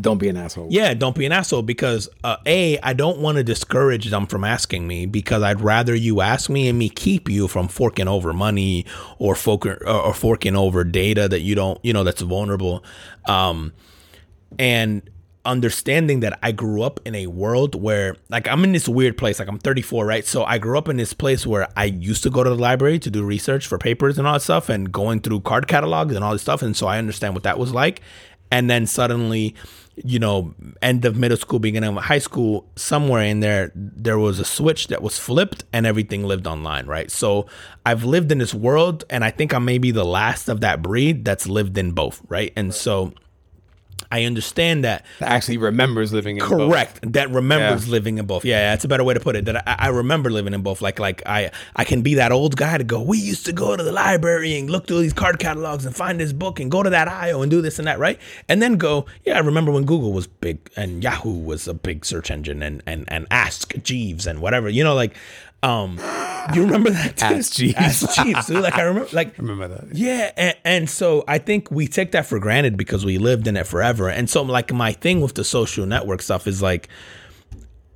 [0.00, 0.68] Don't be an asshole.
[0.70, 4.44] Yeah, don't be an asshole because uh, a I don't want to discourage them from
[4.44, 8.32] asking me because I'd rather you ask me and me keep you from forking over
[8.32, 8.86] money
[9.18, 12.84] or forking or, or forking over data that you don't you know that's vulnerable,
[13.26, 13.72] um,
[14.58, 15.08] and
[15.44, 19.38] understanding that I grew up in a world where like I'm in this weird place
[19.38, 20.24] like I'm 34 right?
[20.24, 22.98] So I grew up in this place where I used to go to the library
[22.98, 26.22] to do research for papers and all that stuff and going through card catalogs and
[26.22, 26.60] all this stuff.
[26.60, 28.02] And so I understand what that was like.
[28.50, 29.54] And then suddenly
[30.04, 34.38] you know end of middle school beginning of high school somewhere in there there was
[34.38, 37.10] a switch that was flipped and everything lived online right?
[37.10, 37.46] So
[37.86, 41.24] i've lived in this world and i think i'm maybe the last of that breed
[41.24, 42.52] that's lived in both right?
[42.56, 43.12] And so
[44.10, 45.04] i understand that.
[45.18, 46.70] That actually remembers living in both.
[46.70, 47.12] correct.
[47.12, 47.92] That remembers Yeah.
[47.92, 48.44] living in both.
[48.44, 49.44] Yeah that's a better way to put it.
[49.44, 50.80] That I, I remember living in both.
[50.80, 53.76] Like like i i can be that old guy to go we used to go
[53.76, 56.82] to the library and look through these card catalogs and find this book and go
[56.82, 58.18] to that aisle and do this and that right?
[58.48, 62.04] And then go yeah i remember when google was big and yahoo was a big
[62.04, 65.14] search engine and and and ask jeeves and whatever you know like
[65.62, 65.98] um
[66.54, 67.24] you remember that too?
[67.26, 67.74] Ask Jeeves.
[67.76, 68.62] ask jeeves dude.
[68.62, 69.94] like i remember like I Remember that?
[69.94, 73.56] yeah, and, and so I think we take that for granted because we lived in
[73.56, 74.08] it forever.
[74.08, 76.88] And so, like, my thing with the social network stuff is like,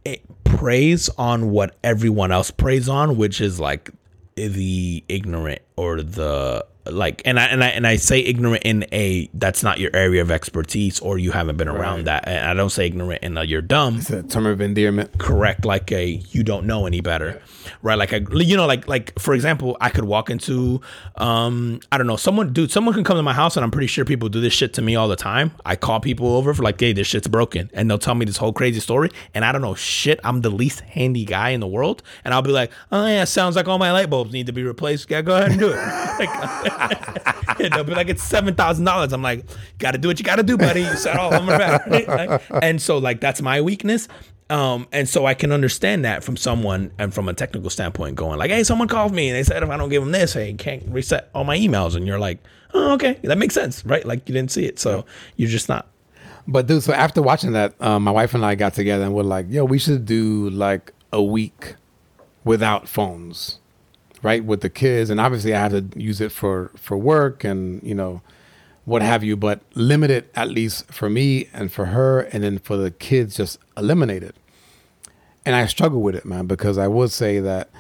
[0.05, 3.91] it preys on what everyone else preys on, which is like
[4.35, 9.29] the ignorant or the like and I and I and I say ignorant in a
[9.35, 12.27] that's not your area of expertise or you haven't been around that.
[12.27, 13.99] And I don't say ignorant in a you're dumb.
[13.99, 15.19] It's a term of endearment.
[15.19, 17.41] correct like a you don't know any better.
[17.83, 20.81] Right like a you know like like for example i could walk into
[21.17, 23.87] um i don't know someone dude someone can come to my house and i'm pretty
[23.87, 25.53] sure people do this shit to me all the time.
[25.65, 27.71] I call people over for like hey this shit's broken.
[27.73, 29.11] And they'll tell me this whole crazy story.
[29.35, 30.19] And i don't know shit.
[30.25, 32.03] I'm the least handy guy in the world.
[32.25, 34.65] And i'll be like oh yeah sounds like all my light bulbs need to be
[34.65, 35.09] replaced.
[35.09, 35.72] Yeah go ahead and do
[36.21, 39.13] it like, they'll be like it's seven thousand dollars.
[39.13, 39.45] I'm like
[39.79, 40.81] gotta do what you gotta do buddy.
[40.81, 44.09] You said oh i'm back and so like that's my weakness.
[44.51, 48.39] Um, and so I can understand that from someone and from a technical standpoint, going
[48.39, 50.53] like, "Hey, someone called me and they said if I don't give them this, hey,
[50.53, 52.39] can't reset all my emails." And you're like,
[52.75, 55.89] "Oh, okay, that makes sense, right?" Like you didn't see it, so you're just not.
[56.47, 59.23] But dude, so after watching that, um, my wife and I got together and we're
[59.23, 61.77] like, yo, we should do like a week
[62.45, 63.61] without phones,
[64.23, 64.45] right?
[64.45, 67.95] With the kids, and obviously I have to use it for for work and you
[67.95, 68.23] know
[68.85, 72.59] what have you, but limit it at least for me and for her, and then
[72.59, 74.35] for the kids, just eliminate it.
[75.45, 77.71] And I struggle with it, man, because I would say that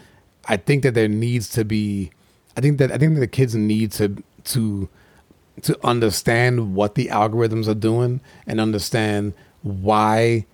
[0.47, 2.10] I think that there needs to be,
[2.56, 4.89] I think that I think that the kids need to to
[5.62, 10.47] to understand what the algorithms are doing and understand why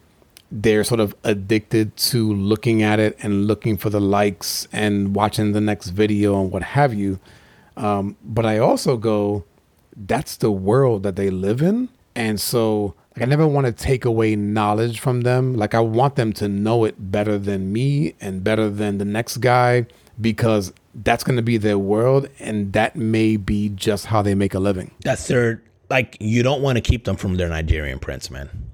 [0.50, 5.52] they're sort of addicted to looking at it and looking for the likes and watching
[5.52, 7.20] the next video and what have you.
[7.76, 9.44] Um, but I also go,
[9.96, 11.88] that's the world that they live in.
[12.14, 15.54] And so like, I never want to take away knowledge from them.
[15.54, 19.38] Like I want them to know it better than me and better than the next
[19.38, 19.86] guy
[20.20, 24.54] because that's going to be their world and that may be just how they make
[24.54, 24.92] a living.
[25.04, 26.16] That's their like.
[26.20, 28.67] You don't want to keep them from their Nigerian prince, man.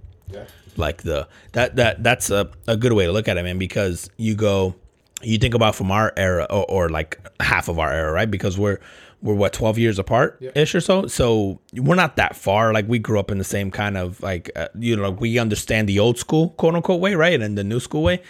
[0.77, 3.59] Like the that that that's a, a good way to look at it, man.
[3.59, 4.75] Because you go,
[5.23, 8.31] you think about from our era or, or like half of our era, right?
[8.31, 8.79] Because we're
[9.23, 11.07] we're what 12 years apart ish or so.
[11.07, 12.73] So we're not that far.
[12.73, 15.39] Like we grew up in the same kind of like uh, you know like we
[15.39, 18.23] understand the old school quote unquote way, right, and the new school way.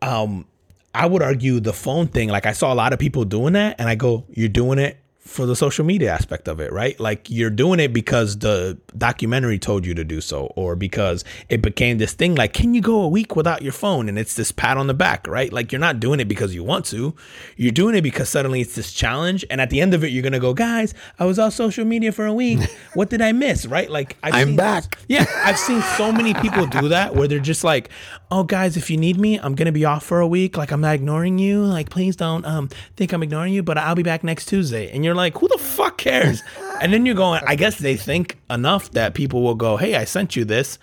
[0.00, 0.46] Um,
[0.94, 2.28] I would argue the phone thing.
[2.28, 4.98] Like I saw a lot of people doing that, and I go, "You're doing it
[5.24, 6.98] for the social media aspect of it, right?
[6.98, 11.62] Like you're doing it because the documentary told you to do so, or because it
[11.62, 14.08] became this thing like, can you go a week without your phone?
[14.08, 15.52] And it's this pat on the back, right?
[15.52, 17.14] Like you're not doing it because you want to.
[17.56, 19.44] You're doing it because suddenly it's this challenge.
[19.48, 21.84] And at the end of it, you're going to go, guys, I was off social
[21.84, 22.58] media for a week.
[22.94, 23.88] What did I miss, right?
[23.90, 24.98] Like I've I'm seen- back.
[25.08, 27.88] Yeah, I've seen so many people do that where they're just like,
[28.32, 30.56] "Oh, guys, if you need me, I'm gonna be off for a week.
[30.56, 31.62] Like, I'm not ignoring you.
[31.62, 35.04] Like, please don't um think I'm ignoring you, but I'll be back next Tuesday." And
[35.04, 36.42] you're like, "Who the fuck cares?"
[36.80, 40.04] and then you're going, I guess they think enough that people will go, "Hey, I
[40.04, 40.78] sent you this."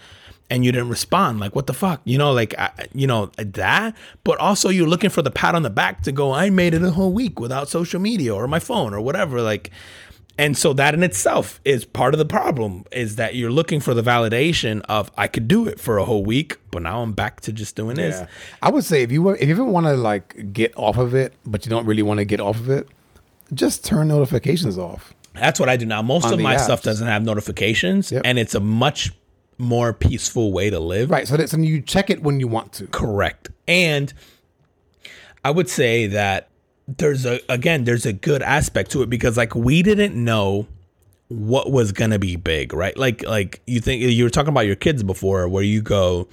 [0.51, 3.95] And you didn't respond, like what the fuck, you know, like I, you know that.
[4.23, 6.31] But also, you're looking for the pat on the back to go.
[6.31, 9.43] I made it a whole week without social media or my phone or whatever.
[9.43, 9.69] Like,
[10.39, 13.93] and so that in itself is part of the problem is that you're looking for
[13.93, 17.41] the validation of I could do it for a whole week, but now I'm back
[17.41, 18.21] to just doing this.
[18.21, 18.27] Yeah.
[18.61, 21.13] I would say if you were, if you ever want to like get off of
[21.13, 22.87] it, but you don't really want to get off of it,
[23.53, 25.13] just turn notifications off.
[25.33, 26.01] That's what I do now.
[26.01, 28.21] Most On of my stuff doesn't have notifications, Yep.
[28.23, 29.11] and it's a much
[29.57, 31.11] more peaceful way to live.
[31.11, 31.27] Right.
[31.27, 32.87] So that's and you check it when you want to.
[32.87, 33.49] Correct.
[33.67, 34.13] And
[35.43, 36.47] I would say that
[36.97, 40.67] there's a again there's a good aspect to it because like we didn't know
[41.27, 42.97] what was to be big, right?
[42.97, 46.27] Like like you think you were talking about your kids before where you go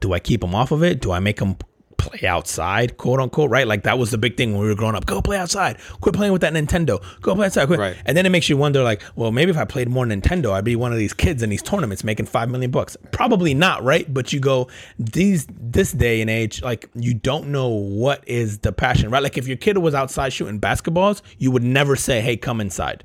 [0.00, 1.00] do I keep them off of it?
[1.00, 1.56] Do I make them
[2.04, 3.66] play outside, quote unquote, right?
[3.66, 5.06] Like that was the big thing when we were growing up.
[5.06, 5.78] Go play outside.
[6.00, 7.02] Quit playing with that Nintendo.
[7.20, 7.66] Go play outside.
[7.66, 7.78] Quit.
[7.78, 7.96] Right.
[8.04, 10.64] And then it makes you wonder, like, well, maybe if I played more Nintendo, I'd
[10.64, 12.96] be one of these kids in these tournaments making five million bucks.
[13.10, 14.12] Probably not, right?
[14.12, 14.68] But you go
[14.98, 19.22] these this day and age, like you don't know what is the passion, right?
[19.22, 23.04] Like if your kid was outside shooting basketballs, you would never say, "Hey, come inside."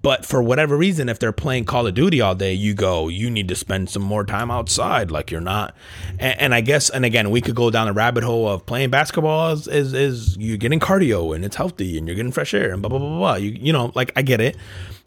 [0.00, 3.30] But for whatever reason, if they're playing Call of Duty all day, you go, you
[3.30, 5.10] need to spend some more time outside.
[5.10, 5.74] Like you're not.
[6.18, 8.90] And, and I guess, and again, we could go down the rabbit hole of playing
[8.90, 12.72] basketball is, is, is you're getting cardio and it's healthy and you're getting fresh air
[12.72, 13.34] and blah, blah, blah, blah.
[13.34, 14.56] You, you know, like I get it.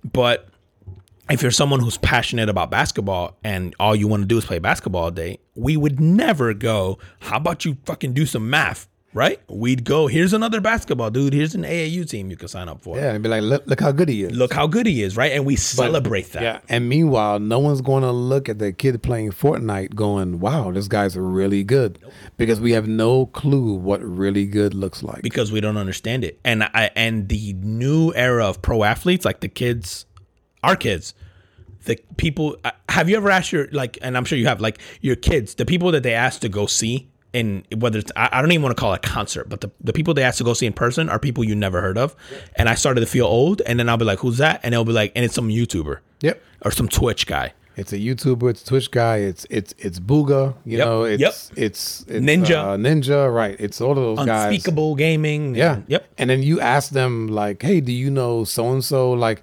[0.03, 0.47] But
[1.29, 4.59] if you're someone who's passionate about basketball and all you want to do is play
[4.59, 8.87] basketball all day, we would never go, how about you fucking do some math?
[9.13, 9.41] Right?
[9.49, 11.33] We'd go, here's another basketball dude.
[11.33, 12.95] Here's an AAU team you can sign up for.
[12.95, 13.11] Yeah.
[13.11, 14.31] And be like, look, look how good he is.
[14.31, 15.33] Look how good he is, right?
[15.33, 16.41] And we celebrate that.
[16.41, 16.59] Yeah.
[16.69, 20.87] And meanwhile, no one's going to look at the kid playing Fortnite going, wow, this
[20.87, 21.99] guy's really good.
[22.37, 25.21] Because we have no clue what really good looks like.
[25.23, 26.39] because we don't understand it.
[26.45, 30.05] And I and the new era of pro athletes, like the kids,
[30.63, 31.13] our kids,
[31.83, 32.55] the people.
[32.63, 33.97] uh, Have you ever asked your like?
[34.01, 34.61] And I'm sure you have.
[34.61, 37.09] Like your kids, the people that they ask to go see.
[37.33, 39.71] And whether it's, I, I don't even want to call it a concert, but the,
[39.79, 42.15] the people they ask to go see in person are people you never heard of.
[42.57, 43.61] And I started to feel old.
[43.61, 44.59] And then I'll be like, who's that?
[44.63, 46.41] And they'll be like, and it's some YouTuber Yep.
[46.65, 47.53] or some Twitch guy.
[47.77, 51.21] It's a YouTuber, it's a Twitch guy, it's it's it's Bugha, you Yep, know, it's
[51.21, 51.33] yep.
[51.55, 52.55] it's, it's Ninja.
[52.57, 53.55] uh, Ninja, right?
[53.61, 54.47] It's all of those guys.
[54.53, 55.55] Unspeakable gaming.
[55.55, 55.79] Yeah.
[55.87, 56.05] Yep.
[56.17, 59.41] And then you ask them like, "Hey, do you know so and so?" Like,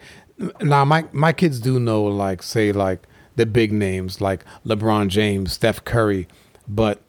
[0.60, 5.54] now my my kids do know like say like the big names like LeBron James,
[5.54, 6.28] Steph Curry,
[6.68, 7.00] but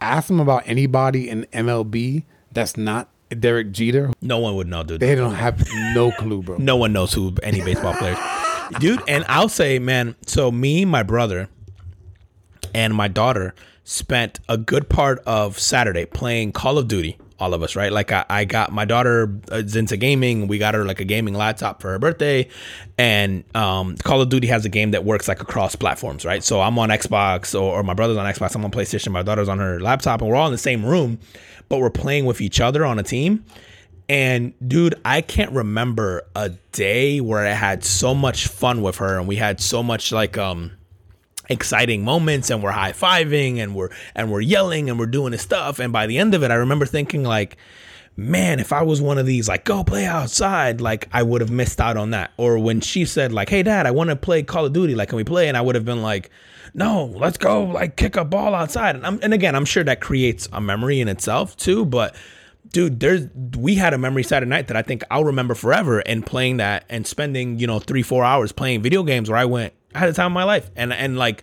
[0.00, 3.08] ask them about anybody in MLB that's not
[3.38, 4.10] Derek Jeter.
[4.20, 5.00] No one would know, dude.
[5.00, 6.56] They don't have no clue, bro.
[6.58, 8.18] no one knows who any baseball players.
[8.80, 11.48] Dude, and I'll say, man, so me, my brother,
[12.74, 13.54] and my daughter
[13.84, 17.18] spent a good part of Saturday playing Call of Duty.
[17.40, 17.92] All of us, right?
[17.92, 20.48] Like I, I got my daughter is into gaming.
[20.48, 22.48] We got her like a gaming laptop for her birthday,
[22.96, 26.42] and um, Call of Duty has a game that works like across platforms, right?
[26.42, 28.56] So I'm on Xbox, or, or my brother's on Xbox.
[28.56, 29.12] I'm on PlayStation.
[29.12, 31.20] My daughter's on her laptop, and we're all in the same room,
[31.68, 33.44] but we're playing with each other on a team.
[34.08, 39.18] And dude, I can't remember a day where I had so much fun with her
[39.18, 40.77] and we had so much like um
[41.48, 45.78] exciting moments and we're high-fiving and we're and we're yelling and we're doing this stuff
[45.78, 47.56] and by the end of it I remember thinking like
[48.18, 51.50] man, if I was one of these like go play outside, like I would have
[51.50, 52.32] missed out on that.
[52.36, 55.08] Or when she said like, "Hey dad, I want to play Call of Duty, like
[55.08, 56.30] can we play?" and I would have been like,
[56.74, 60.00] "No, let's go like kick a ball outside." And I'm, and again, I'm sure that
[60.00, 62.14] creates a memory in itself too, but
[62.70, 63.26] dude, there's
[63.56, 66.84] we had a memory Saturday night that I think I'll remember forever and playing that
[66.88, 70.14] and spending, you know, 3-4 hours playing video games where I went I had the
[70.14, 70.70] time of my life.
[70.76, 71.42] And and like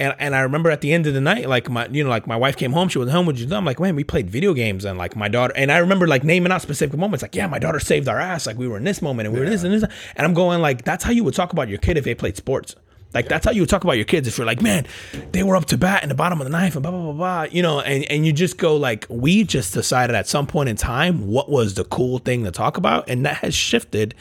[0.00, 2.26] and, and I remember at the end of the night, like my, you know, like
[2.26, 4.54] my wife came home, she was home, with you I'm like, man, we played video
[4.54, 7.48] games, and like my daughter, and I remember like naming out specific moments, like, yeah,
[7.48, 9.64] my daughter saved our ass, like we were in this moment, and we were this
[9.64, 12.04] and this, and I'm going like, that's how you would talk about your kid if
[12.04, 12.76] they played sports,
[13.14, 14.28] Like that's how you talk about your kids.
[14.28, 14.86] If you're like, man,
[15.32, 17.12] they were up to bat in the bottom of the ninth and blah blah blah
[17.12, 20.68] blah, you know, and and you just go like, we just decided at some point
[20.68, 24.14] in time what was the cool thing to talk about, and that has shifted.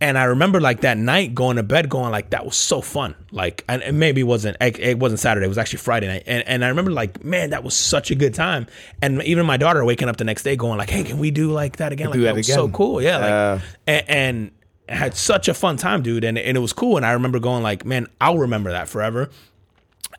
[0.00, 3.16] And I remember like that night going to bed, going like that was so fun.
[3.32, 6.22] Like, and, and maybe it wasn't it wasn't Saturday, it was actually Friday night.
[6.26, 8.68] And and I remember like, man, that was such a good time.
[9.02, 11.50] And even my daughter waking up the next day going like, hey, can we do
[11.50, 12.10] like that again?
[12.10, 13.16] Like do that was so cool, yeah.
[13.16, 14.50] Like, Uh, and, and
[14.88, 16.24] had such a fun time, dude.
[16.24, 16.96] And and it was cool.
[16.96, 19.30] And I remember going like, man, I'll remember that forever.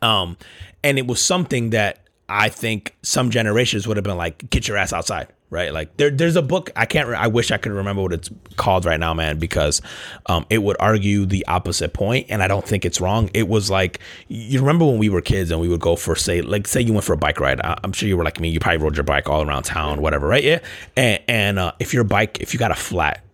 [0.02, 0.36] Um,
[0.82, 4.76] and it was something that I think some generations would have been like, get your
[4.76, 5.72] ass outside, right?
[5.72, 7.08] Like there, there's a book I can't.
[7.08, 9.82] I wish I could remember what it's called right now, man, because
[10.26, 13.30] um, it would argue the opposite point, and I don't think it's wrong.
[13.34, 13.98] It was like
[14.28, 16.92] you remember when we were kids and we would go for say, like say you
[16.92, 17.60] went for a bike ride.
[17.60, 18.48] I- I'm sure you were like me.
[18.48, 20.44] You probably rode your bike all around town, whatever, right?
[20.44, 20.60] Yeah.
[20.96, 23.24] And, and uh, if your bike, if you got a flat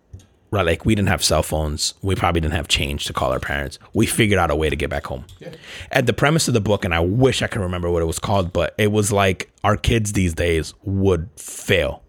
[0.51, 0.65] right?
[0.65, 1.93] Like we didn't have cell phones.
[2.01, 3.79] We probably didn't have change to call our parents.
[3.93, 5.25] We figured out a way to get back home.
[5.91, 8.19] At the premise of the book, and I wish I could remember what it was
[8.19, 12.03] called, but it was like our kids these days would fail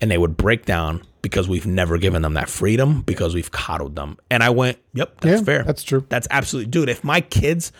[0.00, 3.96] and they would break down because we've never given them that freedom because we've coddled
[3.96, 4.16] them.
[4.30, 5.62] And I went, yep, that's Yeah, fair.
[5.64, 6.06] that's true.
[6.08, 6.88] That's absolutely, dude.
[6.88, 7.72] If my kids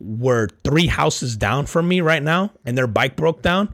[0.00, 3.72] were three houses down from me right now and their bike broke down,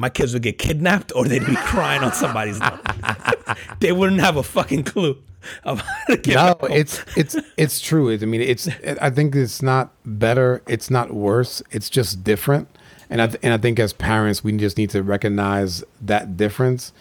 [0.00, 2.80] my kids would get kidnapped or they'd be crying on somebody's door.
[3.80, 5.16] they wouldn't have a fucking clue
[5.64, 8.12] of how to no, it's it's it's true.
[8.12, 8.68] I mean, it's.
[9.00, 10.62] I think it's not better.
[10.66, 11.62] It's not worse.
[11.70, 12.68] It's just different.
[13.08, 16.92] And I th- and I think as parents, we just need to recognize that difference,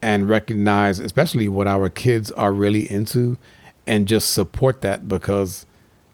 [0.00, 3.38] and recognize especially what our kids are really into,
[3.86, 5.66] and just support that because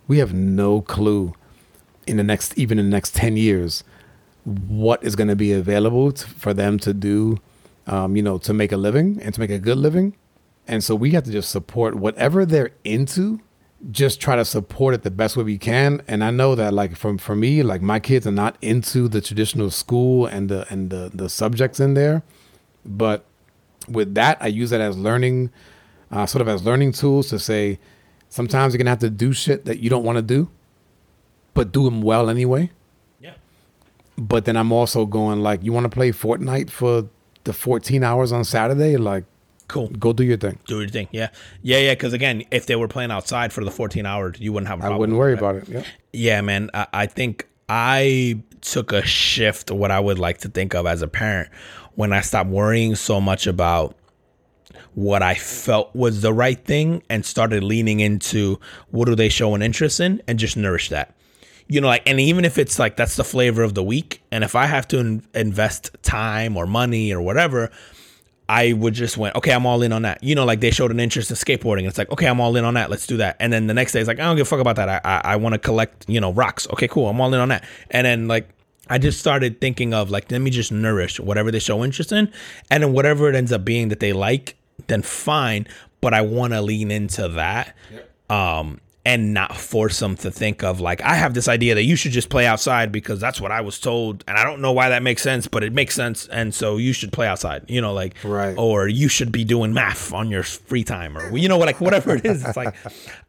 [0.06, 1.34] we have no clue
[2.06, 3.84] in the next even in the next 10 years
[4.48, 7.38] what is going to be available t for them to do
[7.86, 10.16] um, you know to make a living and to make a good living.
[10.66, 13.40] And so we have to just support whatever they're into
[13.90, 16.02] just try to support it the best way we can.
[16.08, 19.20] And i know that like from for me like my kids are not into the
[19.20, 22.22] traditional school and the and the, the subjects in there.
[22.84, 23.24] But
[23.88, 25.50] with that i use that as learning
[26.10, 27.78] uh, sort of as learning tools to say
[28.28, 30.50] sometimes you're gonna have to do shit that you don't want to do
[31.54, 32.70] but do them well anyway.
[34.18, 37.08] But then I'm also going like, you want to play Fortnite for
[37.44, 38.96] the 14 hours on Saturday?
[38.96, 39.24] Like,
[39.68, 39.88] Cool.
[39.88, 40.58] go do your thing.
[40.66, 41.08] Do your thing.
[41.12, 41.28] Yeah.
[41.62, 41.92] Yeah, yeah.
[41.92, 44.82] Because again, if they were playing outside for the 14 hours, you wouldn't have a
[44.82, 44.98] I problem.
[45.00, 45.68] wouldn't worry about it.
[45.68, 45.82] Yeah.
[46.12, 46.70] Yeah, man.
[46.74, 51.02] I, I think I took a shift, what I would like to think of as
[51.02, 51.50] a parent,
[51.94, 53.94] when I stopped worrying so much about
[54.94, 58.58] what I felt was the right thing and started leaning into
[58.90, 61.14] what do they show an interest in and just nourish that.
[61.68, 64.42] You know, like, and even if it's like that's the flavor of the week, and
[64.42, 67.70] if I have to in- invest time or money or whatever,
[68.48, 70.24] I would just went, okay, I'm all in on that.
[70.24, 71.86] You know, like they showed an interest in skateboarding.
[71.86, 72.88] It's like, okay, I'm all in on that.
[72.88, 73.36] Let's do that.
[73.38, 74.88] And then the next day, it's like, I don't give a fuck about that.
[74.88, 76.66] I I, I want to collect, you know, rocks.
[76.72, 77.08] Okay, cool.
[77.08, 77.64] I'm all in on that.
[77.90, 78.48] And then like
[78.88, 82.32] I just started thinking of like, let me just nourish whatever they show interest in,
[82.70, 85.66] and then whatever it ends up being that they like, then fine.
[86.00, 87.76] But I want to lean into that.
[88.30, 91.96] Um, and not force them to think of like I have this idea that you
[91.96, 94.90] should just play outside because that's what I was told and I don't know why
[94.90, 97.94] that makes sense but it makes sense and so you should play outside you know
[97.94, 98.54] like Right.
[98.58, 102.14] or you should be doing math on your free time or you know like whatever
[102.16, 102.74] it is it's like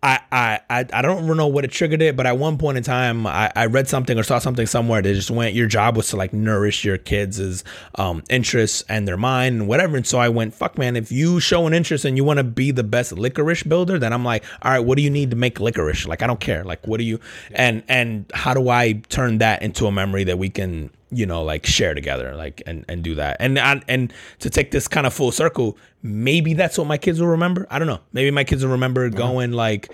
[0.01, 2.83] I I I, I don't know what it triggered it but at one point in
[2.83, 6.07] time I, I read something or saw something somewhere that just went your job was
[6.09, 7.63] to like nourish your kids'
[7.95, 9.97] um interests and their mind and whatever.
[9.97, 12.43] And so I went fuck man if you show an interest and you want to
[12.45, 15.35] be the best licorice builder then I'm like all right what do you need to
[15.35, 16.07] make licorice?
[16.07, 16.63] Like I don't care.
[16.63, 17.19] Like what do you
[17.51, 21.43] and and how do I turn that into a memory that we can you know
[21.43, 23.37] like share together like and and do that.
[23.39, 27.19] And and, and to take this kind of full circle maybe that's what my kids
[27.19, 27.67] will remember.
[27.69, 27.99] I don't know.
[28.13, 29.91] Maybe my kids will remember going like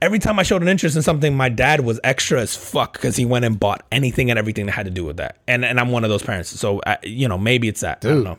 [0.00, 3.16] every time i showed an interest in something my dad was extra as fuck because
[3.16, 5.38] he went and bought anything and everything that had to do with that.
[5.46, 6.50] And and i'm one of those parents.
[6.50, 8.04] So I, you know maybe it's that.
[8.04, 8.38] I don't Dude, know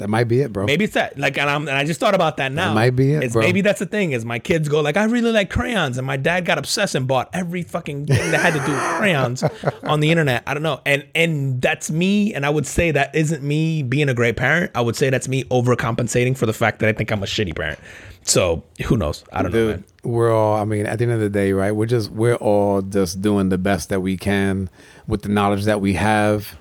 [0.00, 0.64] That might be it, bro.
[0.66, 1.18] Maybe it's that.
[1.18, 2.72] Like, and, I'm, and I just thought about that now.
[2.74, 3.42] might be it, It's bro.
[3.42, 6.16] maybe that's the thing is my kids go like, I really like crayons, and my
[6.16, 9.44] dad got obsessed and bought every fucking thing that had to do with crayons
[9.84, 10.42] on the internet.
[10.46, 12.34] I don't know, and and that's me.
[12.34, 14.72] And I would say that isn't me being a great parent.
[14.74, 17.54] I would say that's me overcompensating for the fact that I think I'm a shitty
[17.54, 17.78] parent.
[18.22, 19.24] So who knows?
[19.32, 19.84] I don't know, man.
[20.02, 20.56] we're all.
[20.56, 21.72] I mean, at the end of the day, right?
[21.72, 24.70] We're just we're all just doing the best that we can
[25.06, 26.56] with the knowledge that we have.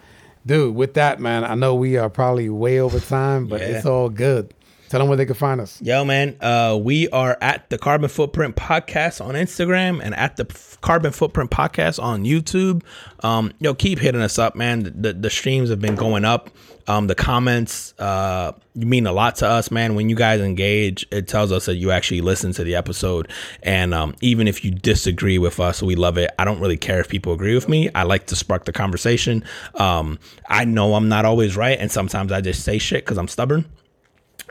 [0.50, 3.68] Dude, with that, man, I know we are probably way over time, but Yeah.
[3.68, 4.52] it's all good.
[4.90, 5.80] Tell them where they can find us.
[5.80, 10.46] Yo, man, uh, we are at the Carbon Footprint Podcast on Instagram and at the
[10.82, 12.84] Carbon Footprint Podcast on YouTube.
[13.22, 14.84] Um, yo, keep hitting us up, man.
[15.02, 16.50] The, the streams have been going up.
[16.88, 19.94] Um, the comments uh, mean a lot to us, man.
[19.94, 23.30] When you guys engage, it tells us that you actually listen to the episode.
[23.62, 26.32] And um, even if you disagree with us, we love it.
[26.40, 27.90] I don't really care if people agree with me.
[27.94, 29.44] I like to spark the conversation.
[29.76, 33.28] Um, I know I'm not always right, and sometimes I just say shit because I'm
[33.28, 33.66] stubborn.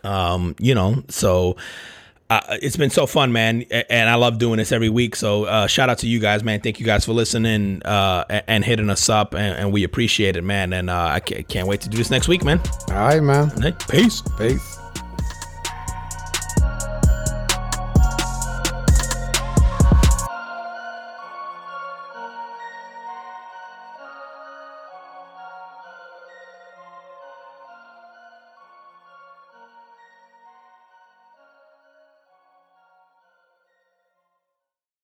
[0.04, 1.56] Um, you know, so
[2.30, 5.16] uh, it's been so fun, man, and I love doing this every week.
[5.16, 6.60] So uh, shout out to you guys, man.
[6.60, 10.42] Thank you guys for listening uh, and hitting us up, and, and we appreciate it,
[10.42, 10.72] man.
[10.72, 12.60] And uh, I can't wait to do this next week, man.
[12.88, 13.50] All right, man.
[13.88, 14.22] Peace.
[14.36, 14.78] Peace.